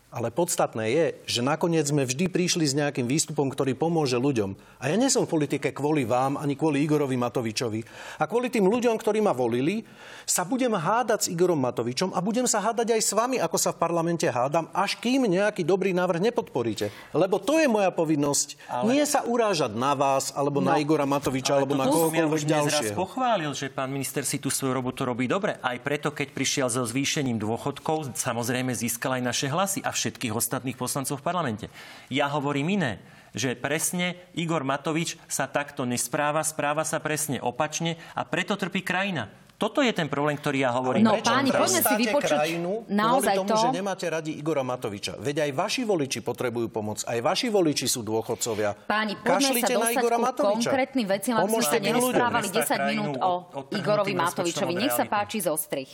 Ale 0.08 0.32
podstatné 0.32 0.86
je, 0.88 1.06
že 1.28 1.41
nakoniec 1.43 1.84
sme 1.84 2.08
vždy 2.08 2.32
prišli 2.32 2.63
s 2.63 2.72
nejakým 2.72 3.12
výstupom, 3.12 3.52
ktorý 3.52 3.76
pomôže 3.76 4.15
ľuďom. 4.15 4.56
A 4.80 4.88
ja 4.88 4.96
nie 4.96 5.12
som 5.12 5.28
v 5.28 5.36
politike 5.36 5.76
kvôli 5.76 6.08
vám, 6.08 6.39
ani 6.39 6.56
kvôli 6.56 6.80
Igorovi 6.80 7.20
Matovičovi. 7.20 7.84
A 8.15 8.24
kvôli 8.24 8.48
tým 8.48 8.72
ľuďom, 8.72 8.96
ktorí 8.96 9.20
ma 9.20 9.36
volili, 9.36 9.84
sa 10.24 10.48
budem 10.48 10.72
hádať 10.72 11.28
s 11.28 11.32
Igorom 11.36 11.60
Matovičom 11.60 12.15
a 12.15 12.24
budem 12.24 12.48
sa 12.48 12.63
hádať 12.63 12.96
aj 12.96 13.02
s 13.04 13.12
vami, 13.12 13.36
ako 13.36 13.60
sa 13.60 13.76
v 13.76 13.84
parlamente 13.84 14.24
hádam, 14.32 14.72
až 14.72 14.96
kým 14.96 15.28
nejaký 15.28 15.67
dobrý 15.67 15.91
návrh 15.91 16.24
nepodporíte. 16.32 16.88
Lebo 17.12 17.43
to 17.43 17.60
je 17.60 17.67
moja 17.67 17.91
povinnosť. 17.91 18.56
Ale... 18.72 18.96
Nie 18.96 19.04
sa 19.04 19.28
urážať 19.28 19.76
na 19.76 19.91
vás, 19.91 20.32
alebo 20.32 20.63
no. 20.63 20.72
na 20.72 20.80
Igora 20.80 21.04
Matoviča, 21.04 21.60
alebo 21.60 21.76
na 21.76 21.84
kohokoľvek 21.84 22.41
ja 22.48 22.63
ďalšieho. 22.63 22.96
pochválil, 22.96 23.52
že 23.52 23.67
pán 23.67 23.91
minister 23.91 24.24
si 24.24 24.39
tú 24.39 24.48
svoju 24.48 24.72
robotu 24.72 25.04
robí 25.04 25.28
dobre. 25.28 25.60
Aj 25.60 25.76
preto, 25.84 26.15
keď 26.15 26.32
prišiel 26.32 26.67
so 26.72 26.88
zvýšením 26.88 27.36
dôchodkov, 27.43 28.15
samozrejme 28.15 28.72
získal 28.72 29.20
aj 29.20 29.24
naše 29.36 29.48
hlasy. 29.52 29.84
A 29.84 29.97
všetkých 29.98 30.34
ostatných 30.38 30.78
poslancov 30.78 31.20
v 31.20 31.26
parlamente. 31.26 31.66
Ja 32.14 32.30
hovorím 32.30 32.78
iné 32.78 33.02
že 33.38 33.54
presne 33.54 34.18
Igor 34.34 34.66
Matovič 34.66 35.20
sa 35.30 35.46
takto 35.46 35.86
nespráva, 35.86 36.42
správa 36.42 36.82
sa 36.82 36.98
presne 36.98 37.38
opačne 37.38 38.02
a 38.18 38.26
preto 38.26 38.58
trpí 38.58 38.82
krajina. 38.82 39.30
Toto 39.58 39.82
je 39.82 39.90
ten 39.90 40.06
problém, 40.06 40.38
ktorý 40.38 40.62
ja 40.62 40.70
hovorím. 40.70 41.02
No 41.02 41.18
páni, 41.18 41.50
poďme 41.50 41.82
si 41.82 41.96
vypočuť 41.98 42.30
krajinu 42.30 42.86
naozaj 42.94 43.42
tomu, 43.42 43.50
to. 43.50 43.58
že 43.58 43.68
nemáte 43.74 44.06
radi 44.06 44.38
Igora 44.38 44.62
Matoviča. 44.62 45.18
Veď 45.18 45.50
aj 45.50 45.52
vaši 45.58 45.82
voliči 45.82 46.22
potrebujú 46.22 46.70
pomoc. 46.70 47.02
Aj 47.10 47.18
vaši 47.18 47.50
voliči 47.50 47.90
sú 47.90 48.06
dôchodcovia. 48.06 48.78
Páni, 48.86 49.18
poďme 49.18 49.58
Kašlite 49.58 49.74
sa 49.74 49.74
na 49.74 49.80
dostať 49.82 49.98
Igora 49.98 50.18
Matoviča. 50.22 50.70
konkrétnym 50.70 51.08
veciam, 51.10 51.36
aby 51.42 51.50
sme 51.58 51.66
sa 51.66 51.80
nerozprávali 51.82 52.48
ľuďom. 52.54 52.70
10 52.70 52.92
minút 52.94 53.14
o 53.18 53.34
Igorovi 53.74 54.14
Matovičovi. 54.14 54.74
Nech 54.78 54.94
sa 54.94 55.10
páči 55.10 55.42
zostrih. 55.42 55.90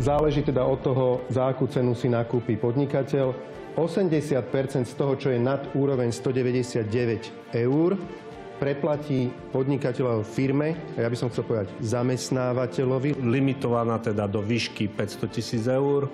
Záleží 0.00 0.40
teda 0.40 0.64
od 0.64 0.80
toho, 0.80 1.20
za 1.28 1.52
akú 1.52 1.68
cenu 1.68 1.92
si 1.92 2.08
nakúpi 2.08 2.56
podnikateľ. 2.56 3.36
80 3.76 4.32
z 4.88 4.92
toho, 4.96 5.12
čo 5.20 5.28
je 5.28 5.36
nad 5.36 5.60
úroveň 5.76 6.08
199 6.08 7.52
eur, 7.52 8.00
preplatí 8.56 9.28
podnikateľov 9.52 10.24
firme, 10.24 10.72
ja 10.96 11.04
by 11.04 11.16
som 11.20 11.28
chcel 11.28 11.44
povedať 11.44 11.68
zamestnávateľovi. 11.84 13.20
Limitovaná 13.20 14.00
teda 14.00 14.24
do 14.24 14.40
výšky 14.40 14.88
500 14.88 15.36
tisíc 15.36 15.68
eur. 15.68 16.08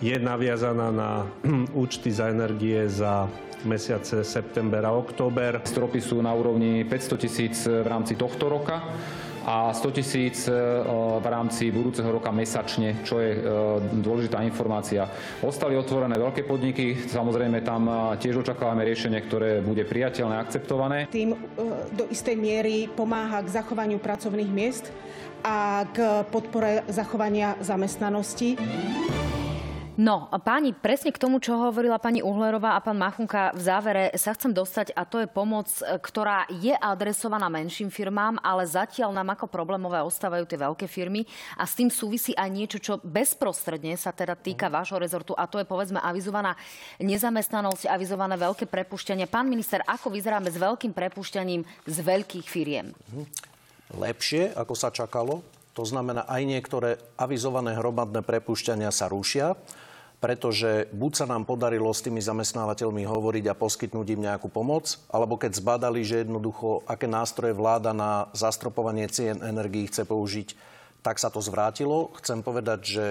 Je 0.00 0.16
naviazaná 0.16 0.88
na 0.88 1.28
účty 1.76 2.08
za 2.08 2.32
energie 2.32 2.80
za 2.88 3.28
mesiace 3.68 4.24
september 4.24 4.80
a 4.88 4.96
október. 4.96 5.60
Stropy 5.68 6.00
sú 6.00 6.24
na 6.24 6.32
úrovni 6.32 6.80
500 6.88 7.20
tisíc 7.20 7.68
v 7.68 7.84
rámci 7.84 8.16
tohto 8.16 8.48
roka 8.48 8.80
a 9.46 9.70
100 9.70 9.90
tisíc 9.94 10.50
e, 10.50 10.52
v 11.22 11.26
rámci 11.26 11.70
budúceho 11.70 12.10
roka 12.10 12.34
mesačne, 12.34 13.06
čo 13.06 13.22
je 13.22 13.30
e, 13.30 13.40
dôležitá 14.02 14.42
informácia. 14.42 15.06
Ostali 15.38 15.78
otvorené 15.78 16.18
veľké 16.18 16.42
podniky, 16.42 17.06
samozrejme 17.06 17.62
tam 17.62 17.86
e, 17.86 17.94
tiež 18.18 18.42
očakávame 18.42 18.82
riešenie, 18.82 19.22
ktoré 19.22 19.62
bude 19.62 19.86
priateľné 19.86 20.34
akceptované. 20.42 21.06
Tým 21.06 21.38
do 21.94 22.10
istej 22.10 22.34
miery 22.34 22.90
pomáha 22.90 23.38
k 23.46 23.54
zachovaniu 23.54 24.02
pracovných 24.02 24.50
miest 24.50 24.90
a 25.46 25.86
k 25.94 26.26
podpore 26.26 26.82
zachovania 26.90 27.54
zamestnanosti. 27.62 28.58
No, 29.96 30.28
páni, 30.44 30.76
presne 30.76 31.08
k 31.08 31.16
tomu, 31.16 31.40
čo 31.40 31.56
hovorila 31.56 31.96
pani 31.96 32.20
Uhlerová 32.20 32.76
a 32.76 32.84
pán 32.84 33.00
Machunka 33.00 33.56
v 33.56 33.64
závere 33.64 34.04
sa 34.20 34.36
chcem 34.36 34.52
dostať 34.52 34.92
a 34.92 35.08
to 35.08 35.24
je 35.24 35.28
pomoc, 35.28 35.72
ktorá 35.80 36.44
je 36.52 36.76
adresovaná 36.76 37.48
menším 37.48 37.88
firmám, 37.88 38.36
ale 38.44 38.68
zatiaľ 38.68 39.16
nám 39.16 39.32
ako 39.32 39.48
problémové 39.48 40.04
ostávajú 40.04 40.44
tie 40.44 40.60
veľké 40.60 40.84
firmy 40.84 41.24
a 41.56 41.64
s 41.64 41.80
tým 41.80 41.88
súvisí 41.88 42.36
aj 42.36 42.48
niečo, 42.52 42.76
čo 42.76 43.00
bezprostredne 43.00 43.96
sa 43.96 44.12
teda 44.12 44.36
týka 44.36 44.68
vášho 44.68 45.00
rezortu 45.00 45.32
a 45.32 45.48
to 45.48 45.64
je 45.64 45.64
povedzme 45.64 45.96
avizovaná 45.96 46.60
nezamestnanosť, 47.00 47.88
avizované 47.88 48.36
veľké 48.36 48.68
prepušťanie. 48.68 49.24
Pán 49.32 49.48
minister, 49.48 49.80
ako 49.80 50.12
vyzeráme 50.12 50.52
s 50.52 50.60
veľkým 50.60 50.92
prepušťaním 50.92 51.64
z 51.88 51.96
veľkých 52.04 52.44
firiem? 52.44 52.92
Lepšie, 53.96 54.52
ako 54.60 54.76
sa 54.76 54.92
čakalo. 54.92 55.40
To 55.72 55.84
znamená, 55.88 56.28
aj 56.28 56.42
niektoré 56.44 57.00
avizované 57.16 57.76
hromadné 57.76 58.20
prepušťania 58.24 58.92
sa 58.92 59.08
rušia 59.08 59.56
pretože 60.16 60.88
buď 60.96 61.12
sa 61.12 61.26
nám 61.28 61.44
podarilo 61.44 61.92
s 61.92 62.00
tými 62.00 62.24
zamestnávateľmi 62.24 63.04
hovoriť 63.04 63.44
a 63.52 63.58
poskytnúť 63.58 64.06
im 64.16 64.24
nejakú 64.24 64.48
pomoc, 64.48 64.96
alebo 65.12 65.36
keď 65.36 65.60
zbadali, 65.60 66.00
že 66.02 66.24
jednoducho, 66.24 66.82
aké 66.88 67.04
nástroje 67.04 67.52
vláda 67.52 67.92
na 67.92 68.32
zastropovanie 68.32 69.06
cien 69.12 69.38
energií 69.44 69.86
chce 69.86 70.08
použiť, 70.08 70.56
tak 71.04 71.20
sa 71.20 71.28
to 71.28 71.44
zvrátilo. 71.44 72.10
Chcem 72.18 72.40
povedať, 72.40 72.80
že 72.82 73.06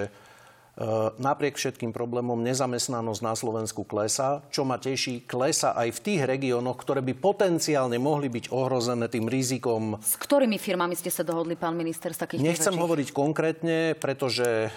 napriek 1.18 1.56
všetkým 1.56 1.96
problémom 1.96 2.36
nezamestnanosť 2.44 3.22
na 3.24 3.34
Slovensku 3.34 3.88
klesá. 3.88 4.44
Čo 4.52 4.68
ma 4.68 4.76
teší, 4.76 5.24
klesa 5.24 5.72
aj 5.72 5.96
v 5.96 6.00
tých 6.04 6.22
regiónoch, 6.28 6.76
ktoré 6.76 7.00
by 7.00 7.16
potenciálne 7.16 7.96
mohli 7.96 8.28
byť 8.28 8.52
ohrozené 8.52 9.08
tým 9.08 9.32
rizikom. 9.32 9.96
S 10.04 10.20
ktorými 10.20 10.60
firmami 10.60 11.00
ste 11.00 11.08
sa 11.08 11.24
dohodli, 11.24 11.56
pán 11.56 11.80
minister, 11.80 12.12
z 12.12 12.28
takých 12.28 12.44
Nechcem 12.44 12.76
väčších? 12.76 12.84
hovoriť 12.84 13.08
konkrétne, 13.16 13.78
pretože 13.96 14.68
e, 14.68 14.70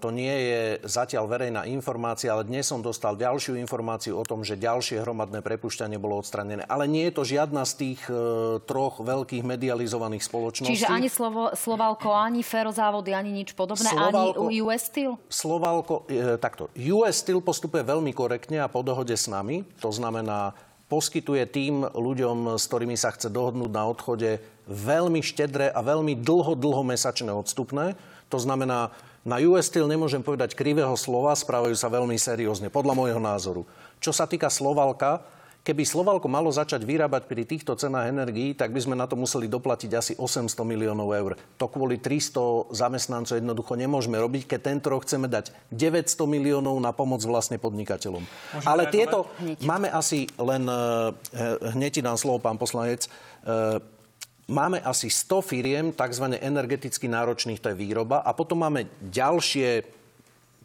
to 0.00 0.08
nie 0.08 0.32
je 0.32 0.62
zatiaľ 0.88 1.28
verejná 1.28 1.68
informácia, 1.68 2.32
ale 2.32 2.48
dnes 2.48 2.64
som 2.64 2.80
dostal 2.80 3.20
ďalšiu 3.20 3.60
informáciu 3.60 4.16
o 4.16 4.24
tom, 4.24 4.40
že 4.40 4.56
ďalšie 4.56 5.04
hromadné 5.04 5.44
prepušťanie 5.44 6.00
bolo 6.00 6.16
odstranené. 6.24 6.64
Ale 6.64 6.88
nie 6.88 7.04
je 7.12 7.12
to 7.12 7.22
žiadna 7.28 7.68
z 7.68 7.72
tých 7.76 8.00
e, 8.08 8.16
troch 8.64 9.04
veľkých 9.04 9.44
medializovaných 9.44 10.24
spoločností. 10.24 10.72
Čiže 10.72 10.88
ani 10.88 11.12
slovo, 11.12 11.52
Slovalko, 11.52 12.16
ani 12.16 12.40
Ferozávody, 12.40 13.12
ani 13.12 13.44
nič 13.44 13.52
podobné, 13.52 13.92
Slovalko, 13.92 14.48
ani 14.48 14.64
US 14.64 14.88
Steel? 14.88 15.20
Slovalko, 15.26 16.06
e, 16.06 16.38
takto, 16.38 16.70
US 16.74 17.22
Steel 17.22 17.42
postupuje 17.42 17.82
veľmi 17.82 18.14
korektne 18.14 18.62
a 18.62 18.70
po 18.70 18.86
dohode 18.86 19.14
s 19.14 19.26
nami. 19.26 19.66
To 19.82 19.90
znamená, 19.90 20.54
poskytuje 20.86 21.42
tým 21.50 21.82
ľuďom, 21.82 22.54
s 22.54 22.64
ktorými 22.70 22.94
sa 22.94 23.10
chce 23.10 23.26
dohodnúť 23.30 23.70
na 23.74 23.84
odchode, 23.90 24.38
veľmi 24.70 25.22
štedré 25.22 25.70
a 25.70 25.82
veľmi 25.82 26.18
dlho, 26.18 26.54
dlho 26.54 26.82
mesačné 26.86 27.30
odstupné. 27.34 27.98
To 28.30 28.38
znamená, 28.38 28.94
na 29.26 29.42
US 29.50 29.66
Steel 29.66 29.90
nemôžem 29.90 30.22
povedať 30.22 30.54
krivého 30.54 30.94
slova, 30.94 31.34
správajú 31.34 31.74
sa 31.74 31.90
veľmi 31.90 32.14
seriózne, 32.14 32.70
podľa 32.70 32.94
môjho 32.94 33.18
názoru. 33.18 33.66
Čo 33.98 34.14
sa 34.14 34.30
týka 34.30 34.46
Slovalka, 34.46 35.26
Keby 35.66 35.82
Slovalko 35.82 36.30
malo 36.30 36.46
začať 36.46 36.86
vyrábať 36.86 37.26
pri 37.26 37.42
týchto 37.42 37.74
cenách 37.74 38.06
energií, 38.06 38.54
tak 38.54 38.70
by 38.70 38.78
sme 38.86 38.94
na 38.94 39.10
to 39.10 39.18
museli 39.18 39.50
doplatiť 39.50 39.90
asi 39.98 40.12
800 40.14 40.46
miliónov 40.62 41.10
eur. 41.10 41.34
To 41.58 41.66
kvôli 41.66 41.98
300 41.98 42.70
zamestnancov 42.70 43.34
jednoducho 43.34 43.74
nemôžem 43.74 44.14
robiť, 44.14 44.46
keď 44.46 44.60
tento 44.62 44.94
rok 44.94 45.02
chceme 45.02 45.26
dať 45.26 45.50
900 45.74 46.06
miliónov 46.30 46.78
na 46.78 46.94
pomoc 46.94 47.18
vlastne 47.26 47.58
podnikateľom. 47.58 48.22
Môžeme 48.22 48.70
Ale 48.70 48.86
tieto 48.94 49.26
hneď. 49.42 49.66
máme 49.66 49.90
asi 49.90 50.30
len, 50.38 50.70
eh, 50.70 51.10
hneď 51.74 51.98
nám 51.98 52.14
slovo, 52.14 52.38
pán 52.38 52.62
poslanec, 52.62 53.10
eh, 53.10 53.82
máme 54.46 54.78
asi 54.86 55.10
100 55.10 55.42
firiem, 55.42 55.90
tzv. 55.90 56.30
energeticky 56.38 57.10
náročných, 57.10 57.58
to 57.58 57.74
je 57.74 57.80
výroba, 57.82 58.22
a 58.22 58.30
potom 58.38 58.62
máme 58.62 58.86
ďalšie 59.02 59.98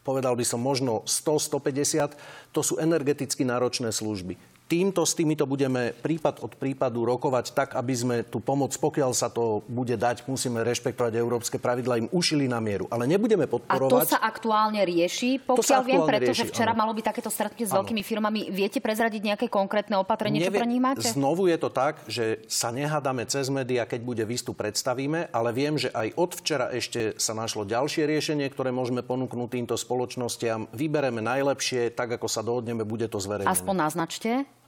povedal 0.01 0.33
by 0.33 0.41
som 0.41 0.57
možno 0.57 1.05
100-150, 1.05 2.17
to 2.49 2.65
sú 2.65 2.81
energeticky 2.81 3.45
náročné 3.45 3.93
služby 3.93 4.50
týmto 4.71 5.03
s 5.03 5.11
týmito 5.11 5.43
budeme 5.43 5.91
prípad 5.91 6.47
od 6.47 6.55
prípadu 6.55 7.03
rokovať 7.03 7.51
tak, 7.51 7.69
aby 7.75 7.91
sme 7.91 8.15
tú 8.23 8.39
pomoc, 8.39 8.71
pokiaľ 8.71 9.11
sa 9.11 9.27
to 9.27 9.67
bude 9.67 9.91
dať, 9.99 10.23
musíme 10.31 10.63
rešpektovať 10.63 11.19
európske 11.19 11.59
pravidla, 11.59 11.99
im 11.99 12.07
ušili 12.15 12.47
na 12.47 12.63
mieru. 12.63 12.87
Ale 12.87 13.03
nebudeme 13.03 13.51
podporovať. 13.51 13.91
A 13.91 14.07
to 14.07 14.15
sa 14.15 14.23
aktuálne 14.23 14.79
rieši, 14.87 15.43
pokiaľ 15.43 15.81
viem, 15.83 15.99
pretože 16.07 16.47
rieši, 16.47 16.51
včera 16.55 16.71
áno. 16.71 16.87
malo 16.87 16.95
byť 16.95 17.03
takéto 17.03 17.27
stretnutie 17.27 17.67
s 17.67 17.75
veľkými 17.75 17.99
firmami. 17.99 18.47
Viete 18.47 18.79
prezradiť 18.79 19.21
nejaké 19.35 19.45
konkrétne 19.51 19.99
opatrenie, 19.99 20.39
Nevie, 20.39 20.55
čo 20.55 20.63
pre 20.63 20.69
nich 20.71 20.79
máte? 20.79 21.03
Znovu 21.03 21.51
je 21.51 21.59
to 21.59 21.67
tak, 21.67 21.99
že 22.07 22.39
sa 22.47 22.71
nehádame 22.71 23.27
cez 23.27 23.51
médiá, 23.51 23.83
keď 23.83 23.99
bude 24.07 24.23
výstup 24.23 24.55
predstavíme, 24.55 25.27
ale 25.35 25.51
viem, 25.51 25.75
že 25.75 25.91
aj 25.91 26.15
od 26.15 26.31
včera 26.31 26.71
ešte 26.71 27.19
sa 27.19 27.35
našlo 27.35 27.67
ďalšie 27.67 28.07
riešenie, 28.07 28.47
ktoré 28.47 28.71
môžeme 28.71 29.03
ponúknuť 29.03 29.49
týmto 29.51 29.75
spoločnostiam. 29.75 30.71
Vybereme 30.71 31.19
najlepšie, 31.19 31.91
tak 31.91 32.15
ako 32.15 32.31
sa 32.31 32.39
dohodneme, 32.39 32.87
bude 32.87 33.11
to 33.11 33.19
zverejnené. 33.19 33.51
Aspoň 33.51 33.75
naznačte. 33.75 34.60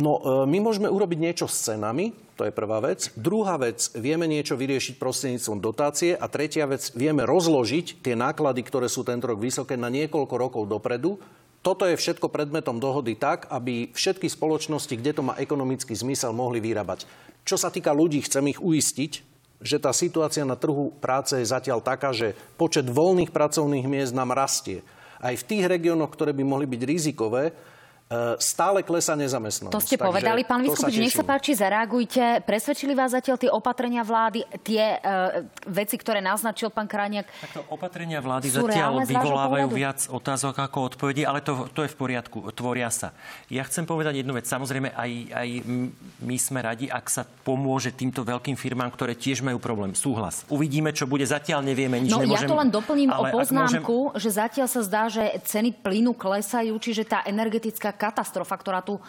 No, 0.00 0.20
e, 0.20 0.48
my 0.48 0.58
môžeme 0.60 0.88
urobiť 0.88 1.18
niečo 1.20 1.46
s 1.48 1.68
cenami, 1.68 2.16
to 2.32 2.48
je 2.48 2.58
prvá 2.58 2.80
vec. 2.80 3.12
Druhá 3.12 3.60
vec, 3.60 3.92
vieme 3.92 4.24
niečo 4.24 4.56
vyriešiť 4.56 4.96
prostredníctvom 4.96 5.60
dotácie. 5.60 6.16
A 6.16 6.26
tretia 6.32 6.64
vec, 6.64 6.88
vieme 6.96 7.28
rozložiť 7.28 8.00
tie 8.00 8.16
náklady, 8.16 8.64
ktoré 8.64 8.88
sú 8.88 9.04
tento 9.04 9.28
rok 9.28 9.38
vysoké, 9.38 9.76
na 9.76 9.92
niekoľko 9.92 10.34
rokov 10.40 10.64
dopredu. 10.64 11.20
Toto 11.62 11.86
je 11.86 11.94
všetko 11.94 12.32
predmetom 12.32 12.82
dohody 12.82 13.14
tak, 13.14 13.46
aby 13.52 13.94
všetky 13.94 14.26
spoločnosti, 14.26 14.90
kde 14.98 15.12
to 15.14 15.22
má 15.22 15.38
ekonomický 15.38 15.94
zmysel, 15.94 16.34
mohli 16.34 16.58
vyrábať. 16.58 17.06
Čo 17.46 17.54
sa 17.54 17.70
týka 17.70 17.94
ľudí, 17.94 18.24
chcem 18.26 18.50
ich 18.50 18.58
uistiť, 18.58 19.12
že 19.62 19.78
tá 19.78 19.94
situácia 19.94 20.42
na 20.42 20.58
trhu 20.58 20.90
práce 20.98 21.38
je 21.38 21.46
zatiaľ 21.46 21.78
taká, 21.78 22.10
že 22.10 22.34
počet 22.58 22.90
voľných 22.90 23.30
pracovných 23.30 23.86
miest 23.86 24.10
nám 24.10 24.34
rastie. 24.34 24.82
Aj 25.22 25.38
v 25.38 25.46
tých 25.46 25.70
regiónoch, 25.70 26.10
ktoré 26.10 26.34
by 26.34 26.42
mohli 26.42 26.66
byť 26.66 26.82
rizikové, 26.82 27.54
stále 28.36 28.84
klesa 28.84 29.16
nezamestnanosť. 29.16 29.74
To 29.74 29.80
ste 29.80 29.96
Takže 29.96 30.08
povedali, 30.10 30.40
pán 30.44 30.60
Vyskupič, 30.60 30.96
nech 31.00 31.14
sa 31.14 31.24
páči, 31.24 31.56
zareagujte. 31.56 32.44
Presvedčili 32.44 32.92
vás 32.92 33.14
zatiaľ 33.16 33.36
tie 33.38 33.50
opatrenia 33.50 34.04
vlády, 34.04 34.44
tie 34.66 34.98
uh, 34.98 35.46
veci, 35.70 35.96
ktoré 35.96 36.20
naznačil 36.20 36.68
pán 36.68 36.90
Krajniak? 36.90 37.24
Takto 37.28 37.62
opatrenia 37.72 38.20
vlády 38.20 38.52
zatiaľ 38.52 39.06
vyvolávajú 39.06 39.68
viac 39.72 39.98
otázok 40.10 40.58
ako 40.58 40.78
odpovedí, 40.92 41.24
ale 41.24 41.40
to, 41.40 41.70
to 41.72 41.86
je 41.86 41.90
v 41.90 41.96
poriadku, 41.96 42.52
tvoria 42.52 42.92
sa. 42.92 43.16
Ja 43.48 43.64
chcem 43.64 43.88
povedať 43.88 44.20
jednu 44.20 44.36
vec. 44.36 44.44
Samozrejme, 44.44 44.92
aj, 44.92 45.10
aj 45.32 45.48
my 46.20 46.36
sme 46.36 46.60
radi, 46.60 46.90
ak 46.90 47.06
sa 47.08 47.22
pomôže 47.24 47.94
týmto 47.94 48.26
veľkým 48.26 48.58
firmám, 48.58 48.92
ktoré 48.92 49.16
tiež 49.16 49.40
majú 49.40 49.56
problém. 49.62 49.96
Súhlas. 49.96 50.44
Uvidíme, 50.52 50.92
čo 50.92 51.08
bude. 51.08 51.24
Zatiaľ 51.24 51.64
nevieme, 51.64 52.02
nič 52.02 52.12
no, 52.12 52.20
nemôžem... 52.20 52.44
ja 52.44 52.52
to 52.52 52.58
len 52.58 52.70
doplním 52.70 53.10
o 53.14 53.22
poznámku, 53.30 53.98
môžem... 54.12 54.20
že 54.20 54.30
zatiaľ 54.36 54.66
sa 54.68 54.80
zdá, 54.84 55.02
že 55.08 55.22
ceny 55.46 55.80
plynu 55.80 56.12
klesajú, 56.12 56.74
čiže 56.76 57.06
tá 57.06 57.24
energetická 57.24 57.94
katastrofa, 58.02 58.58
ktorá 58.58 58.82
tu 58.82 58.98
e, 58.98 59.02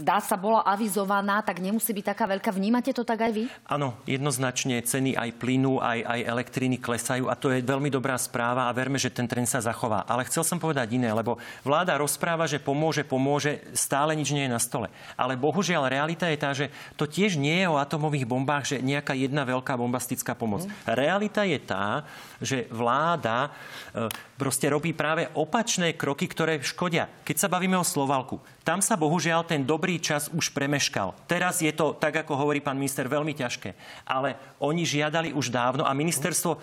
zdá 0.00 0.24
sa 0.24 0.40
bola 0.40 0.64
avizovaná, 0.64 1.44
tak 1.44 1.60
nemusí 1.60 1.92
byť 1.92 2.16
taká 2.16 2.24
veľká. 2.24 2.48
Vnímate 2.56 2.96
to 2.96 3.04
tak 3.04 3.20
aj 3.20 3.32
vy? 3.36 3.44
Áno, 3.68 4.00
jednoznačne 4.08 4.80
ceny 4.80 5.12
aj 5.12 5.36
plynu, 5.36 5.84
aj, 5.84 6.00
aj 6.00 6.20
elektriny 6.24 6.80
klesajú 6.80 7.28
a 7.28 7.36
to 7.36 7.52
je 7.52 7.60
veľmi 7.60 7.92
dobrá 7.92 8.16
správa 8.16 8.72
a 8.72 8.72
verme, 8.72 8.96
že 8.96 9.12
ten 9.12 9.28
trend 9.28 9.44
sa 9.44 9.60
zachová. 9.60 10.08
Ale 10.08 10.24
chcel 10.24 10.40
som 10.40 10.56
povedať 10.56 10.96
iné, 10.96 11.12
lebo 11.12 11.36
vláda 11.60 12.00
rozpráva, 12.00 12.48
že 12.48 12.56
pomôže, 12.56 13.04
pomôže, 13.04 13.60
stále 13.76 14.16
nič 14.16 14.32
nie 14.32 14.48
je 14.48 14.54
na 14.54 14.62
stole. 14.62 14.88
Ale 15.18 15.36
bohužiaľ 15.36 15.92
realita 15.92 16.24
je 16.32 16.38
tá, 16.38 16.50
že 16.56 16.72
to 16.96 17.04
tiež 17.04 17.36
nie 17.36 17.60
je 17.60 17.68
o 17.68 17.76
atomových 17.76 18.24
bombách, 18.24 18.64
že 18.64 18.76
nejaká 18.80 19.12
jedna 19.12 19.44
veľká 19.44 19.76
bombastická 19.76 20.32
pomoc. 20.38 20.64
Mm. 20.64 20.72
Realita 20.94 21.42
je 21.44 21.58
tá, 21.58 22.06
že 22.38 22.70
vláda 22.70 23.50
e, 23.92 24.08
proste 24.38 24.70
robí 24.70 24.94
práve 24.94 25.26
opačné 25.34 25.98
kroky, 25.98 26.30
ktoré 26.30 26.62
škodia. 26.62 27.10
Keď 27.26 27.36
sa 27.36 27.48
bavíme 27.50 27.74
o 27.74 27.86
Slovalku, 27.98 28.40
Tam 28.68 28.84
sa 28.84 29.00
bohužiaľ 29.00 29.48
ten 29.48 29.64
dobrý 29.64 29.96
čas 29.96 30.28
už 30.28 30.52
premeškal. 30.52 31.16
Teraz 31.24 31.64
je 31.64 31.72
to, 31.72 31.96
tak 31.96 32.20
ako 32.20 32.36
hovorí 32.36 32.60
pán 32.60 32.76
minister, 32.76 33.08
veľmi 33.08 33.32
ťažké. 33.32 33.72
Ale 34.04 34.36
oni 34.60 34.84
žiadali 34.84 35.32
už 35.32 35.48
dávno 35.48 35.88
a 35.88 35.96
ministerstvo 35.96 36.52
e, 36.52 36.58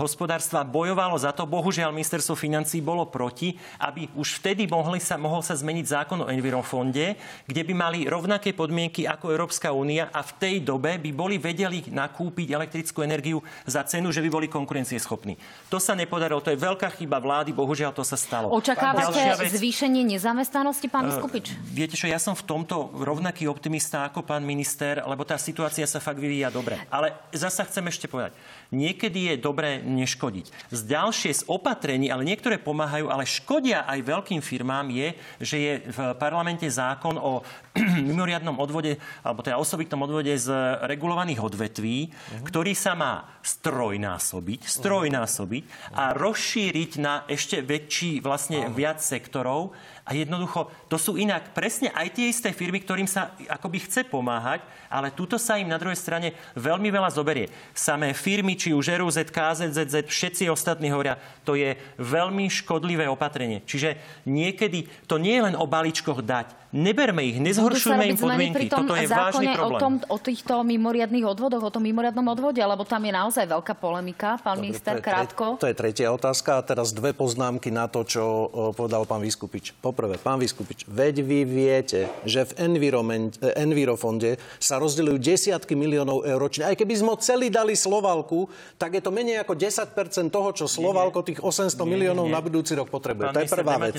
hospodárstva 0.00 0.64
bojovalo 0.64 1.12
za 1.20 1.28
to. 1.36 1.44
Bohužiaľ 1.44 1.92
ministerstvo 1.92 2.40
financí 2.40 2.80
bolo 2.80 3.04
proti, 3.04 3.52
aby 3.84 4.08
už 4.16 4.40
vtedy 4.40 4.64
mohli 4.64 4.96
sa, 4.96 5.20
mohol 5.20 5.44
sa 5.44 5.52
zmeniť 5.52 5.92
zákon 5.92 6.24
o 6.24 6.30
Envirofonde, 6.32 7.20
kde 7.44 7.62
by 7.68 7.74
mali 7.76 8.08
rovnaké 8.08 8.56
podmienky 8.56 9.04
ako 9.04 9.36
Európska 9.36 9.76
únia 9.76 10.08
a 10.08 10.24
v 10.24 10.32
tej 10.40 10.54
dobe 10.64 10.96
by 10.96 11.12
boli 11.12 11.36
vedeli 11.36 11.84
nakúpiť 11.92 12.48
elektrickú 12.48 13.04
energiu 13.04 13.44
za 13.68 13.84
cenu, 13.84 14.08
že 14.08 14.24
by 14.24 14.32
boli 14.32 14.48
konkurencieschopní. 14.48 15.36
To 15.68 15.76
sa 15.76 15.92
nepodarilo, 15.92 16.40
to 16.40 16.48
je 16.48 16.56
veľká 16.56 16.88
chyba 16.96 17.20
vlády, 17.20 17.52
bohužiaľ 17.52 17.92
to 17.92 18.00
sa 18.00 18.16
stalo. 18.16 18.48
Očakávate 18.56 19.36
zvýšenie 19.52 20.16
nezamestnanosti, 20.16 20.88
pán 20.88 21.12
Skupič? 21.12 21.41
Uh, 21.50 21.72
viete 21.72 21.96
čo, 21.96 22.06
ja 22.06 22.20
som 22.20 22.36
v 22.36 22.44
tomto 22.44 22.92
rovnaký 22.94 23.48
optimista 23.48 24.06
ako 24.06 24.22
pán 24.22 24.44
minister, 24.44 25.00
lebo 25.02 25.24
tá 25.24 25.40
situácia 25.40 25.88
sa 25.88 25.98
fakt 25.98 26.20
vyvíja 26.20 26.52
dobre. 26.52 26.76
Ale 26.92 27.16
zasa 27.32 27.64
chcem 27.64 27.88
ešte 27.88 28.06
povedať, 28.06 28.36
niekedy 28.70 29.32
je 29.32 29.34
dobré 29.40 29.80
neškodiť. 29.80 30.70
Z 30.70 30.80
ďalšie 30.84 31.32
z 31.32 31.42
opatrení, 31.48 32.12
ale 32.12 32.28
niektoré 32.28 32.60
pomáhajú, 32.60 33.08
ale 33.08 33.24
škodia 33.24 33.88
aj 33.88 34.04
veľkým 34.04 34.40
firmám 34.44 34.92
je, 34.92 35.08
že 35.40 35.56
je 35.56 35.72
v 35.88 35.98
parlamente 36.20 36.68
zákon 36.68 37.16
o 37.16 37.40
mimoriadnom 38.08 38.60
odvode, 38.60 39.00
alebo 39.24 39.40
teda 39.40 39.56
osobitnom 39.56 40.04
odvode 40.04 40.36
z 40.36 40.52
regulovaných 40.84 41.40
odvetví, 41.40 42.12
uh-huh. 42.12 42.44
ktorý 42.44 42.76
sa 42.76 42.92
má 42.92 43.40
strojnásobiť, 43.40 44.60
strojnásobiť 44.68 45.64
a 45.96 46.12
rozšíriť 46.12 46.90
na 47.00 47.24
ešte 47.26 47.64
väčší, 47.64 48.20
vlastne 48.20 48.68
uh-huh. 48.68 48.76
viac 48.76 49.00
sektorov. 49.00 49.72
A 50.02 50.18
jednoducho, 50.18 50.66
to 50.90 50.98
sú 50.98 51.14
inak 51.14 51.54
presne 51.54 51.94
aj 51.94 52.18
tie 52.18 52.26
isté 52.26 52.50
firmy, 52.50 52.82
ktorým 52.82 53.06
sa 53.06 53.38
akoby 53.46 53.86
chce 53.86 54.02
pomáhať, 54.02 54.66
ale 54.90 55.14
tuto 55.14 55.38
sa 55.38 55.62
im 55.62 55.70
na 55.70 55.78
druhej 55.78 55.94
strane 55.94 56.34
veľmi 56.58 56.90
veľa 56.90 57.14
zoberie. 57.14 57.46
Samé 57.70 58.10
firmy, 58.10 58.58
či 58.58 58.74
už 58.74 58.98
RUZ, 58.98 59.30
KZZZ, 59.30 60.10
všetci 60.10 60.50
ostatní 60.50 60.90
hovoria, 60.90 61.14
to 61.46 61.54
je 61.54 61.78
veľmi 62.02 62.50
škodlivé 62.50 63.06
opatrenie. 63.06 63.62
Čiže 63.62 63.94
niekedy 64.26 64.90
to 65.06 65.22
nie 65.22 65.38
je 65.38 65.46
len 65.46 65.54
o 65.54 65.70
balíčkoch 65.70 66.18
dať, 66.18 66.62
Neberme 66.72 67.20
ich, 67.28 67.36
nezhoršujme 67.36 68.04
im 68.08 68.16
podmienky. 68.16 68.72
Toto 68.72 68.96
je 68.96 69.04
vážny 69.04 69.52
problém. 69.52 69.76
O, 69.76 69.84
tom, 69.84 69.94
o 70.08 70.16
týchto 70.16 70.64
mimoriadných 70.64 71.28
odvodoch, 71.28 71.60
o 71.60 71.68
tom 71.68 71.84
mimoriadnom 71.84 72.24
odvode, 72.32 72.64
lebo 72.64 72.88
tam 72.88 73.04
je 73.04 73.12
naozaj 73.12 73.44
veľká 73.44 73.76
polemika. 73.76 74.40
Pán 74.40 74.56
Dobre, 74.56 74.72
minister, 74.72 74.96
to 74.96 75.04
je, 75.04 75.04
krátko. 75.04 75.44
To 75.60 75.68
je 75.68 75.76
tretia 75.76 76.08
otázka. 76.08 76.56
A 76.56 76.64
teraz 76.64 76.96
dve 76.96 77.12
poznámky 77.12 77.68
na 77.68 77.92
to, 77.92 78.08
čo 78.08 78.24
povedal 78.72 79.04
pán 79.04 79.20
Vyskupič. 79.20 79.76
Poprvé, 79.92 80.16
pán 80.16 80.40
Vyskupič, 80.40 80.88
veď 80.88 81.20
vy 81.20 81.40
viete, 81.44 82.08
že 82.24 82.48
v 82.48 82.52
eh, 82.56 83.60
Envirofonde 83.60 84.40
sa 84.56 84.80
rozdeľujú 84.80 85.20
desiatky 85.20 85.76
miliónov 85.76 86.24
eur 86.24 86.40
ročne. 86.40 86.64
Aj 86.64 86.72
keby 86.72 86.96
sme 86.96 87.12
celý 87.20 87.52
dali 87.52 87.76
Slovalku, 87.76 88.48
tak 88.80 88.96
je 88.96 89.04
to 89.04 89.12
menej 89.12 89.44
ako 89.44 89.52
10% 89.52 90.32
toho, 90.32 90.48
čo 90.56 90.64
Slovalko 90.64 91.20
tých 91.20 91.44
800 91.44 91.76
nie, 91.84 91.92
miliónov 91.92 92.24
nie, 92.24 92.32
na 92.32 92.40
budúci 92.40 92.72
rok 92.72 92.88
potrebuje. 92.88 93.28
Pán 93.28 93.36
to 93.36 93.40
je 93.44 93.50
prvá 93.52 93.76
vec. 93.76 93.92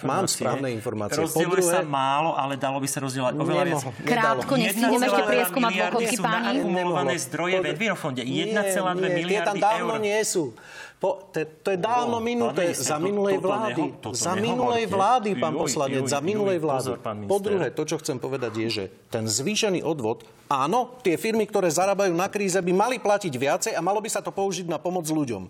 Mám 0.00 0.24
správne 0.24 0.68
informácie. 0.72 1.20
Po 1.20 1.44
druhé, 1.44 1.60
sa 1.60 1.84
má 1.84 2.14
málo, 2.14 2.30
ale 2.38 2.54
dalo 2.54 2.78
by 2.78 2.88
sa 2.88 2.98
rozdielovať 3.02 3.34
oveľa 3.36 3.64
viac. 3.66 3.82
Krátko, 4.06 4.52
nestihneme 4.56 5.06
ešte 5.10 5.22
prieskumať 5.26 5.72
dôchodky 5.76 6.16
páni. 6.22 6.58
akumulované 6.62 7.14
zdroje 7.20 7.56
v 7.60 7.66
Envirofonde. 7.74 8.22
1,2 8.22 8.96
miliardy 8.96 9.34
eur. 9.34 9.44
tam 9.44 9.56
dávno 9.58 9.94
nie 9.98 10.20
sú. 10.24 10.56
Po, 11.04 11.20
te, 11.28 11.44
to 11.60 11.68
je 11.68 11.76
dávno 11.76 12.16
oh, 12.16 12.24
minuté. 12.24 12.72
Za 12.72 12.96
minulej 12.96 13.36
vlády. 13.36 13.92
za 14.16 14.32
minulej 14.40 14.88
vlády, 14.88 15.36
pán 15.36 15.52
poslanec. 15.52 16.08
Za 16.08 16.24
minulej 16.24 16.56
vlády. 16.56 16.96
Po 17.28 17.36
druhé, 17.44 17.68
to, 17.76 17.84
čo 17.84 18.00
chcem 18.00 18.16
povedať, 18.16 18.56
je, 18.56 18.68
že 18.72 18.84
ten 19.12 19.28
zvýšený 19.28 19.84
odvod, 19.84 20.24
áno, 20.48 20.96
tie 21.04 21.20
firmy, 21.20 21.44
ktoré 21.44 21.68
zarábajú 21.68 22.16
na 22.16 22.32
kríze, 22.32 22.56
by 22.56 22.72
mali 22.72 22.96
platiť 22.96 23.36
viacej 23.36 23.72
a 23.76 23.84
malo 23.84 24.00
by 24.00 24.08
sa 24.08 24.24
to 24.24 24.32
použiť 24.32 24.64
na 24.64 24.80
pomoc 24.80 25.04
ľuďom. 25.04 25.44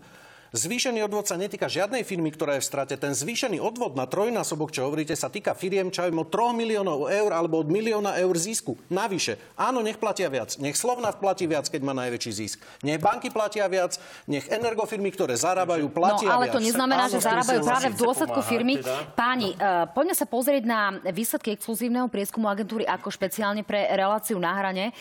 Zvýšený 0.55 1.03
odvod 1.11 1.27
sa 1.27 1.35
netýka 1.35 1.67
žiadnej 1.67 2.07
firmy, 2.07 2.31
ktorá 2.31 2.55
je 2.55 2.63
v 2.63 2.71
strate. 2.71 2.95
Ten 2.95 3.11
zvýšený 3.11 3.59
odvod 3.59 3.99
na 3.99 4.07
trojnásobok, 4.07 4.71
čo 4.71 4.87
hovoríte, 4.87 5.19
sa 5.19 5.27
týka 5.27 5.51
firiem, 5.51 5.91
čo 5.91 6.07
od 6.07 6.31
3 6.31 6.55
miliónov 6.55 7.11
eur 7.11 7.35
alebo 7.35 7.59
od 7.59 7.67
milióna 7.67 8.15
eur 8.23 8.39
zisku. 8.39 8.79
Navyše. 8.87 9.35
Áno, 9.59 9.83
nech 9.83 9.99
platia 9.99 10.31
viac. 10.31 10.55
Nech 10.63 10.79
Slovnaft 10.79 11.19
platí 11.19 11.51
viac, 11.51 11.67
keď 11.67 11.83
má 11.83 11.91
najväčší 11.99 12.31
zisk. 12.31 12.63
Nech 12.87 13.03
banky 13.03 13.35
platia 13.35 13.67
viac, 13.67 13.99
nech 14.31 14.47
energofirmy, 14.47 15.11
ktoré 15.11 15.35
zarábajú, 15.35 15.91
platia 15.91 16.31
No 16.31 16.39
ale 16.39 16.47
viac. 16.47 16.55
to 16.55 16.63
neznamená, 16.63 17.11
že 17.11 17.19
zarábajú 17.19 17.59
práve 17.67 17.89
v 17.91 17.97
dôsledku 17.99 18.41
firmy. 18.47 18.79
Teda? 18.79 19.11
Páni, 19.19 19.59
uh, 19.59 19.91
poďme 19.91 20.15
sa 20.15 20.27
pozrieť 20.31 20.63
na 20.63 21.03
výsledky 21.11 21.51
exkluzívneho 21.59 22.07
prieskumu 22.07 22.47
agentúry 22.47 22.87
ako 22.87 23.11
špeciálne 23.11 23.67
pre 23.67 23.91
reláciu 23.91 24.39
na 24.39 24.55
hrane, 24.55 24.95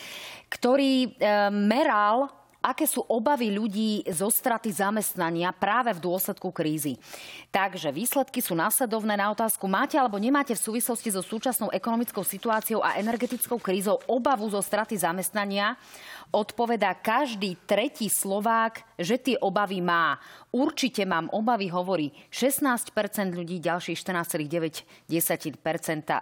ktorý 0.50 1.14
uh, 1.14 1.54
meral 1.54 2.42
aké 2.64 2.88
sú 2.88 3.04
obavy 3.04 3.52
ľudí 3.52 4.00
zo 4.08 4.32
straty 4.32 4.72
zamestnania 4.72 5.52
práve 5.52 5.92
v 5.92 6.00
dôsledku 6.00 6.48
krízy. 6.48 6.96
Takže 7.52 7.92
výsledky 7.92 8.40
sú 8.40 8.56
následovné 8.56 9.20
na 9.20 9.28
otázku, 9.28 9.68
máte 9.68 10.00
alebo 10.00 10.16
nemáte 10.16 10.56
v 10.56 10.64
súvislosti 10.64 11.12
so 11.12 11.20
súčasnou 11.20 11.68
ekonomickou 11.68 12.24
situáciou 12.24 12.80
a 12.80 12.96
energetickou 12.96 13.60
krízou 13.60 14.00
obavu 14.08 14.48
zo 14.48 14.64
straty 14.64 14.96
zamestnania 14.96 15.76
odpovedá 16.34 16.98
každý 16.98 17.54
tretí 17.62 18.10
Slovák, 18.10 18.98
že 18.98 19.22
tie 19.22 19.36
obavy 19.38 19.78
má. 19.78 20.18
Určite 20.50 21.06
mám 21.06 21.30
obavy, 21.30 21.70
hovorí 21.70 22.10
16% 22.34 22.90
ľudí, 23.30 23.62
ďalších 23.62 23.98
14,9 24.02 25.06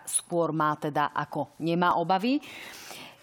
skôr 0.05 0.53
má 0.53 0.77
teda 0.77 1.17
ako 1.17 1.57
nemá 1.65 1.97
obavy. 1.97 2.45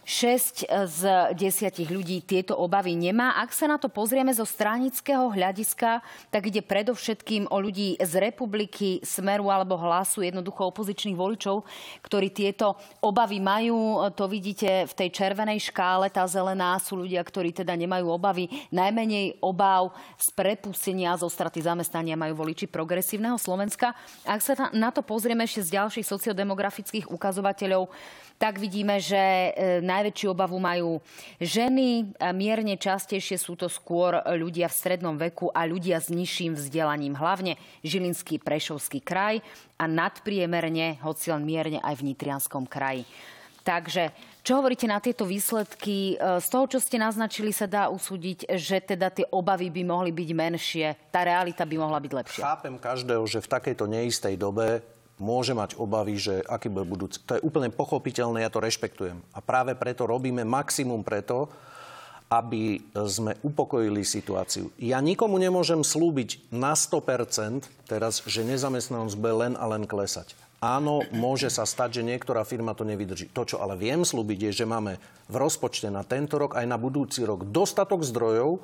6 0.09 0.65
z 0.73 1.01
10 1.37 1.85
ľudí 1.85 2.25
tieto 2.25 2.57
obavy 2.57 2.97
nemá. 2.97 3.37
Ak 3.37 3.53
sa 3.53 3.69
na 3.69 3.77
to 3.77 3.93
pozrieme 3.93 4.33
zo 4.33 4.41
stranického 4.41 5.29
hľadiska, 5.29 6.01
tak 6.33 6.49
ide 6.49 6.65
predovšetkým 6.65 7.45
o 7.45 7.57
ľudí 7.61 7.93
z 8.01 8.17
republiky, 8.17 9.05
smeru 9.05 9.53
alebo 9.53 9.77
hlasu, 9.77 10.25
jednoducho 10.25 10.73
opozičných 10.73 11.13
voličov, 11.13 11.61
ktorí 12.01 12.33
tieto 12.33 12.73
obavy 13.05 13.37
majú. 13.37 14.01
To 14.17 14.25
vidíte 14.25 14.89
v 14.89 14.93
tej 14.97 15.13
červenej 15.13 15.69
škále. 15.69 16.09
Tá 16.09 16.25
zelená 16.25 16.73
sú 16.81 17.05
ľudia, 17.05 17.21
ktorí 17.21 17.53
teda 17.53 17.77
nemajú 17.77 18.09
obavy. 18.09 18.49
Najmenej 18.73 19.37
obav 19.45 19.93
z 20.17 20.33
prepustenia 20.33 21.13
zo 21.21 21.29
straty 21.29 21.61
zamestnania 21.61 22.17
majú 22.17 22.49
voliči 22.49 22.65
progresívneho 22.65 23.37
Slovenska. 23.37 23.93
Ak 24.25 24.41
sa 24.41 24.73
na 24.73 24.89
to 24.89 25.05
pozrieme 25.05 25.45
ešte 25.45 25.69
z 25.69 25.77
ďalších 25.77 26.09
sociodemografických 26.09 27.13
ukazovateľov, 27.13 27.93
tak 28.39 28.55
vidíme, 28.55 29.03
že 29.03 29.19
e, 29.19 29.49
najväčšiu 29.83 30.31
obavu 30.31 30.55
majú 30.63 31.03
ženy, 31.43 32.15
mierne 32.31 32.79
častejšie 32.79 33.35
sú 33.35 33.59
to 33.59 33.67
skôr 33.67 34.15
ľudia 34.23 34.71
v 34.71 34.77
strednom 34.79 35.19
veku 35.19 35.51
a 35.51 35.67
ľudia 35.67 35.99
s 35.99 36.07
nižším 36.07 36.55
vzdelaním, 36.55 37.19
hlavne 37.19 37.59
Žilinský, 37.83 38.39
Prešovský 38.39 39.03
kraj 39.03 39.43
a 39.75 39.91
nadpriemerne, 39.91 41.03
hoci 41.03 41.35
len 41.35 41.43
mierne 41.43 41.83
aj 41.83 41.99
v 41.99 42.15
Nitrianskom 42.15 42.63
kraji. 42.63 43.03
Takže 43.59 44.15
čo 44.39 44.63
hovoríte 44.63 44.87
na 44.87 45.03
tieto 45.03 45.27
výsledky? 45.27 46.15
E, 46.15 46.39
z 46.39 46.47
toho, 46.47 46.65
čo 46.65 46.79
ste 46.79 46.95
naznačili, 46.95 47.51
sa 47.51 47.67
dá 47.67 47.91
usúdiť, 47.91 48.55
že 48.55 48.79
teda 48.79 49.11
tie 49.11 49.27
obavy 49.35 49.67
by 49.67 49.83
mohli 49.83 50.15
byť 50.15 50.29
menšie, 50.31 50.87
tá 51.11 51.27
realita 51.27 51.67
by 51.67 51.75
mohla 51.75 51.99
byť 51.99 52.11
lepšia. 52.15 52.43
Chápem 52.47 52.79
každého, 52.79 53.21
že 53.27 53.43
v 53.43 53.51
takejto 53.51 53.85
neistej 53.85 54.39
dobe 54.39 54.79
môže 55.19 55.51
mať 55.53 55.75
obavy, 55.75 56.15
že 56.15 56.41
aký 56.47 56.71
bude 56.71 56.87
budúci. 56.87 57.19
To 57.27 57.37
je 57.37 57.45
úplne 57.45 57.69
pochopiteľné, 57.69 58.47
ja 58.47 58.49
to 58.49 58.63
rešpektujem. 58.63 59.19
A 59.35 59.39
práve 59.43 59.75
preto 59.75 60.07
robíme 60.07 60.47
maximum 60.47 61.03
preto, 61.03 61.51
aby 62.29 62.77
sme 63.09 63.35
upokojili 63.41 64.05
situáciu. 64.05 64.69
Ja 64.77 65.01
nikomu 65.01 65.41
nemôžem 65.41 65.81
slúbiť 65.81 66.53
na 66.53 66.77
100% 66.77 67.65
teraz, 67.89 68.21
že 68.23 68.45
nezamestnanosť 68.45 69.17
bude 69.17 69.33
len 69.33 69.53
a 69.57 69.65
len 69.65 69.89
klesať. 69.89 70.37
Áno, 70.59 71.07
môže 71.15 71.47
sa 71.47 71.63
stať, 71.63 71.99
že 71.99 72.07
niektorá 72.07 72.43
firma 72.43 72.75
to 72.75 72.83
nevydrží. 72.83 73.31
To, 73.31 73.47
čo 73.47 73.57
ale 73.63 73.79
viem 73.79 74.03
slúbiť, 74.03 74.51
je, 74.51 74.61
že 74.61 74.65
máme 74.67 74.99
v 75.31 75.35
rozpočte 75.39 75.87
na 75.87 76.03
tento 76.03 76.35
rok 76.35 76.53
aj 76.53 76.67
na 76.67 76.75
budúci 76.75 77.23
rok 77.23 77.47
dostatok 77.47 78.03
zdrojov, 78.03 78.59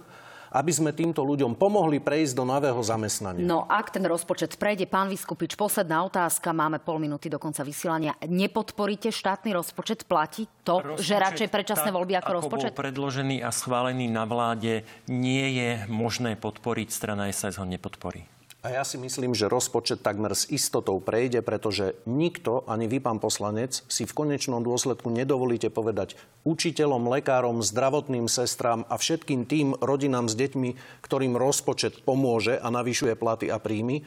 aby 0.56 0.72
sme 0.72 0.96
týmto 0.96 1.20
ľuďom 1.20 1.60
pomohli 1.60 2.00
prejsť 2.00 2.32
do 2.40 2.48
nového 2.48 2.80
zamestnania. 2.80 3.44
No 3.44 3.68
ak 3.68 3.92
ten 3.92 4.08
rozpočet 4.08 4.56
prejde, 4.56 4.88
pán 4.88 5.12
Vyskupič, 5.12 5.60
posledná 5.60 6.08
otázka, 6.08 6.56
máme 6.56 6.80
pol 6.80 7.04
minúty 7.04 7.28
do 7.28 7.36
konca 7.36 7.68
vysielania. 7.68 8.16
Nepodporíte 8.24 9.12
štátny 9.12 9.52
rozpočet? 9.52 10.08
Platí 10.08 10.48
to, 10.64 10.80
rozpočet, 10.80 11.04
že 11.04 11.14
radšej 11.20 11.48
predčasné 11.52 11.90
voľby 11.92 12.16
ako, 12.16 12.24
ako 12.24 12.36
rozpočet? 12.40 12.72
Bol 12.72 12.82
predložený 12.88 13.44
a 13.44 13.52
schválený 13.52 14.08
na 14.08 14.24
vláde, 14.24 14.88
nie 15.12 15.46
je 15.60 15.70
možné 15.92 16.40
podporiť, 16.40 16.88
strana 16.88 17.28
SAS 17.36 17.60
ho 17.60 17.68
nepodporí. 17.68 18.35
A 18.66 18.74
ja 18.74 18.82
si 18.82 18.98
myslím, 18.98 19.38
že 19.38 19.46
rozpočet 19.46 20.02
takmer 20.02 20.34
s 20.34 20.50
istotou 20.50 20.98
prejde, 20.98 21.46
pretože 21.46 21.94
nikto, 22.10 22.66
ani 22.66 22.90
vy, 22.90 22.98
pán 22.98 23.22
poslanec, 23.22 23.86
si 23.86 24.10
v 24.10 24.16
konečnom 24.26 24.66
dôsledku 24.66 25.14
nedovolíte 25.14 25.70
povedať 25.70 26.18
učiteľom, 26.50 27.06
lekárom, 27.06 27.62
zdravotným 27.62 28.26
sestrám 28.26 28.82
a 28.90 28.98
všetkým 28.98 29.46
tým 29.46 29.78
rodinám 29.78 30.26
s 30.26 30.34
deťmi, 30.34 30.82
ktorým 31.06 31.38
rozpočet 31.38 32.02
pomôže 32.10 32.58
a 32.58 32.74
navyšuje 32.74 33.14
platy 33.14 33.54
a 33.54 33.62
príjmy, 33.62 34.02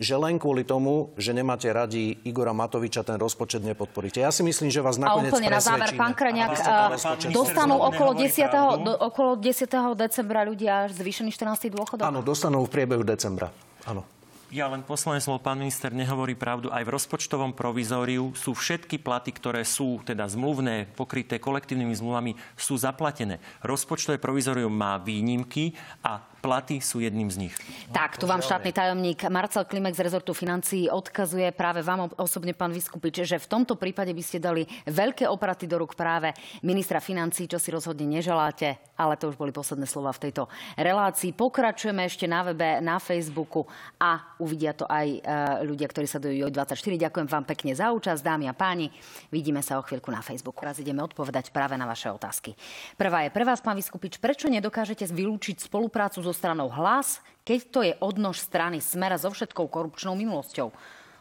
že 0.00 0.16
len 0.16 0.40
kvôli 0.40 0.64
tomu, 0.64 1.12
že 1.20 1.36
nemáte 1.36 1.68
radi 1.68 2.16
Igora 2.24 2.56
Matoviča, 2.56 3.04
ten 3.04 3.20
rozpočet 3.20 3.60
nepodporíte. 3.60 4.24
Ja 4.24 4.32
si 4.32 4.40
myslím, 4.40 4.72
že 4.72 4.80
vás 4.80 4.96
A 4.96 5.04
nakoniec 5.04 5.36
úplne 5.36 5.52
na 5.52 5.60
záver, 5.60 5.92
pán 6.00 6.16
a 6.16 6.96
rozpočet 6.96 7.28
dostanú 7.28 7.76
okolo 7.76 8.16
pravdu. 8.16 8.24
10. 8.24 8.88
Do, 8.88 8.92
okolo 9.04 9.36
10. 9.36 9.68
decembra 10.00 10.48
ľudia 10.48 10.88
zvýšený 10.96 11.28
14. 11.28 11.68
dôchodok? 11.76 12.08
Áno, 12.08 12.24
dostanú 12.24 12.64
v 12.64 12.72
priebehu 12.72 13.04
decembra. 13.04 13.52
Áno. 13.88 14.17
Ja 14.48 14.64
len 14.64 14.80
posledné 14.80 15.20
slovo, 15.20 15.44
pán 15.44 15.60
minister 15.60 15.92
nehovorí 15.92 16.32
pravdu. 16.32 16.72
Aj 16.72 16.80
v 16.80 16.88
rozpočtovom 16.96 17.52
provizóriu 17.52 18.32
sú 18.32 18.56
všetky 18.56 18.96
platy, 18.96 19.28
ktoré 19.36 19.60
sú 19.60 20.00
teda 20.08 20.24
zmluvné, 20.24 20.88
pokryté 20.96 21.36
kolektívnymi 21.36 21.92
zmluvami, 21.92 22.32
sú 22.56 22.80
zaplatené. 22.80 23.44
Rozpočtové 23.60 24.16
provizórium 24.16 24.72
má 24.72 24.96
výnimky 24.96 25.76
a 26.00 26.24
platy 26.38 26.78
sú 26.78 27.02
jedným 27.02 27.28
z 27.28 27.36
nich. 27.44 27.54
Tak, 27.90 28.16
tu 28.16 28.24
vám 28.24 28.40
štátny 28.40 28.70
tajomník 28.70 29.26
Marcel 29.28 29.66
Klimek 29.66 29.92
z 29.92 30.06
rezortu 30.06 30.32
financií 30.32 30.86
odkazuje 30.86 31.50
práve 31.50 31.82
vám 31.82 32.08
osobne, 32.16 32.54
pán 32.54 32.70
Vyskupič, 32.70 33.26
že 33.26 33.42
v 33.42 33.50
tomto 33.50 33.74
prípade 33.74 34.14
by 34.14 34.22
ste 34.22 34.38
dali 34.38 34.64
veľké 34.86 35.26
opraty 35.26 35.66
do 35.66 35.82
rúk 35.82 35.98
práve 35.98 36.32
ministra 36.62 37.02
financií, 37.02 37.50
čo 37.50 37.58
si 37.58 37.74
rozhodne 37.74 38.06
neželáte, 38.06 38.78
ale 38.94 39.18
to 39.18 39.28
už 39.28 39.36
boli 39.36 39.50
posledné 39.50 39.84
slova 39.84 40.14
v 40.14 40.30
tejto 40.30 40.46
relácii. 40.78 41.34
Pokračujeme 41.34 42.06
ešte 42.06 42.30
na 42.30 42.46
webe, 42.46 42.78
na 42.78 43.02
Facebooku 43.02 43.66
a 43.98 44.37
uvidia 44.38 44.74
to 44.74 44.86
aj 44.86 45.06
e, 45.06 45.20
ľudia, 45.66 45.86
ktorí 45.90 46.06
sa 46.06 46.22
do 46.22 46.30
JOJ24. 46.30 47.10
Ďakujem 47.10 47.28
vám 47.28 47.44
pekne 47.46 47.74
za 47.74 47.90
účasť, 47.92 48.22
dámy 48.22 48.50
a 48.50 48.54
páni. 48.54 48.90
Vidíme 49.30 49.60
sa 49.60 49.78
o 49.78 49.84
chvíľku 49.84 50.08
na 50.10 50.22
Facebooku. 50.22 50.62
Teraz 50.62 50.78
ideme 50.78 51.02
odpovedať 51.02 51.50
práve 51.50 51.74
na 51.76 51.86
vaše 51.86 52.10
otázky. 52.10 52.54
Prvá 52.96 53.26
je 53.26 53.34
pre 53.34 53.44
vás, 53.44 53.60
pán 53.60 53.76
Vyskupič, 53.76 54.22
prečo 54.22 54.46
nedokážete 54.48 55.04
vylúčiť 55.10 55.66
spoluprácu 55.66 56.22
so 56.22 56.32
stranou 56.32 56.70
Hlas, 56.70 57.20
keď 57.42 57.58
to 57.68 57.80
je 57.84 57.92
odnož 57.98 58.40
strany 58.40 58.78
Smera 58.78 59.18
so 59.18 59.28
všetkou 59.28 59.68
korupčnou 59.68 60.16
minulosťou? 60.16 60.72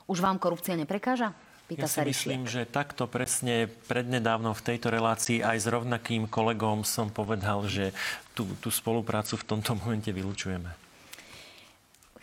Už 0.08 0.18
vám 0.24 0.40
korupcia 0.40 0.80
neprekáža? 0.80 1.36
Pýta 1.68 1.84
Ja 1.84 1.92
si 1.92 2.00
Ryšliak. 2.00 2.16
myslím, 2.16 2.44
že 2.48 2.64
takto 2.64 3.12
presne 3.12 3.68
prednedávno 3.92 4.56
v 4.56 4.62
tejto 4.64 4.88
relácii 4.88 5.44
aj 5.44 5.58
s 5.60 5.68
rovnakým 5.68 6.32
kolegom 6.32 6.88
som 6.88 7.12
povedal, 7.12 7.68
že 7.68 7.92
tú, 8.32 8.48
tú 8.64 8.72
spoluprácu 8.72 9.36
v 9.36 9.44
tomto 9.44 9.76
momente 9.76 10.08
vylučujeme. 10.08 10.87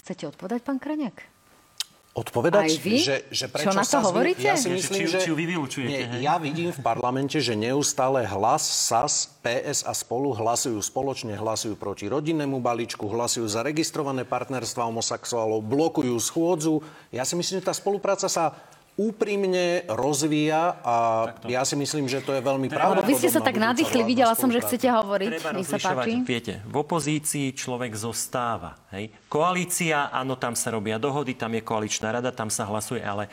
Chcete 0.05 0.29
odpovedať, 0.29 0.61
pán 0.61 0.77
Kraňák? 0.77 1.17
Aj 1.17 1.33
Odpovedať, 2.15 2.79
vy? 2.79 3.03
že, 3.03 3.27
že 3.33 3.49
Čo 3.49 3.55
prečo 3.57 3.75
na 3.75 3.83
to 3.83 3.91
sa 3.91 3.99
hovoríte? 4.05 4.47
Ja 4.47 4.55
si 4.55 4.71
myslím, 4.71 5.03
či- 5.03 5.11
že... 5.11 5.19
či 5.19 5.33
ju 5.33 5.35
vy 5.35 5.51
vylučujete, 5.51 5.91
Nie, 5.91 6.07
hej? 6.07 6.21
ja 6.23 6.37
vidím 6.39 6.71
v 6.71 6.79
parlamente, 6.79 7.41
že 7.43 7.59
neustále 7.59 8.23
hlas, 8.23 8.63
SAS, 8.63 9.33
PS 9.43 9.83
a 9.83 9.91
spolu 9.91 10.31
hlasujú 10.31 10.79
spoločne, 10.79 11.35
hlasujú 11.35 11.75
proti 11.75 12.07
rodinnému 12.07 12.63
balíčku, 12.63 13.03
hlasujú 13.03 13.49
za 13.49 13.65
registrované 13.67 14.23
partnerstva 14.23 14.87
homosexuálov, 14.87 15.65
blokujú 15.67 16.15
schôdzu. 16.21 16.85
Ja 17.11 17.27
si 17.27 17.35
myslím, 17.35 17.59
že 17.59 17.67
tá 17.67 17.75
spolupráca 17.75 18.29
sa 18.31 18.55
úprimne 18.95 19.83
rozvíja 19.91 20.79
a 20.87 20.95
ja 21.51 21.67
si 21.67 21.75
myslím, 21.75 22.07
že 22.07 22.23
to 22.23 22.31
je 22.31 22.39
veľmi 22.39 22.71
pravdepodobná 22.71 23.11
vy 23.11 23.19
ste 23.19 23.27
sa 23.27 23.43
tak 23.43 23.59
nadýchli, 23.59 24.07
videla 24.07 24.39
som, 24.39 24.47
že 24.47 24.63
chcete 24.63 24.87
hovoriť. 24.87 25.29
Treba 25.35 25.51
Nech 25.51 25.67
sa 25.67 25.79
páči. 25.83 26.23
viete, 26.23 26.63
v 26.63 26.77
opozícii 26.79 27.51
človek 27.59 27.91
zostáva. 27.99 28.79
Hej? 28.95 29.11
Koalícia, 29.27 30.15
áno, 30.15 30.39
tam 30.39 30.55
sa 30.55 30.71
robia 30.71 31.03
dohody, 31.03 31.35
tam 31.35 31.59
je 31.59 31.63
koaličná 31.67 32.15
rada, 32.15 32.31
tam 32.31 32.47
sa 32.55 32.71
hlasuje, 32.71 33.03
ale 33.03 33.27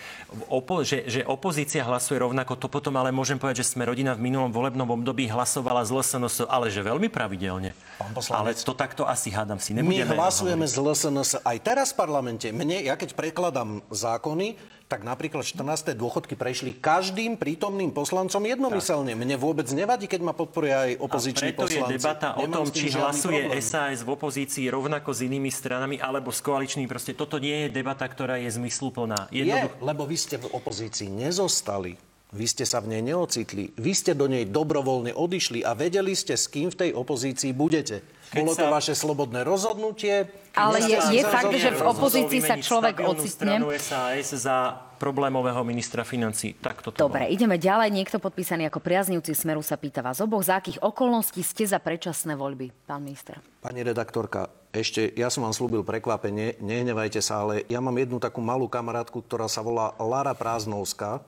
opo- 0.49 0.81
že, 0.81 1.05
že 1.05 1.21
opozícia 1.29 1.85
hlasuje 1.85 2.17
rovnako, 2.17 2.57
to 2.57 2.65
potom 2.65 2.97
ale 2.97 3.13
môžem 3.13 3.37
povedať, 3.37 3.61
že 3.61 3.77
sme 3.77 3.85
rodina 3.85 4.17
v 4.17 4.25
minulom 4.25 4.49
volebnom 4.49 4.89
období 4.89 5.29
hlasovala 5.29 5.85
z 5.85 5.93
LSNS, 5.93 6.49
ale 6.49 6.73
že 6.73 6.81
veľmi 6.81 7.05
pravidelne. 7.13 7.77
Pán. 8.01 8.17
Ale 8.33 8.57
to 8.57 8.73
takto 8.73 9.05
asi 9.05 9.29
hádam 9.29 9.61
si 9.61 9.77
My 9.77 9.85
nebudeme 9.85 10.17
hlasujeme 10.17 10.65
hovoriť. 10.65 10.73
z 10.73 10.77
LSNS 10.81 11.31
aj 11.45 11.57
teraz 11.61 11.93
v 11.93 11.97
parlamente. 12.01 12.49
Mne, 12.49 12.81
ja 12.81 12.97
keď 12.97 13.13
prekladám 13.13 13.85
zákony, 13.93 14.80
tak 14.91 15.07
napríklad 15.07 15.39
14. 15.39 15.95
dôchodky 15.95 16.35
prešli 16.35 16.75
každým 16.75 17.39
prítomným 17.39 17.95
poslancom 17.95 18.43
jednomyselne. 18.43 19.15
Mne 19.15 19.39
vôbec 19.39 19.63
nevadí, 19.71 20.03
keď 20.03 20.19
ma 20.19 20.35
podporuje 20.35 20.75
aj 20.75 20.91
opoziční 20.99 21.55
Preto 21.55 21.63
je 21.63 21.79
poslanci. 21.79 21.93
debata 21.95 22.27
o 22.35 22.43
Nemám 22.43 22.55
tom, 22.59 22.65
s 22.67 22.71
tým 22.75 22.81
či 22.83 22.87
hlasuje 22.91 23.39
problém. 23.47 23.63
SAS 23.63 24.03
v 24.03 24.09
opozícii 24.11 24.65
rovnako 24.67 25.15
s 25.15 25.19
inými 25.23 25.47
stranami 25.47 25.95
alebo 25.95 26.27
s 26.27 26.43
koaličnými. 26.43 26.91
Proste 26.91 27.15
toto 27.15 27.39
nie 27.39 27.65
je 27.65 27.67
debata, 27.71 28.03
ktorá 28.03 28.35
je 28.35 28.51
zmysluplná. 28.51 29.31
Je, 29.31 29.47
Jednoducho- 29.47 29.79
lebo 29.79 30.03
vy 30.03 30.17
ste 30.19 30.35
v 30.35 30.51
opozícii 30.51 31.07
nezostali. 31.07 32.10
Vy 32.31 32.47
ste 32.47 32.63
sa 32.63 32.79
v 32.79 32.95
nej 32.95 33.03
neocitli. 33.03 33.75
Vy 33.75 33.91
ste 33.91 34.15
do 34.15 34.23
nej 34.23 34.47
dobrovoľne 34.47 35.11
odišli 35.11 35.67
a 35.67 35.75
vedeli 35.75 36.15
ste, 36.15 36.39
s 36.39 36.47
kým 36.47 36.71
v 36.71 36.87
tej 36.87 36.91
opozícii 36.95 37.51
budete. 37.51 37.99
Keď 38.31 38.43
Bolo 38.47 38.55
to 38.55 38.63
sa- 38.63 38.71
vaše 38.71 38.93
slobodné 38.95 39.43
rozhodnutie. 39.43 40.31
Ale 40.55 40.79
je- 40.79 40.95
je 41.11 41.23
fakt, 41.27 41.51
že 41.51 41.75
v 41.75 41.83
opozícii 41.83 42.39
sa 42.39 42.55
človek 42.55 43.03
ocitne. 43.03 43.59
SAS 43.75 44.31
za 44.47 44.79
problémového 44.95 45.59
ministra 45.67 46.07
financí. 46.07 46.55
Tak 46.55 46.87
toto 46.87 47.03
Dobre, 47.03 47.27
ideme 47.27 47.59
ďalej. 47.59 47.91
Niekto 47.91 48.23
podpísaný 48.23 48.71
ako 48.71 48.79
priaznivci 48.79 49.35
Smeru 49.35 49.59
sa 49.59 49.75
pýta 49.75 49.99
vás 49.99 50.23
oboch, 50.23 50.47
za 50.47 50.55
akých 50.55 50.79
okolností 50.79 51.43
ste 51.43 51.67
za 51.67 51.83
predčasné 51.83 52.39
voľby, 52.39 52.71
pán 52.87 53.03
minister? 53.03 53.43
Pani 53.59 53.83
redaktorka, 53.83 54.47
ešte, 54.71 55.11
ja 55.19 55.27
som 55.27 55.43
vám 55.43 55.51
slúbil 55.51 55.83
prekvapenie, 55.83 56.55
nehnevajte 56.63 57.19
sa, 57.19 57.43
ale 57.43 57.67
ja 57.67 57.83
mám 57.83 57.97
jednu 57.99 58.23
takú 58.23 58.39
malú 58.39 58.71
kamarátku, 58.71 59.19
ktorá 59.19 59.51
sa 59.51 59.59
volá 59.59 59.91
Lara 59.99 60.31
Prázdnovská 60.31 61.19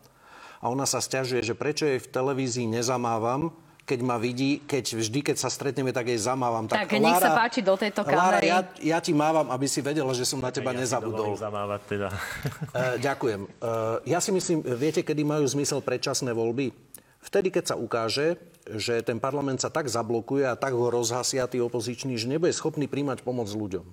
a 0.63 0.71
ona 0.71 0.87
sa 0.87 1.03
stiažuje, 1.03 1.43
že 1.43 1.59
prečo 1.59 1.83
jej 1.83 1.99
v 1.99 2.07
televízii 2.07 2.71
nezamávam, 2.71 3.51
keď 3.83 3.99
ma 3.99 4.15
vidí, 4.15 4.63
keď 4.63 4.95
vždy, 4.95 5.19
keď 5.19 5.35
sa 5.35 5.51
stretneme, 5.51 5.91
tak 5.91 6.07
jej 6.07 6.15
zamávam. 6.15 6.71
Tak, 6.71 6.87
nech 6.87 7.19
sa 7.19 7.35
páči 7.35 7.59
do 7.59 7.75
tejto 7.75 8.07
kamery. 8.07 8.47
ja, 8.47 8.63
ja 8.79 8.99
ti 9.03 9.11
mávam, 9.11 9.51
aby 9.51 9.67
si 9.67 9.83
vedela, 9.83 10.15
že 10.15 10.23
som 10.23 10.39
na 10.39 10.55
teba 10.55 10.71
nezabudol. 10.71 11.35
zamávať 11.35 11.81
teda. 11.91 12.07
E, 12.73 12.97
ďakujem. 13.03 13.43
E, 13.43 13.49
ja 14.07 14.23
si 14.23 14.31
myslím, 14.31 14.63
viete, 14.79 15.03
kedy 15.03 15.21
majú 15.27 15.43
zmysel 15.45 15.83
predčasné 15.83 16.31
voľby? 16.31 16.71
Vtedy, 17.21 17.51
keď 17.51 17.63
sa 17.69 17.75
ukáže, 17.75 18.39
že 18.71 19.03
ten 19.03 19.19
parlament 19.19 19.59
sa 19.59 19.67
tak 19.67 19.91
zablokuje 19.91 20.47
a 20.47 20.55
tak 20.55 20.73
ho 20.73 20.87
rozhasia 20.87 21.45
tí 21.45 21.59
opoziční, 21.59 22.15
že 22.15 22.31
nebude 22.31 22.55
schopný 22.55 22.87
príjmať 22.87 23.21
pomoc 23.21 23.51
ľuďom. 23.51 23.83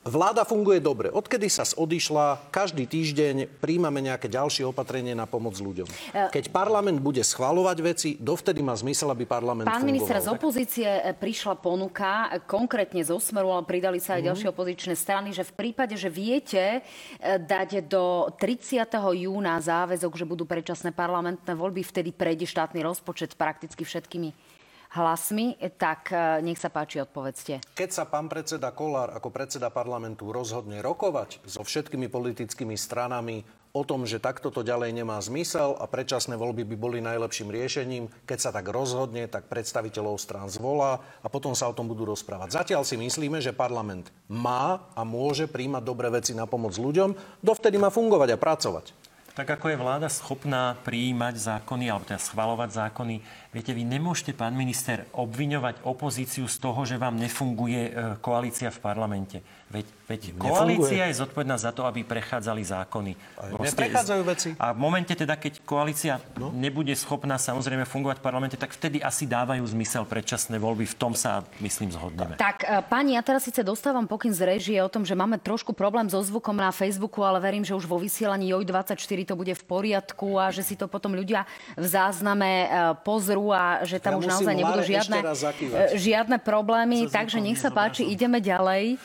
Vláda 0.00 0.48
funguje 0.48 0.80
dobre. 0.80 1.12
Odkedy 1.12 1.52
sa 1.52 1.68
odišla, 1.76 2.48
každý 2.48 2.88
týždeň 2.88 3.60
príjmame 3.60 4.00
nejaké 4.00 4.32
ďalšie 4.32 4.64
opatrenie 4.64 5.12
na 5.12 5.28
pomoc 5.28 5.60
ľuďom. 5.60 5.84
Keď 6.32 6.48
parlament 6.48 7.04
bude 7.04 7.20
schvalovať 7.20 7.78
veci, 7.84 8.10
dovtedy 8.16 8.64
má 8.64 8.72
zmysel, 8.72 9.12
aby 9.12 9.28
parlament 9.28 9.68
Pán 9.68 9.84
fungoval. 9.84 9.92
minister, 9.92 10.16
z 10.16 10.32
opozície 10.32 10.88
e, 10.88 11.12
prišla 11.12 11.60
ponuka, 11.60 12.32
e, 12.32 12.40
konkrétne 12.48 13.04
zo 13.04 13.20
Smeru, 13.20 13.52
ale 13.52 13.68
pridali 13.68 14.00
sa 14.00 14.16
aj 14.16 14.32
ďalšie 14.32 14.48
opozičné 14.48 14.96
strany, 14.96 15.36
že 15.36 15.44
v 15.44 15.52
prípade, 15.52 15.92
že 16.00 16.08
viete 16.08 16.80
e, 17.20 17.36
dať 17.36 17.84
do 17.84 18.32
30. 18.40 18.88
júna 19.20 19.60
záväzok, 19.60 20.16
že 20.16 20.24
budú 20.24 20.48
predčasné 20.48 20.96
parlamentné 20.96 21.52
voľby, 21.52 21.84
vtedy 21.84 22.08
prejde 22.16 22.48
štátny 22.48 22.80
rozpočet 22.80 23.36
prakticky 23.36 23.84
všetkými 23.84 24.49
hlasmi, 24.94 25.54
tak 25.78 26.10
e, 26.10 26.42
nech 26.42 26.58
sa 26.58 26.70
páči, 26.72 26.98
odpovedzte. 27.02 27.62
Keď 27.78 27.90
sa 27.90 28.04
pán 28.06 28.26
predseda 28.26 28.74
Kolár 28.74 29.14
ako 29.14 29.30
predseda 29.30 29.70
parlamentu 29.70 30.34
rozhodne 30.34 30.82
rokovať 30.82 31.42
so 31.46 31.62
všetkými 31.62 32.10
politickými 32.10 32.74
stranami 32.74 33.46
o 33.70 33.86
tom, 33.86 34.02
že 34.02 34.18
takto 34.18 34.50
to 34.50 34.66
ďalej 34.66 34.90
nemá 34.90 35.22
zmysel 35.22 35.78
a 35.78 35.86
predčasné 35.86 36.34
voľby 36.34 36.66
by 36.66 36.76
boli 36.76 36.98
najlepším 36.98 37.54
riešením, 37.54 38.10
keď 38.26 38.38
sa 38.38 38.50
tak 38.50 38.66
rozhodne, 38.66 39.30
tak 39.30 39.46
predstaviteľov 39.46 40.18
strán 40.18 40.50
zvolá 40.50 40.98
a 41.22 41.26
potom 41.30 41.54
sa 41.54 41.70
o 41.70 41.76
tom 41.76 41.86
budú 41.86 42.02
rozprávať. 42.10 42.50
Zatiaľ 42.50 42.82
si 42.82 42.98
myslíme, 42.98 43.38
že 43.38 43.54
parlament 43.54 44.10
má 44.26 44.90
a 44.98 45.06
môže 45.06 45.46
príjmať 45.46 45.82
dobré 45.86 46.10
veci 46.10 46.34
na 46.34 46.50
pomoc 46.50 46.74
ľuďom, 46.74 47.14
dovtedy 47.46 47.78
má 47.78 47.94
fungovať 47.94 48.34
a 48.34 48.42
pracovať. 48.42 48.86
Tak 49.30 49.46
ako 49.46 49.70
je 49.70 49.78
vláda 49.78 50.10
schopná 50.10 50.74
prijímať 50.82 51.38
zákony, 51.38 51.86
alebo 51.86 52.02
teda 52.02 52.18
schvalovať 52.18 52.70
zákony, 52.74 53.22
viete, 53.54 53.70
vy 53.70 53.86
nemôžete, 53.86 54.34
pán 54.34 54.58
minister, 54.58 55.06
obviňovať 55.14 55.86
opozíciu 55.86 56.50
z 56.50 56.56
toho, 56.58 56.82
že 56.82 56.98
vám 56.98 57.14
nefunguje 57.14 57.82
e, 57.88 57.92
koalícia 58.18 58.74
v 58.74 58.82
parlamente. 58.82 59.38
Veď, 59.70 59.86
veď 60.10 60.22
koalícia 60.34 61.06
je 61.06 61.22
zodpovedná 61.22 61.54
za 61.54 61.70
to, 61.70 61.86
aby 61.86 62.02
prechádzali 62.02 62.58
zákony. 62.66 63.14
neprechádzajú 63.54 64.22
veci. 64.26 64.48
A 64.58 64.74
v 64.74 64.82
momente 64.82 65.14
teda, 65.14 65.38
keď 65.38 65.62
koalícia 65.62 66.18
no? 66.34 66.50
nebude 66.50 66.90
schopná 66.98 67.38
samozrejme 67.38 67.86
fungovať 67.86 68.18
v 68.18 68.24
parlamente, 68.26 68.56
tak 68.58 68.74
vtedy 68.74 68.98
asi 68.98 69.30
dávajú 69.30 69.62
zmysel 69.62 70.02
predčasné 70.10 70.58
voľby. 70.58 70.90
V 70.90 70.96
tom 70.98 71.14
sa, 71.14 71.46
myslím, 71.62 71.94
zhodneme. 71.94 72.34
Tak, 72.34 72.66
e, 72.66 72.82
pani, 72.90 73.14
ja 73.14 73.22
teraz 73.22 73.46
síce 73.46 73.62
dostávam 73.62 74.10
pokyn 74.10 74.34
z 74.34 74.42
režie 74.42 74.82
o 74.82 74.90
tom, 74.90 75.06
že 75.06 75.14
máme 75.14 75.38
trošku 75.38 75.70
problém 75.70 76.10
so 76.10 76.18
zvukom 76.18 76.58
na 76.58 76.74
Facebooku, 76.74 77.22
ale 77.22 77.38
verím, 77.38 77.62
že 77.62 77.78
už 77.78 77.86
vo 77.86 78.02
vysielaní 78.02 78.50
JOJ24 78.50 79.22
to 79.22 79.38
bude 79.38 79.54
v 79.54 79.64
poriadku 79.70 80.34
a 80.34 80.50
že 80.50 80.66
si 80.66 80.74
to 80.74 80.90
potom 80.90 81.14
ľudia 81.14 81.46
v 81.78 81.86
zázname 81.86 82.66
e, 82.66 82.68
pozrú 83.06 83.54
a 83.54 83.86
že 83.86 84.02
tam 84.02 84.18
Ja 84.18 84.26
už 84.26 84.26
naozaj 84.34 84.54
nebudú 84.58 84.82
žiadne, 84.82 85.18
e, 85.22 85.94
žiadne 85.94 86.42
problémy. 86.42 87.06
Takže 87.06 87.38
nech 87.38 87.62
sa 87.62 87.70
páči, 87.70 88.02
ideme 88.10 88.42
ďalej. 88.42 88.98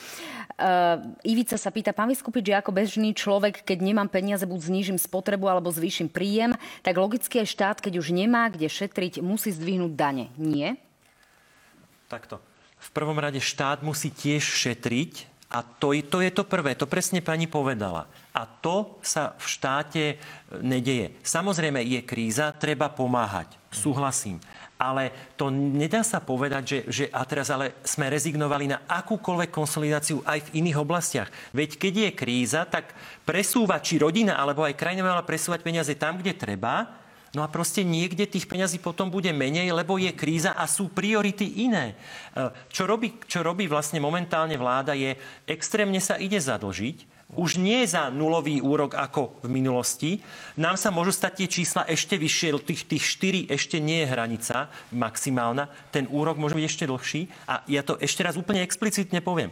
Uh, 0.56 1.18
Ivica 1.26 1.58
sa 1.58 1.74
pýta, 1.74 1.92
pán 1.92 2.08
Vyskupič, 2.08 2.48
že 2.48 2.56
ako 2.56 2.72
bežný 2.72 3.12
človek, 3.12 3.66
keď 3.66 3.82
nemám 3.82 4.08
peniaze, 4.08 4.46
buď 4.46 4.72
znížim 4.72 4.98
spotrebu 5.02 5.50
alebo 5.50 5.74
zvýšim 5.74 6.08
príjem, 6.08 6.54
tak 6.86 6.96
logicky 6.96 7.44
je 7.44 7.52
štát, 7.52 7.82
keď 7.82 8.00
už 8.00 8.14
nemá 8.16 8.48
kde 8.48 8.72
šetriť, 8.72 9.20
musí 9.20 9.52
zdvihnúť 9.52 9.94
dane. 9.98 10.32
Nie? 10.40 10.80
Takto. 12.08 12.40
V 12.80 12.90
prvom 12.94 13.18
rade 13.18 13.42
štát 13.42 13.82
musí 13.82 14.14
tiež 14.14 14.46
šetriť, 14.46 15.36
A 15.56 15.62
to, 15.62 15.94
to 16.10 16.26
je 16.26 16.32
to 16.34 16.44
prvé, 16.44 16.74
to 16.74 16.90
presne 16.90 17.22
pani 17.22 17.46
povedala. 17.46 18.10
A 18.34 18.50
to 18.50 18.98
sa 19.06 19.38
v 19.38 19.46
štáte 19.46 20.04
e, 20.04 20.16
nedeje. 20.60 21.14
Samozrejme, 21.22 21.80
je 21.86 22.02
kríza, 22.02 22.50
treba 22.52 22.90
pomáhať. 22.90 23.54
Súhlasím. 23.70 24.42
Ale 24.76 25.34
to 25.40 25.48
nedá 25.48 26.04
sa 26.04 26.20
povedať, 26.20 26.64
že, 26.68 26.80
že 26.92 27.06
a 27.08 27.24
teraz 27.24 27.48
ale 27.48 27.80
sme 27.88 28.12
rezignovali 28.12 28.68
na 28.68 28.84
akúkoľvek 28.84 29.48
konsolidáciu 29.48 30.20
aj 30.28 30.52
v 30.52 30.54
iných 30.60 30.82
oblastiach. 30.84 31.30
Veď 31.56 31.80
keď 31.80 31.94
je 31.96 32.10
kríza, 32.12 32.62
tak 32.68 32.92
presúvať, 33.24 33.82
či 33.82 33.96
rodina 34.04 34.36
alebo 34.36 34.68
aj 34.68 34.76
krajina 34.76 35.08
mala 35.08 35.24
presúvať 35.24 35.64
peniaze 35.64 35.96
tam, 35.96 36.20
kde 36.20 36.36
treba, 36.36 37.06
No 37.36 37.44
a 37.44 37.52
proste 37.52 37.84
niekde 37.84 38.24
tých 38.24 38.48
peňazí 38.48 38.80
potom 38.80 39.12
bude 39.12 39.28
menej, 39.36 39.68
lebo 39.76 40.00
je 40.00 40.16
kríza 40.16 40.56
a 40.56 40.64
sú 40.72 40.88
priority 40.88 41.68
iné. 41.68 41.92
E, 41.92 41.96
čo 42.72 42.88
robí, 42.88 43.20
čo 43.28 43.44
robí 43.44 43.68
vlastne 43.68 44.00
momentálne 44.00 44.56
vláda 44.56 44.96
je, 44.96 45.20
extrémne 45.44 46.00
sa 46.00 46.16
ide 46.16 46.40
zadlžiť, 46.40 47.15
už 47.36 47.60
nie 47.60 47.84
za 47.88 48.12
nulový 48.12 48.64
úrok 48.64 48.96
ako 48.96 49.40
v 49.44 49.48
minulosti. 49.52 50.12
Nám 50.60 50.80
sa 50.80 50.92
môžu 50.92 51.12
stať 51.12 51.44
tie 51.44 51.48
čísla 51.62 51.88
ešte 51.88 52.16
vyššie, 52.16 52.50
tých, 52.64 52.82
tých 52.88 53.04
4 53.48 53.56
ešte 53.56 53.78
nie 53.80 54.04
je 54.04 54.12
hranica 54.12 54.72
maximálna, 54.92 55.68
ten 55.92 56.08
úrok 56.12 56.40
môže 56.40 56.56
byť 56.56 56.66
ešte 56.66 56.90
dlhší. 56.90 57.22
A 57.48 57.64
ja 57.68 57.84
to 57.84 58.00
ešte 58.00 58.24
raz 58.24 58.36
úplne 58.40 58.64
explicitne 58.64 59.20
poviem. 59.20 59.52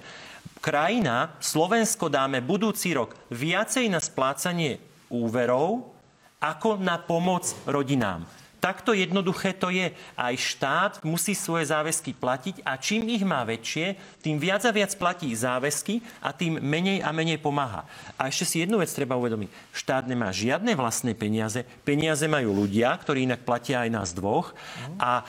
Krajina, 0.63 1.35
Slovensko 1.43 2.07
dáme 2.07 2.39
budúci 2.39 2.95
rok 2.95 3.15
viacej 3.31 3.91
na 3.91 3.99
splácanie 3.99 4.79
úverov, 5.11 5.91
ako 6.39 6.79
na 6.79 6.99
pomoc 6.99 7.47
rodinám. 7.67 8.42
Takto 8.63 8.95
jednoduché 8.95 9.51
to 9.51 9.67
je. 9.67 9.91
Aj 10.15 10.31
štát 10.31 11.03
musí 11.03 11.35
svoje 11.35 11.67
záväzky 11.67 12.15
platiť 12.15 12.63
a 12.63 12.79
čím 12.79 13.11
ich 13.11 13.27
má 13.27 13.43
väčšie, 13.43 13.99
tým 14.23 14.39
viac 14.39 14.63
a 14.63 14.71
viac 14.71 14.95
platí 14.95 15.27
záväzky 15.35 15.99
a 16.23 16.31
tým 16.31 16.63
menej 16.63 17.03
a 17.03 17.11
menej 17.11 17.43
pomáha. 17.43 17.83
A 18.15 18.31
ešte 18.31 18.47
si 18.47 18.55
jednu 18.63 18.79
vec 18.79 18.87
treba 18.95 19.19
uvedomiť. 19.19 19.51
Štát 19.75 20.07
nemá 20.07 20.31
žiadne 20.31 20.79
vlastné 20.79 21.11
peniaze. 21.11 21.67
Peniaze 21.83 22.23
majú 22.31 22.55
ľudia, 22.63 22.95
ktorí 22.95 23.27
inak 23.27 23.43
platia 23.43 23.83
aj 23.83 23.89
nás 23.91 24.09
dvoch. 24.15 24.55
A 24.95 25.27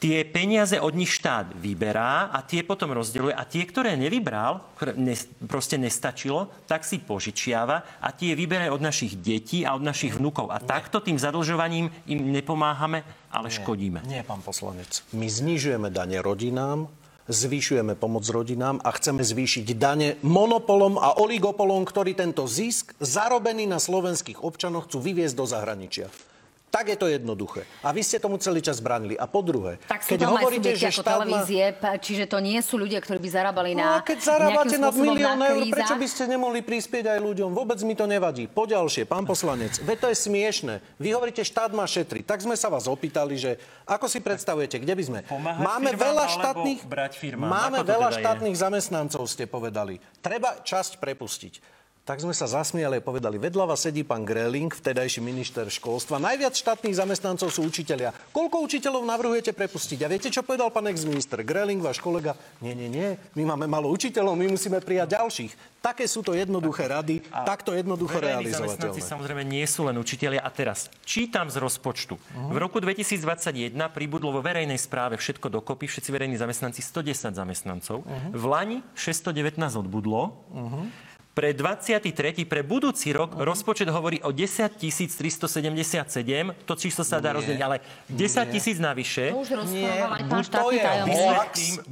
tie 0.00 0.24
peniaze 0.24 0.80
od 0.80 0.96
nich 0.96 1.12
štát 1.12 1.52
vyberá 1.60 2.32
a 2.32 2.40
tie 2.40 2.64
potom 2.64 2.96
rozdeľuje 2.96 3.36
a 3.36 3.44
tie, 3.44 3.68
ktoré 3.68 4.00
nevybral, 4.00 4.64
ktoré 4.80 4.96
ne, 4.96 5.12
proste 5.44 5.76
nestačilo, 5.76 6.48
tak 6.64 6.88
si 6.88 6.96
požičiava 6.98 8.00
a 8.00 8.08
tie 8.16 8.32
vyberá 8.32 8.72
od 8.72 8.80
našich 8.80 9.20
detí 9.20 9.62
a 9.68 9.76
od 9.76 9.84
našich 9.84 10.16
vnúkov. 10.16 10.48
A 10.48 10.58
Nie. 10.58 10.66
takto 10.66 11.04
tým 11.04 11.20
zadlžovaním 11.20 11.92
im 12.08 12.32
nepomáhame, 12.32 13.04
ale 13.28 13.52
Nie. 13.52 13.60
škodíme. 13.60 14.00
Nie, 14.08 14.24
pán 14.24 14.40
poslanec. 14.40 15.04
My 15.12 15.28
znižujeme 15.28 15.92
dane 15.92 16.16
rodinám, 16.24 16.88
zvyšujeme 17.28 17.92
pomoc 17.94 18.24
rodinám 18.26 18.80
a 18.80 18.90
chceme 18.96 19.20
zvýšiť 19.20 19.76
dane 19.76 20.16
monopolom 20.24 20.96
a 20.96 21.20
oligopolom, 21.20 21.84
ktorí 21.84 22.16
tento 22.16 22.48
zisk 22.48 22.96
zarobený 22.98 23.68
na 23.68 23.76
slovenských 23.76 24.40
občanoch 24.40 24.88
chcú 24.88 24.98
vyviezť 25.04 25.36
do 25.36 25.44
zahraničia. 25.44 26.08
Tak 26.70 26.86
je 26.86 26.96
to 26.96 27.10
jednoduché. 27.10 27.66
A 27.82 27.90
vy 27.90 28.06
ste 28.06 28.22
tomu 28.22 28.38
celý 28.38 28.62
čas 28.62 28.78
bránili. 28.78 29.18
A 29.18 29.26
po 29.26 29.42
druhé, 29.42 29.82
tak 29.90 30.06
keď 30.06 30.22
hovoríte, 30.30 30.78
že 30.78 30.94
štát 30.94 31.26
televízie, 31.26 31.74
má... 31.74 31.98
čiže 31.98 32.30
to 32.30 32.38
nie 32.38 32.62
sú 32.62 32.78
ľudia, 32.78 33.02
ktorí 33.02 33.18
by 33.18 33.30
zarábali 33.30 33.74
na 33.74 33.98
no, 33.98 34.06
keď 34.06 34.18
zarábate 34.22 34.78
na 34.78 34.94
milión 34.94 35.42
eur, 35.42 35.66
prečo 35.66 35.98
by 35.98 36.06
ste 36.06 36.30
nemohli 36.30 36.62
prispieť 36.62 37.10
aj 37.10 37.18
ľuďom? 37.18 37.50
Vôbec 37.50 37.82
mi 37.82 37.98
to 37.98 38.06
nevadí. 38.06 38.46
Poďalšie, 38.46 39.02
pán 39.02 39.26
poslanec, 39.26 39.82
ve 39.82 39.98
to 39.98 40.06
je 40.06 40.16
smiešne. 40.16 40.78
Vy 41.02 41.10
hovoríte, 41.10 41.42
štát 41.42 41.74
má 41.74 41.82
šetriť. 41.90 42.22
Tak 42.22 42.46
sme 42.46 42.54
sa 42.54 42.70
vás 42.70 42.86
opýtali, 42.86 43.34
že 43.34 43.58
ako 43.82 44.06
si 44.06 44.22
predstavujete, 44.22 44.78
kde 44.78 44.94
by 44.94 45.02
sme? 45.02 45.18
Pomáhať 45.26 45.66
máme 45.66 45.90
veľa 45.98 46.26
štátnych, 46.30 46.80
brať 46.86 47.12
firmám? 47.18 47.50
Máme 47.50 47.82
veľa 47.82 48.14
teda 48.14 48.18
štátnych 48.22 48.54
je? 48.54 48.62
zamestnancov, 48.62 49.26
ste 49.26 49.50
povedali. 49.50 49.98
Treba 50.22 50.62
časť 50.62 51.02
prepustiť 51.02 51.80
tak 52.10 52.26
sme 52.26 52.34
sa 52.34 52.50
zasmiali 52.50 52.98
a 52.98 53.06
povedali, 53.06 53.38
vedľa 53.38 53.70
vás 53.70 53.86
sedí 53.86 54.02
pán 54.02 54.26
Greling, 54.26 54.66
vtedajší 54.66 55.22
minister 55.22 55.62
školstva. 55.70 56.18
Najviac 56.18 56.58
štátnych 56.58 56.98
zamestnancov 56.98 57.54
sú 57.54 57.62
učitelia. 57.62 58.10
Koľko 58.34 58.66
učiteľov 58.66 59.06
navrhujete 59.06 59.54
prepustiť? 59.54 60.02
A 60.02 60.10
viete, 60.10 60.26
čo 60.26 60.42
povedal 60.42 60.74
pán 60.74 60.90
ex-minister 60.90 61.46
Greling, 61.46 61.78
váš 61.78 62.02
kolega? 62.02 62.34
Nie, 62.58 62.74
nie, 62.74 62.90
nie, 62.90 63.14
my 63.38 63.54
máme 63.54 63.70
malo 63.70 63.86
učiteľov, 63.94 64.34
my 64.34 64.50
musíme 64.50 64.82
prijať 64.82 65.22
ďalších. 65.22 65.78
Také 65.78 66.10
sú 66.10 66.26
to 66.26 66.34
jednoduché 66.34 66.90
rady, 66.90 67.22
a 67.30 67.46
takto 67.46 67.78
jednoducho 67.78 68.18
realizovateľné. 68.18 68.98
samozrejme 68.98 69.46
nie 69.46 69.62
sú 69.70 69.86
len 69.86 69.94
učitelia. 69.94 70.42
A 70.42 70.50
teraz 70.50 70.90
čítam 71.06 71.46
z 71.46 71.62
rozpočtu. 71.62 72.18
Uh-huh. 72.18 72.50
V 72.50 72.58
roku 72.58 72.82
2021 72.82 73.70
pribudlo 73.94 74.34
vo 74.34 74.42
verejnej 74.42 74.82
správe 74.82 75.14
všetko 75.14 75.46
dokopy, 75.62 75.86
všetci 75.86 76.10
verejní 76.10 76.34
zamestnanci 76.42 76.82
110 76.82 77.38
zamestnancov. 77.38 78.02
Uh-huh. 78.02 78.34
V 78.34 78.44
Lani 78.50 78.78
619 78.98 79.62
odbudlo. 79.78 80.34
Uh-huh 80.50 81.09
pre 81.30 81.54
23. 81.54 82.42
pre 82.44 82.66
budúci 82.66 83.14
rok 83.14 83.32
uh-huh. 83.32 83.46
rozpočet 83.46 83.86
hovorí 83.86 84.18
o 84.26 84.34
10 84.34 84.76
377. 84.76 85.46
To 86.66 86.74
číslo 86.74 87.06
sa 87.06 87.22
dá 87.22 87.38
rozdeliť, 87.38 87.62
ale 87.62 87.78
10 88.10 88.50
tisíc 88.50 88.76
navyše. 88.82 89.30
To 89.30 89.46
už 89.46 89.50
rozprával 89.62 90.10
aj 90.10 90.22
pán 90.26 90.42
štátny 90.42 90.76
tajomník. 90.82 91.24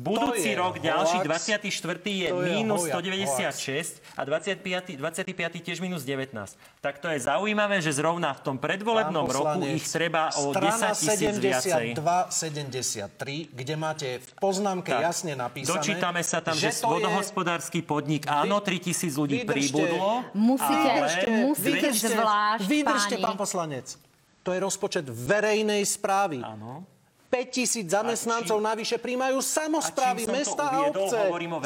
Budúci 0.02 0.50
rok 0.58 0.74
ďalší, 0.82 1.16
24. 1.22 1.70
je 2.02 2.28
mínus 2.34 2.90
196 2.90 4.02
a 4.18 4.22
25. 4.26 4.98
25. 4.98 5.64
tiež 5.64 5.78
minus 5.78 6.02
19. 6.02 6.34
Tak 6.82 6.98
to 6.98 7.06
je 7.08 7.18
zaujímavé, 7.22 7.78
že 7.78 7.94
zrovna 7.94 8.34
v 8.34 8.40
tom 8.42 8.56
predvolebnom 8.58 9.30
roku 9.30 9.62
ich 9.70 9.86
treba 9.86 10.34
o 10.34 10.50
10 10.50 10.98
tisíc 10.98 11.34
viacej. 11.38 11.94
73, 12.28 13.54
kde 13.54 13.74
máte 13.78 14.18
v 14.18 14.28
poznámke 14.42 14.90
tak, 14.90 15.14
jasne 15.14 15.32
napísané, 15.38 15.70
Dočítame 15.78 16.22
sa 16.26 16.42
tam, 16.42 16.58
že, 16.58 16.74
že 16.74 16.82
vodohospodársky 16.82 17.80
podnik, 17.86 18.26
áno, 18.26 18.58
3 18.58 18.82
tisíc 18.82 19.14
ľudí 19.14 19.27
ľudí 19.28 19.44
vydržte, 19.44 19.52
pribudlo. 19.52 20.24
Musíte, 20.32 20.88
ale 20.88 21.06
musíte 21.44 21.68
vydržte, 21.68 22.08
zvlášť, 22.16 22.64
Vydržte, 22.64 23.14
páni. 23.20 23.24
pán 23.28 23.36
poslanec. 23.36 23.86
To 24.40 24.50
je 24.56 24.58
rozpočet 24.64 25.04
verejnej 25.04 25.84
správy. 25.84 26.40
Áno. 26.40 26.88
5 27.28 27.44
tisíc 27.52 27.84
zamestnancov 27.92 28.56
či... 28.56 28.64
navyše 28.64 28.96
príjmajú 28.96 29.36
samozprávy, 29.44 30.24
mesta 30.32 30.64
a 30.64 30.88
obce. 30.88 31.16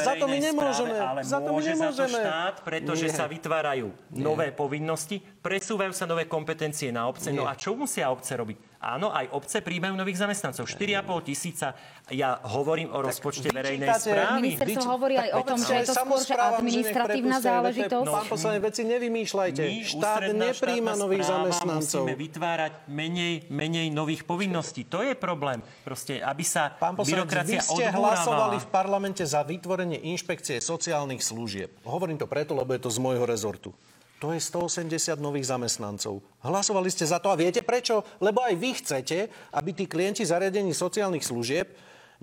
Za 0.02 0.18
to 0.18 0.26
my 0.26 0.38
nemôžeme. 0.42 0.90
Správe, 0.90 1.10
ale 1.14 1.20
za 1.22 1.38
to 1.38 1.50
my 1.54 1.62
nemôžeme. 1.62 2.18
Za 2.18 2.18
to 2.18 2.26
štát, 2.26 2.54
pretože 2.66 3.06
Nie. 3.06 3.14
sa 3.14 3.24
vytvárajú 3.30 3.94
Nie. 4.10 4.26
nové 4.26 4.50
povinnosti, 4.50 5.22
presúvajú 5.22 5.94
sa 5.94 6.10
nové 6.10 6.26
kompetencie 6.26 6.90
na 6.90 7.06
obce. 7.06 7.30
No 7.30 7.30
Nie. 7.30 7.38
No 7.38 7.44
a 7.46 7.54
čo 7.54 7.78
musia 7.78 8.10
obce 8.10 8.34
robiť? 8.34 8.71
Áno, 8.82 9.14
aj 9.14 9.30
obce 9.30 9.62
príjmajú 9.62 9.94
nových 9.94 10.18
zamestnancov. 10.26 10.66
4,5 10.66 11.30
tisíca. 11.30 11.78
Ja 12.10 12.42
hovorím 12.50 12.90
o 12.90 12.98
rozpočte 12.98 13.54
verejnej 13.54 13.86
správy. 13.86 14.58
Ministerstvo 14.58 14.90
hovorí 14.90 15.14
aj 15.14 15.30
o 15.38 15.42
tom, 15.46 15.58
že 15.62 15.72
je 15.78 15.84
to 15.86 15.94
skôr 15.94 16.18
že 16.26 16.34
administratívna 16.34 17.38
záležitosť. 17.38 18.10
Pán 18.10 18.26
poslanec, 18.26 18.60
veci 18.66 18.82
nevymýšľajte. 18.82 19.62
Štát 19.86 20.34
nepríjma 20.34 20.98
nových 20.98 21.30
zamestnancov. 21.30 22.02
Musíme 22.02 22.18
vytvárať 22.18 22.72
menej, 22.90 23.46
menej 23.54 23.86
nových 23.94 24.26
povinností. 24.26 24.82
To 24.90 25.06
je 25.06 25.14
problém. 25.14 25.62
Proste, 25.86 26.18
aby 26.18 26.42
sa 26.42 26.74
Pán 26.74 26.98
poslanec, 26.98 27.22
byrokracia 27.22 27.62
vy 27.62 27.70
ste 27.70 27.84
hlasovali 27.86 28.58
v 28.58 28.66
parlamente 28.66 29.22
za 29.22 29.46
vytvorenie 29.46 30.02
inšpekcie 30.10 30.58
sociálnych 30.58 31.22
služieb. 31.22 31.70
Hovorím 31.86 32.18
to 32.18 32.26
preto, 32.26 32.58
lebo 32.58 32.74
je 32.74 32.82
to 32.82 32.90
z 32.90 32.98
môjho 32.98 33.22
rezortu 33.22 33.70
to 34.22 34.30
je 34.30 34.38
180 34.38 35.18
nových 35.18 35.50
zamestnancov. 35.50 36.22
Hlasovali 36.46 36.86
ste 36.94 37.02
za 37.02 37.18
to 37.18 37.34
a 37.34 37.34
viete 37.34 37.66
prečo? 37.66 38.06
Lebo 38.22 38.38
aj 38.38 38.54
vy 38.54 38.70
chcete, 38.78 39.18
aby 39.50 39.74
tí 39.74 39.90
klienti 39.90 40.22
zariadení 40.22 40.70
sociálnych 40.70 41.26
služieb 41.26 41.66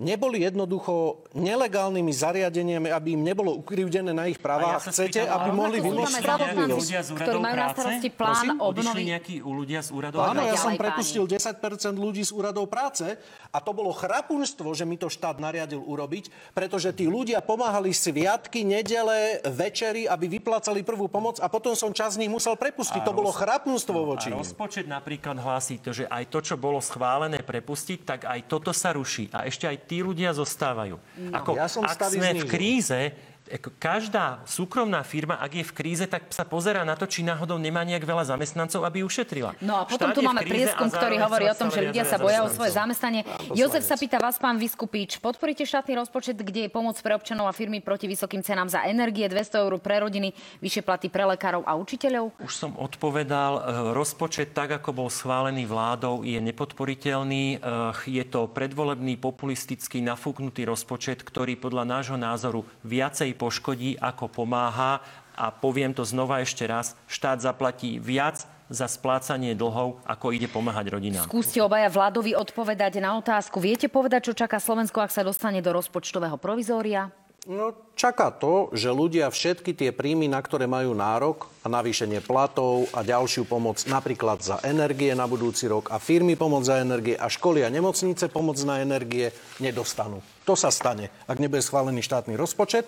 neboli 0.00 0.48
jednoducho 0.48 1.28
nelegálnymi 1.36 2.08
zariadeniami, 2.08 2.88
aby 2.88 3.08
im 3.14 3.22
nebolo 3.22 3.52
ukrivdené 3.60 4.16
na 4.16 4.32
ich 4.32 4.40
práva. 4.40 4.80
Ja 4.80 4.80
Chcete, 4.80 5.28
spýtam, 5.28 5.36
aby 5.36 5.48
mohli 5.52 5.78
vymôcť 5.84 6.14
spravodlivosť. 6.24 6.88
Ktorí 7.20 7.38
majú 7.38 7.56
na 7.60 7.68
starosti 7.76 8.08
plán 8.08 8.46
obnovy. 8.56 9.02
nejakí 9.12 9.36
ľudia 9.44 9.84
z 9.84 9.90
úradov 9.92 10.24
Áno, 10.24 10.40
ja 10.40 10.56
som 10.56 10.72
prepustil 10.74 11.28
10% 11.28 11.60
ľudí 12.00 12.24
z 12.24 12.32
úradov 12.32 12.72
práce 12.72 13.20
a 13.52 13.58
to 13.60 13.70
bolo 13.76 13.92
chrapunstvo, 13.92 14.72
že 14.72 14.88
mi 14.88 14.96
to 14.96 15.12
štát 15.12 15.36
nariadil 15.36 15.84
urobiť, 15.84 16.56
pretože 16.56 16.96
tí 16.96 17.04
ľudia 17.04 17.44
pomáhali 17.44 17.92
sviatky, 17.92 18.64
nedele, 18.64 19.44
večery, 19.52 20.08
aby 20.08 20.40
vyplácali 20.40 20.80
prvú 20.80 21.12
pomoc 21.12 21.36
a 21.44 21.46
potom 21.52 21.76
som 21.76 21.92
čas 21.92 22.16
z 22.16 22.24
nich 22.24 22.32
musel 22.32 22.56
prepustiť. 22.56 23.04
A 23.04 23.06
to 23.06 23.12
roz... 23.12 23.18
bolo 23.20 23.30
chrapunstvo 23.36 23.98
voči 24.16 24.32
A 24.32 24.40
rozpočet 24.40 24.88
napríklad 24.88 25.36
hlási 25.36 25.76
to, 25.84 25.92
že 25.92 26.08
aj 26.08 26.24
to, 26.32 26.40
čo 26.40 26.56
bolo 26.56 26.80
schválené 26.80 27.44
prepustiť, 27.44 27.98
tak 28.08 28.20
aj 28.24 28.48
toto 28.48 28.72
sa 28.72 28.96
ruší. 28.96 29.28
A 29.36 29.44
ešte 29.44 29.68
aj 29.68 29.89
tí 29.90 29.98
ľudia 30.06 30.30
zostávajú. 30.30 30.94
No. 30.94 31.34
Ako, 31.34 31.58
ja 31.58 31.66
som 31.66 31.82
ak 31.82 31.98
sme 32.14 32.38
v 32.38 32.46
kríze, 32.46 33.10
každá 33.58 34.46
súkromná 34.46 35.02
firma, 35.02 35.42
ak 35.42 35.52
je 35.58 35.64
v 35.66 35.72
kríze, 35.74 36.04
tak 36.06 36.30
sa 36.30 36.46
pozera 36.46 36.86
na 36.86 36.94
to, 36.94 37.10
či 37.10 37.26
náhodou 37.26 37.58
nemá 37.58 37.82
nejak 37.82 38.06
veľa 38.06 38.36
zamestnancov, 38.36 38.86
aby 38.86 39.02
ušetrila. 39.02 39.58
No 39.58 39.82
a 39.82 39.82
potom 39.88 40.14
Štát 40.14 40.16
tu 40.16 40.22
máme 40.22 40.42
prieskum, 40.46 40.86
ktorý 40.86 41.16
hovorí 41.18 41.50
o 41.50 41.56
tom, 41.58 41.68
že 41.74 41.90
ľudia 41.90 42.06
sa 42.06 42.22
boja 42.22 42.46
o 42.46 42.48
svoje 42.52 42.70
zamestnanie. 42.70 43.26
Jozef 43.50 43.82
sa 43.82 43.98
pýta 43.98 44.22
vás, 44.22 44.38
pán 44.38 44.60
Vyskupič, 44.62 45.18
podporíte 45.18 45.66
štátny 45.66 45.98
rozpočet, 45.98 46.38
kde 46.38 46.68
je 46.68 46.70
pomoc 46.70 46.94
pre 47.02 47.18
občanov 47.18 47.50
a 47.50 47.52
firmy 47.56 47.82
proti 47.82 48.06
vysokým 48.06 48.46
cenám 48.46 48.70
za 48.70 48.86
energie, 48.86 49.26
200 49.26 49.66
eur 49.66 49.72
pre 49.82 49.98
rodiny, 49.98 50.30
vyššie 50.62 50.82
platy 50.86 51.06
pre 51.10 51.26
lekárov 51.26 51.66
a 51.66 51.74
učiteľov? 51.74 52.38
Už 52.38 52.54
som 52.54 52.78
odpovedal, 52.78 53.52
e, 53.58 53.60
rozpočet 53.96 54.54
tak, 54.54 54.78
ako 54.78 54.94
bol 54.94 55.08
schválený 55.10 55.66
vládou, 55.66 56.22
je 56.22 56.38
nepodporiteľný. 56.38 57.58
E, 57.58 57.66
je 58.06 58.24
to 58.28 58.46
predvolebný, 58.46 59.18
populistický, 59.18 60.04
nafúknutý 60.04 60.68
rozpočet, 60.68 61.26
ktorý 61.26 61.56
podľa 61.56 61.88
nášho 61.88 62.18
názoru 62.20 62.62
viacej 62.84 63.39
poškodí, 63.40 63.96
ako 63.96 64.28
pomáha. 64.28 65.00
A 65.32 65.48
poviem 65.48 65.96
to 65.96 66.04
znova 66.04 66.44
ešte 66.44 66.68
raz, 66.68 66.92
štát 67.08 67.40
zaplatí 67.40 67.96
viac 67.96 68.44
za 68.68 68.84
splácanie 68.84 69.56
dlhov, 69.56 70.04
ako 70.04 70.36
ide 70.36 70.46
pomáhať 70.46 70.92
rodinám. 70.92 71.24
Skúste 71.24 71.64
obaja 71.64 71.88
vládovi 71.88 72.36
odpovedať 72.36 73.00
na 73.00 73.16
otázku. 73.16 73.56
Viete 73.56 73.88
povedať, 73.88 74.30
čo 74.30 74.46
čaká 74.46 74.60
Slovensko, 74.60 75.00
ak 75.00 75.10
sa 75.10 75.24
dostane 75.24 75.64
do 75.64 75.72
rozpočtového 75.72 76.36
provizória? 76.36 77.08
No, 77.48 77.72
čaká 77.96 78.28
to, 78.28 78.68
že 78.76 78.92
ľudia 78.92 79.32
všetky 79.32 79.72
tie 79.72 79.96
príjmy, 79.96 80.28
na 80.28 80.44
ktoré 80.44 80.68
majú 80.68 80.92
nárok 80.92 81.48
a 81.64 81.72
navýšenie 81.72 82.20
platov 82.20 82.84
a 82.92 83.00
ďalšiu 83.00 83.48
pomoc 83.48 83.80
napríklad 83.88 84.44
za 84.44 84.60
energie 84.60 85.16
na 85.16 85.24
budúci 85.24 85.64
rok 85.64 85.88
a 85.88 85.96
firmy 85.96 86.36
pomoc 86.36 86.68
za 86.68 86.84
energie 86.84 87.16
a 87.16 87.32
školy 87.32 87.64
a 87.64 87.72
nemocnice 87.72 88.28
pomoc 88.28 88.60
na 88.68 88.84
energie 88.84 89.32
nedostanú. 89.56 90.20
To 90.44 90.52
sa 90.52 90.68
stane, 90.68 91.08
ak 91.24 91.40
nebude 91.40 91.64
schválený 91.64 92.04
štátny 92.04 92.36
rozpočet. 92.36 92.84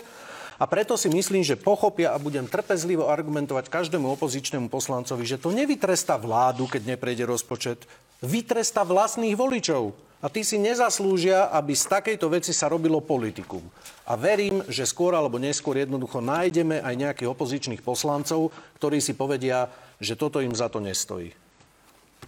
A 0.63 0.65
preto 0.71 0.95
si 0.95 1.11
myslím, 1.11 1.43
že 1.43 1.59
pochopia 1.59 2.15
a 2.15 2.23
budem 2.23 2.47
trpezlivo 2.47 3.11
argumentovať 3.11 3.67
každému 3.67 4.15
opozičnému 4.15 4.71
poslancovi, 4.71 5.27
že 5.27 5.43
to 5.43 5.51
nevytresta 5.51 6.15
vládu, 6.15 6.71
keď 6.71 6.95
neprejde 6.95 7.27
rozpočet, 7.27 7.83
vytresta 8.23 8.87
vlastných 8.87 9.35
voličov. 9.35 9.91
A 10.23 10.31
tí 10.31 10.47
si 10.47 10.55
nezaslúžia, 10.63 11.51
aby 11.51 11.75
z 11.75 11.91
takejto 11.91 12.31
veci 12.31 12.55
sa 12.55 12.71
robilo 12.71 13.03
politikum. 13.03 13.67
A 14.07 14.15
verím, 14.15 14.63
že 14.71 14.87
skôr 14.87 15.19
alebo 15.19 15.35
neskôr 15.43 15.83
jednoducho 15.83 16.23
nájdeme 16.23 16.79
aj 16.79 16.95
nejakých 16.95 17.33
opozičných 17.35 17.83
poslancov, 17.83 18.55
ktorí 18.79 19.03
si 19.03 19.19
povedia, 19.19 19.67
že 19.99 20.15
toto 20.15 20.39
im 20.39 20.55
za 20.55 20.71
to 20.71 20.79
nestojí. 20.79 21.42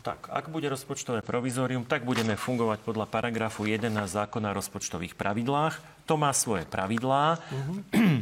Tak, 0.05 0.29
ak 0.29 0.53
bude 0.53 0.69
rozpočtové 0.69 1.25
provizórium, 1.25 1.89
tak 1.89 2.05
budeme 2.05 2.37
fungovať 2.37 2.85
podľa 2.85 3.09
paragrafu 3.09 3.65
1 3.65 3.89
zákona 3.89 4.53
o 4.53 4.57
rozpočtových 4.61 5.17
pravidlách. 5.17 5.81
To 6.05 6.21
má 6.21 6.29
svoje 6.37 6.69
pravidlá. 6.69 7.41
Uh-huh. 7.41 8.21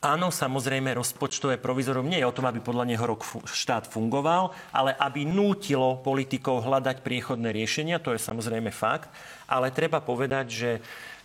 Áno, 0.00 0.32
samozrejme, 0.32 0.96
rozpočtové 0.96 1.60
provizorium 1.60 2.08
nie 2.08 2.24
je 2.24 2.26
o 2.26 2.32
tom, 2.32 2.48
aby 2.48 2.64
podľa 2.64 2.88
neho 2.88 3.04
rok 3.04 3.28
štát 3.44 3.92
fungoval, 3.92 4.56
ale 4.72 4.96
aby 4.96 5.28
nútilo 5.28 6.00
politikov 6.00 6.64
hľadať 6.64 7.04
priechodné 7.04 7.52
riešenia, 7.52 8.00
to 8.00 8.16
je 8.16 8.18
samozrejme 8.18 8.72
fakt. 8.72 9.12
Ale 9.44 9.68
treba 9.68 10.00
povedať, 10.00 10.46
že 10.48 10.70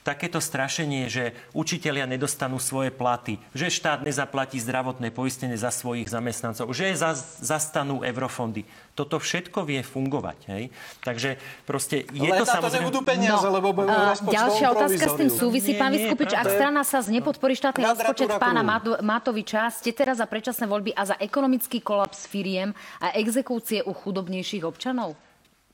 takéto 0.07 0.39
strašenie, 0.39 1.11
že 1.11 1.35
učitelia 1.51 2.07
nedostanú 2.07 2.63
svoje 2.63 2.95
platy, 2.95 3.35
že 3.51 3.67
štát 3.67 4.07
nezaplatí 4.07 4.55
zdravotné 4.63 5.11
poistenie 5.11 5.59
za 5.59 5.67
svojich 5.67 6.07
zamestnancov, 6.07 6.71
že 6.71 6.95
zastanú 7.43 8.07
eurofondy. 8.07 8.63
Toto 8.95 9.19
všetko 9.19 9.67
vie 9.67 9.83
fungovať. 9.83 10.39
Hej? 10.47 10.63
Takže 11.03 11.35
proste 11.67 12.07
je 12.07 12.31
Ale 12.31 12.39
to 12.39 12.47
samozrejme... 12.47 12.87
nebudú 12.87 13.03
peniaze, 13.03 13.43
no, 13.43 13.59
lebo 13.59 13.75
uh, 13.75 14.15
Ďalšia 14.15 14.67
otázka 14.71 15.05
s 15.11 15.15
tým 15.19 15.29
súvisí, 15.29 15.75
pán 15.75 15.91
Vyskupič. 15.91 16.31
Ak 16.31 16.47
strana 16.47 16.87
sa 16.87 17.03
z 17.03 17.11
nepodporí 17.11 17.59
štátny 17.59 17.83
rozpočet 17.83 18.31
pána 18.39 18.63
Matoviča, 19.03 19.67
ste 19.75 19.91
teraz 19.91 20.23
za 20.23 20.25
predčasné 20.25 20.71
voľby 20.71 20.95
a 20.95 21.03
za 21.03 21.15
ekonomický 21.19 21.83
kolaps 21.83 22.25
firiem 22.25 22.71
a 23.03 23.11
exekúcie 23.19 23.83
u 23.83 23.91
chudobnejších 23.91 24.63
občanov? 24.63 25.19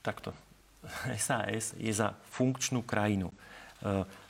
Takto. 0.02 0.34
SAS 1.22 1.78
je 1.78 1.94
za 1.94 2.18
funkčnú 2.34 2.84
krajinu. 2.84 3.32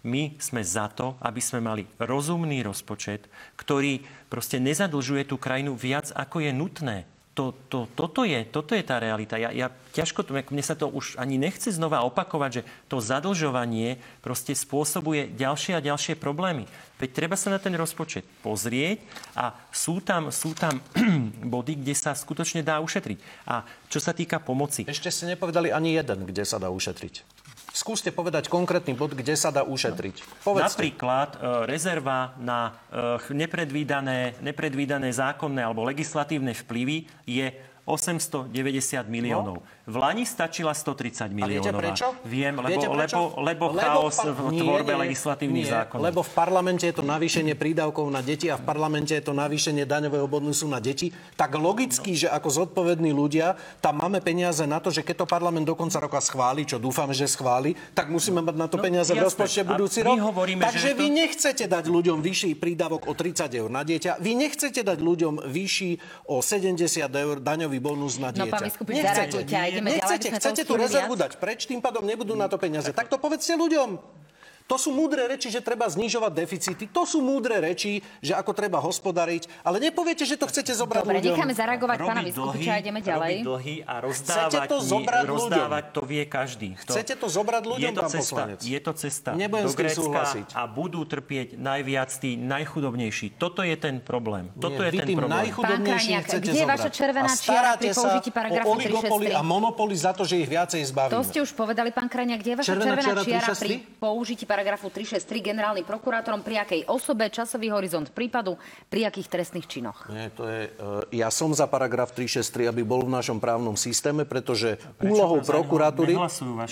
My 0.03 0.35
sme 0.35 0.59
za 0.67 0.91
to, 0.91 1.15
aby 1.23 1.39
sme 1.39 1.63
mali 1.63 1.87
rozumný 1.95 2.59
rozpočet, 2.59 3.31
ktorý 3.55 4.03
proste 4.27 4.59
nezadlžuje 4.59 5.23
tú 5.31 5.39
krajinu 5.39 5.79
viac, 5.79 6.11
ako 6.11 6.43
je 6.43 6.51
nutné. 6.51 6.97
To, 7.33 7.49
to, 7.65 7.89
toto, 7.97 8.21
je, 8.29 8.45
toto 8.45 8.77
je 8.77 8.85
tá 8.85 9.01
realita. 9.01 9.41
Ja, 9.41 9.49
ja 9.49 9.73
ťažko, 9.95 10.29
mne 10.29 10.61
sa 10.61 10.77
to 10.77 10.85
už 10.85 11.17
ani 11.17 11.41
nechce 11.41 11.73
znova 11.73 12.05
opakovať, 12.05 12.61
že 12.61 12.65
to 12.85 13.01
zadlžovanie 13.01 13.97
proste 14.21 14.53
spôsobuje 14.53 15.33
ďalšie 15.33 15.73
a 15.73 15.81
ďalšie 15.81 16.13
problémy. 16.13 16.69
Veď 17.01 17.09
treba 17.09 17.33
sa 17.33 17.49
na 17.49 17.57
ten 17.57 17.73
rozpočet 17.73 18.21
pozrieť 18.45 19.01
a 19.33 19.57
sú 19.73 19.97
tam, 20.05 20.29
sú 20.29 20.53
tam 20.53 20.77
body, 21.57 21.81
kde 21.81 21.97
sa 21.97 22.13
skutočne 22.13 22.61
dá 22.61 22.77
ušetriť. 22.85 23.49
A 23.49 23.65
čo 23.89 23.97
sa 23.97 24.13
týka 24.13 24.37
pomoci... 24.37 24.85
Ešte 24.85 25.09
ste 25.09 25.33
nepovedali 25.33 25.73
ani 25.73 25.97
jeden, 25.97 26.29
kde 26.29 26.45
sa 26.45 26.61
dá 26.61 26.69
ušetriť. 26.69 27.42
Skúste 27.73 28.13
povedať 28.13 28.53
konkrétny 28.53 28.93
bod, 28.93 29.17
kde 29.17 29.33
sa 29.33 29.49
dá 29.49 29.65
ušetriť. 29.65 30.45
Povedzte. 30.45 30.77
Napríklad 30.77 31.29
e, 31.33 31.37
rezerva 31.65 32.37
na 32.37 32.77
e, 32.93 33.33
nepredvídané, 33.33 34.37
nepredvídané 34.45 35.09
zákonné 35.09 35.65
alebo 35.65 35.81
legislatívne 35.81 36.53
vplyvy 36.53 37.09
je 37.25 37.49
890 37.83 39.11
miliónov. 39.11 39.59
No. 39.59 39.67
V 39.83 39.95
Lani 39.99 40.23
stačila 40.23 40.71
130 40.71 41.27
miliónov. 41.35 41.75
Prečo? 41.83 42.07
Viem, 42.23 42.63
lebo, 42.63 42.71
viete 42.71 42.87
prečo? 42.87 43.35
lebo, 43.35 43.43
lebo, 43.43 43.65
lebo 43.75 43.83
chaos 43.83 44.15
pa- 44.15 44.31
v 44.31 44.39
tvorbe 44.55 44.93
nie, 44.95 45.01
legislatívnych 45.03 45.67
nie, 45.67 45.73
zákonov. 45.75 46.03
Lebo 46.07 46.19
v 46.23 46.31
parlamente 46.31 46.87
je 46.87 46.95
to 46.95 47.03
navýšenie 47.03 47.59
prídavkov 47.59 48.07
na 48.07 48.23
deti 48.23 48.47
a 48.47 48.55
v 48.55 48.63
parlamente 48.63 49.11
je 49.11 49.19
to 49.19 49.35
navýšenie 49.35 49.83
daňového 49.83 50.23
bonusu 50.31 50.71
na 50.71 50.79
deti. 50.79 51.11
Tak 51.35 51.59
logicky, 51.59 52.15
no. 52.15 52.19
že 52.23 52.27
ako 52.31 52.63
zodpovední 52.63 53.11
ľudia, 53.11 53.59
tam 53.83 53.99
máme 53.99 54.23
peniaze 54.23 54.63
na 54.63 54.79
to, 54.79 54.87
že 54.87 55.03
keď 55.03 55.23
to 55.23 55.25
parlament 55.27 55.67
do 55.67 55.75
konca 55.75 55.99
roka 55.99 56.23
schváli, 56.23 56.63
čo 56.63 56.79
dúfame, 56.79 57.11
že 57.11 57.27
schváli, 57.27 57.75
tak 57.91 58.07
musíme 58.07 58.39
mať 58.39 58.55
na 58.55 58.67
to 58.71 58.79
no, 58.79 58.83
peniaze 58.87 59.11
jasné. 59.11 59.19
v 59.19 59.27
rozpočte 59.27 59.61
budúci 59.67 59.99
rok. 60.07 60.15
Hovoríme, 60.23 60.63
Takže 60.63 60.79
že 60.79 60.91
vy 60.95 61.07
to... 61.11 61.15
nechcete 61.19 61.65
dať 61.67 61.85
ľuďom 61.91 62.23
vyšší 62.23 62.55
prídavok 62.55 63.11
o 63.11 63.13
30 63.13 63.51
eur 63.51 63.67
na 63.67 63.83
dieťa. 63.83 64.23
Vy 64.23 64.31
nechcete 64.39 64.79
dať 64.79 64.99
ľuďom 65.03 65.43
vyšší 65.51 65.91
o 66.31 66.39
70 66.39 66.79
eur 67.11 67.43
daňový 67.43 67.72
bonus 67.79 68.17
na 68.17 68.33
dieťa. 68.33 68.49
No, 68.49 68.53
pán 68.53 68.65
Nechcete 68.67 69.41
ideme 69.69 69.87
Nechcete, 69.93 70.27
ďalej. 70.29 70.39
Chcete 70.41 70.61
tú 70.65 70.73
rezervu 70.77 71.13
dať 71.13 71.37
preč, 71.37 71.69
tým 71.69 71.79
pádom 71.79 72.03
nebudú 72.05 72.33
na 72.33 72.49
to 72.49 72.57
peniaze. 72.57 72.89
Tak 72.89 73.09
to 73.09 73.21
povedzte 73.21 73.53
ľuďom. 73.53 74.22
To 74.63 74.79
sú 74.79 74.89
múdre 74.89 75.27
reči, 75.27 75.51
že 75.51 75.59
treba 75.59 75.85
znižovať 75.85 76.31
deficity. 76.33 76.83
To 76.87 77.03
sú 77.03 77.19
múdre 77.19 77.59
reči, 77.59 77.99
že 78.19 78.31
ako 78.31 78.51
treba 78.51 78.79
hospodariť. 78.79 79.61
Ale 79.61 79.77
nepoviete, 79.77 80.23
že 80.23 80.39
to 80.39 80.47
chcete 80.47 80.71
zobrať 80.71 81.03
Dobre, 81.03 81.19
ľuďom. 81.19 81.35
necháme 81.35 81.53
zareagovať 81.53 81.97
pána 81.99 82.21
Vyskupiča 82.23 82.71
a 82.71 82.77
ideme 82.79 82.99
ďalej. 82.99 83.33
dlhy 83.43 83.75
a 83.83 83.93
rozdávať, 83.99 84.67
to 84.67 84.77
zobrať 84.79 85.23
rozdávať 85.25 85.83
to 85.91 86.01
vie 86.03 86.23
každý. 86.25 86.69
To, 86.83 86.95
Chcete 86.95 87.13
to 87.19 87.27
zobrať 87.27 87.63
ľuďom, 87.67 87.81
je 87.83 87.91
to 87.91 88.01
pán 88.01 88.11
cesta, 88.11 88.23
poslanec? 88.23 88.59
Je 88.63 88.79
to 88.79 88.91
cesta 88.95 89.29
Nebudem 89.35 89.65
do 89.67 89.73
Grécka 89.75 89.99
súhlasiť. 89.99 90.47
a 90.55 90.61
budú 90.65 91.01
trpieť 91.03 91.47
najviac 91.59 92.09
tí 92.15 92.39
najchudobnejší. 92.39 93.35
Toto 93.35 93.61
je 93.61 93.75
ten 93.75 93.99
problém. 93.99 94.47
Toto 94.55 94.79
Nie, 94.79 94.89
je 94.89 94.99
ten 95.03 95.07
problém. 95.11 95.51
Pán 95.53 95.83
Krajniak, 95.83 96.25
kde 96.39 96.51
je 96.53 96.65
vaša 96.65 96.89
červená 96.89 97.29
čiara 97.29 97.75
pri 97.75 97.91
použití 97.91 98.29
paragrafu 98.31 98.73
363? 98.79 99.33
a 99.33 99.41
monopoly 99.43 99.95
za 99.95 100.11
to, 100.15 100.23
že 100.23 100.39
ich 100.39 100.49
viacej 100.49 100.81
zbavíme. 100.87 101.13
To 101.13 101.21
ste 101.21 101.39
už 101.41 101.51
povedali, 101.51 101.91
pán 101.91 102.07
Krajniak, 102.07 102.39
kde 102.39 102.49
je 102.49 102.57
vaša 102.63 102.69
červená, 102.71 102.95
červená 102.95 103.21
čiara 103.23 103.53
pri 103.53 103.75
použití 103.99 104.43
paragrafu 104.53 104.93
363? 104.93 105.33
3 105.33 105.49
generálnym 105.49 105.81
prokurátorom, 105.81 106.45
pri 106.45 106.61
akej 106.61 106.85
osobe, 106.85 107.25
časový 107.33 107.73
horizont 107.73 108.13
prípadu, 108.13 108.53
pri 108.85 109.09
akých 109.09 109.25
trestných 109.25 109.65
činoch? 109.65 110.05
Nie, 110.13 110.29
to 110.29 110.45
je, 110.45 110.69
e, 110.69 111.17
ja 111.17 111.33
som 111.33 111.49
za 111.49 111.65
paragraf 111.65 112.13
363, 112.13 112.69
aby 112.69 112.85
bol 112.85 113.01
v 113.01 113.17
našom 113.17 113.41
právnom 113.41 113.73
systéme, 113.73 114.29
pretože 114.29 114.77
Prečo 114.77 115.09
úlohou 115.09 115.41
prokuratúry... 115.41 116.13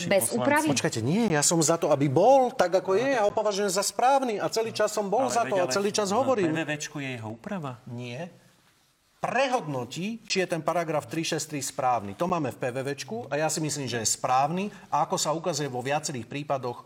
Bez 0.06 0.38
úpravy? 0.38 0.70
Počkajte, 0.70 1.02
nie, 1.02 1.34
ja 1.34 1.42
som 1.42 1.58
za 1.58 1.82
to, 1.82 1.90
aby 1.90 2.06
bol 2.06 2.54
tak, 2.54 2.70
ako 2.70 2.94
je. 2.94 3.18
Ja 3.18 3.26
ho 3.26 3.34
považujem 3.34 3.74
za 3.74 3.82
správny 3.82 4.38
a 4.38 4.46
celý 4.54 4.70
čas 4.70 4.94
som 4.94 5.10
bol 5.10 5.26
ale 5.26 5.34
za 5.34 5.44
to 5.50 5.56
a 5.58 5.66
celý 5.66 5.90
čas 5.90 6.14
hovorím. 6.14 6.54
PVVčku 6.54 7.02
je 7.02 7.10
jeho 7.18 7.34
úprava? 7.34 7.82
Nie 7.90 8.30
prehodnotí, 9.22 10.26
či 10.26 10.42
je 10.42 10.50
ten 10.50 10.66
paragraf 10.66 11.06
363 11.06 11.62
správny. 11.62 12.12
To 12.18 12.26
máme 12.26 12.50
v 12.50 12.58
PVVčku 12.58 13.30
a 13.30 13.38
ja 13.38 13.54
si 13.54 13.62
myslím, 13.62 13.86
že 13.86 14.02
je 14.02 14.18
správny 14.18 14.74
a 14.90 15.06
ako 15.06 15.16
sa 15.22 15.30
ukazuje 15.30 15.70
vo 15.70 15.86
viacerých 15.86 16.26
prípadoch, 16.26 16.82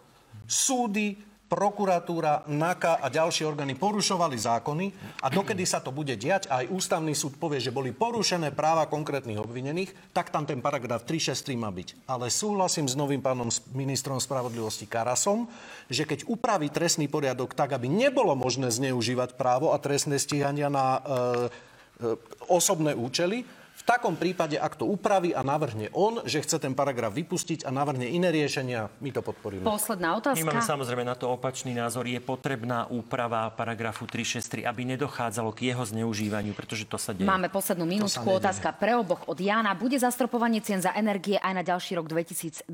súdy 0.45 1.35
prokuratúra, 1.45 2.49
NAKA 2.49 2.99
a 2.99 3.07
ďalšie 3.07 3.45
orgány 3.45 3.77
porušovali 3.77 4.33
zákony 4.33 4.85
a 5.21 5.29
dokedy 5.29 5.61
sa 5.61 5.77
to 5.77 5.93
bude 5.93 6.17
diať 6.17 6.49
aj 6.49 6.73
ústavný 6.73 7.13
súd 7.13 7.37
povie, 7.37 7.61
že 7.61 7.69
boli 7.69 7.93
porušené 7.93 8.49
práva 8.49 8.89
konkrétnych 8.89 9.37
obvinených, 9.37 9.93
tak 10.09 10.33
tam 10.33 10.49
ten 10.49 10.57
paragraf 10.59 11.05
363 11.05 11.61
má 11.61 11.69
byť. 11.69 12.09
Ale 12.09 12.33
súhlasím 12.33 12.89
s 12.89 12.97
novým 12.97 13.21
pánom 13.21 13.47
ministrom 13.77 14.17
spravodlivosti 14.17 14.89
Karasom, 14.89 15.45
že 15.85 16.09
keď 16.09 16.25
upraví 16.25 16.73
trestný 16.73 17.05
poriadok 17.05 17.53
tak, 17.53 17.77
aby 17.77 17.85
nebolo 17.85 18.33
možné 18.33 18.73
zneužívať 18.73 19.37
právo 19.37 19.69
a 19.69 19.77
trestné 19.77 20.17
stíhania 20.17 20.73
na 20.73 20.97
e, 20.97 20.99
e, 20.99 21.09
osobné 22.49 22.97
účely, 22.97 23.45
takom 23.85 24.17
prípade, 24.17 24.57
ak 24.57 24.75
to 24.75 24.89
upraví 24.89 25.31
a 25.31 25.45
navrhne 25.45 25.93
on, 25.93 26.25
že 26.25 26.41
chce 26.41 26.57
ten 26.57 26.73
paragraf 26.73 27.13
vypustiť 27.13 27.63
a 27.63 27.69
navrhne 27.69 28.09
iné 28.09 28.33
riešenia, 28.33 28.89
my 28.99 29.09
to 29.13 29.21
podporíme. 29.21 29.61
Posledná 29.61 30.17
otázka. 30.17 30.41
My 30.41 30.49
máme 30.51 30.65
samozrejme 30.65 31.05
na 31.05 31.13
to 31.13 31.29
opačný 31.29 31.77
názor. 31.77 32.09
Je 32.09 32.17
potrebná 32.17 32.89
úprava 32.89 33.53
paragrafu 33.53 34.09
363, 34.09 34.65
aby 34.65 34.81
nedochádzalo 34.97 35.53
k 35.53 35.71
jeho 35.71 35.85
zneužívaniu, 35.85 36.57
pretože 36.57 36.89
to 36.89 36.97
sa 36.97 37.13
deje. 37.13 37.29
Máme 37.29 37.53
poslednú 37.53 37.85
minútku. 37.85 38.25
Otázka 38.25 38.73
pre 38.73 38.97
oboch 38.97 39.29
od 39.29 39.37
Jana. 39.37 39.77
Bude 39.77 40.01
zastropovanie 40.01 40.65
cien 40.65 40.81
za 40.81 40.91
energie 40.97 41.37
aj 41.37 41.53
na 41.53 41.63
ďalší 41.63 42.01
rok 42.01 42.09
2023? 42.09 42.65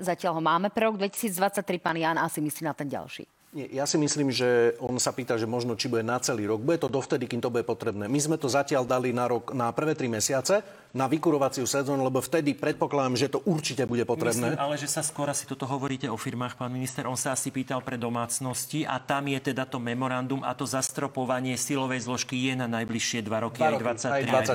Zatiaľ 0.00 0.38
ho 0.38 0.42
máme 0.42 0.70
pre 0.70 0.86
rok 0.86 0.94
2023. 0.96 1.82
Pán 1.82 1.98
Jan 1.98 2.16
asi 2.22 2.38
myslí 2.38 2.62
na 2.62 2.72
ten 2.72 2.86
ďalší. 2.86 3.39
Nie, 3.50 3.66
ja 3.66 3.82
si 3.82 3.98
myslím, 3.98 4.30
že 4.30 4.78
on 4.78 4.94
sa 5.02 5.10
pýta, 5.10 5.34
že 5.34 5.42
možno 5.42 5.74
či 5.74 5.90
bude 5.90 6.06
na 6.06 6.22
celý 6.22 6.46
rok. 6.46 6.62
Bude 6.62 6.78
to 6.78 6.86
dovtedy, 6.86 7.26
kým 7.26 7.42
to 7.42 7.50
bude 7.50 7.66
potrebné. 7.66 8.06
My 8.06 8.20
sme 8.22 8.38
to 8.38 8.46
zatiaľ 8.46 8.86
dali 8.86 9.10
na, 9.10 9.26
rok, 9.26 9.50
na 9.50 9.74
prvé 9.74 9.98
tri 9.98 10.06
mesiace, 10.06 10.62
na 10.94 11.06
vykurovaciu 11.06 11.66
sezónu, 11.66 12.02
lebo 12.02 12.18
vtedy 12.18 12.54
predpokladám, 12.54 13.14
že 13.14 13.26
to 13.30 13.42
určite 13.46 13.86
bude 13.90 14.02
potrebné. 14.06 14.54
Myslím, 14.54 14.62
ale 14.62 14.74
že 14.78 14.86
sa 14.90 15.02
skôr 15.02 15.30
asi 15.30 15.46
toto 15.46 15.66
hovoríte 15.66 16.06
o 16.10 16.18
firmách, 16.18 16.58
pán 16.58 16.70
minister. 16.70 17.06
On 17.10 17.18
sa 17.18 17.34
asi 17.34 17.50
pýtal 17.54 17.82
pre 17.82 17.94
domácnosti 17.94 18.86
a 18.86 19.02
tam 19.02 19.26
je 19.30 19.50
teda 19.50 19.66
to 19.66 19.78
memorandum 19.78 20.42
a 20.46 20.54
to 20.54 20.66
zastropovanie 20.66 21.54
silovej 21.54 22.06
zložky 22.06 22.50
je 22.50 22.54
na 22.54 22.66
najbližšie 22.70 23.22
dva 23.26 23.46
roky, 23.46 23.62
Dva 23.62 23.70
aj 23.70 23.74
roky, 23.78 23.84
23, 23.86 24.10
aj 24.10 24.22
aj 24.30 24.46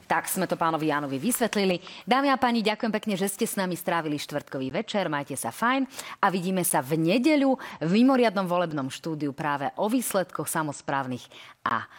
24. 0.00 0.08
Tak 0.08 0.24
sme 0.28 0.44
to 0.44 0.60
pánovi 0.60 0.92
Jánovi 0.92 1.16
vysvetlili. 1.16 1.80
Dámy 2.04 2.28
a 2.32 2.36
páni, 2.36 2.60
ďakujem 2.60 2.92
pekne, 2.92 3.14
že 3.16 3.28
ste 3.32 3.44
s 3.48 3.56
nami 3.56 3.76
strávili 3.76 4.20
štvrtkový 4.20 4.72
večer. 4.72 5.08
Majte 5.08 5.36
sa 5.40 5.48
fajn 5.52 5.88
a 6.20 6.28
vidíme 6.28 6.64
sa 6.68 6.84
v 6.84 7.00
nedeľu 7.00 7.56
v 7.80 7.92
mimoriadnom 8.22 8.46
volebnom 8.46 8.86
štúdiu 8.86 9.34
práve 9.34 9.66
o 9.82 9.90
výsledkoch 9.90 10.46
samozprávnych 10.46 11.26
a, 11.66 11.90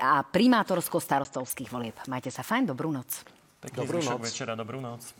a 0.00 0.12
primátorsko-starostovských 0.24 1.68
volieb. 1.68 1.92
Majte 2.08 2.32
sa 2.32 2.40
fajn, 2.40 2.72
dobrú 2.72 2.88
noc. 2.88 3.20
Pekný 3.60 3.84
Dobrú 3.84 4.00
noc. 4.00 4.24
večera, 4.24 4.56
dobrú 4.56 4.80
noc. 4.80 5.12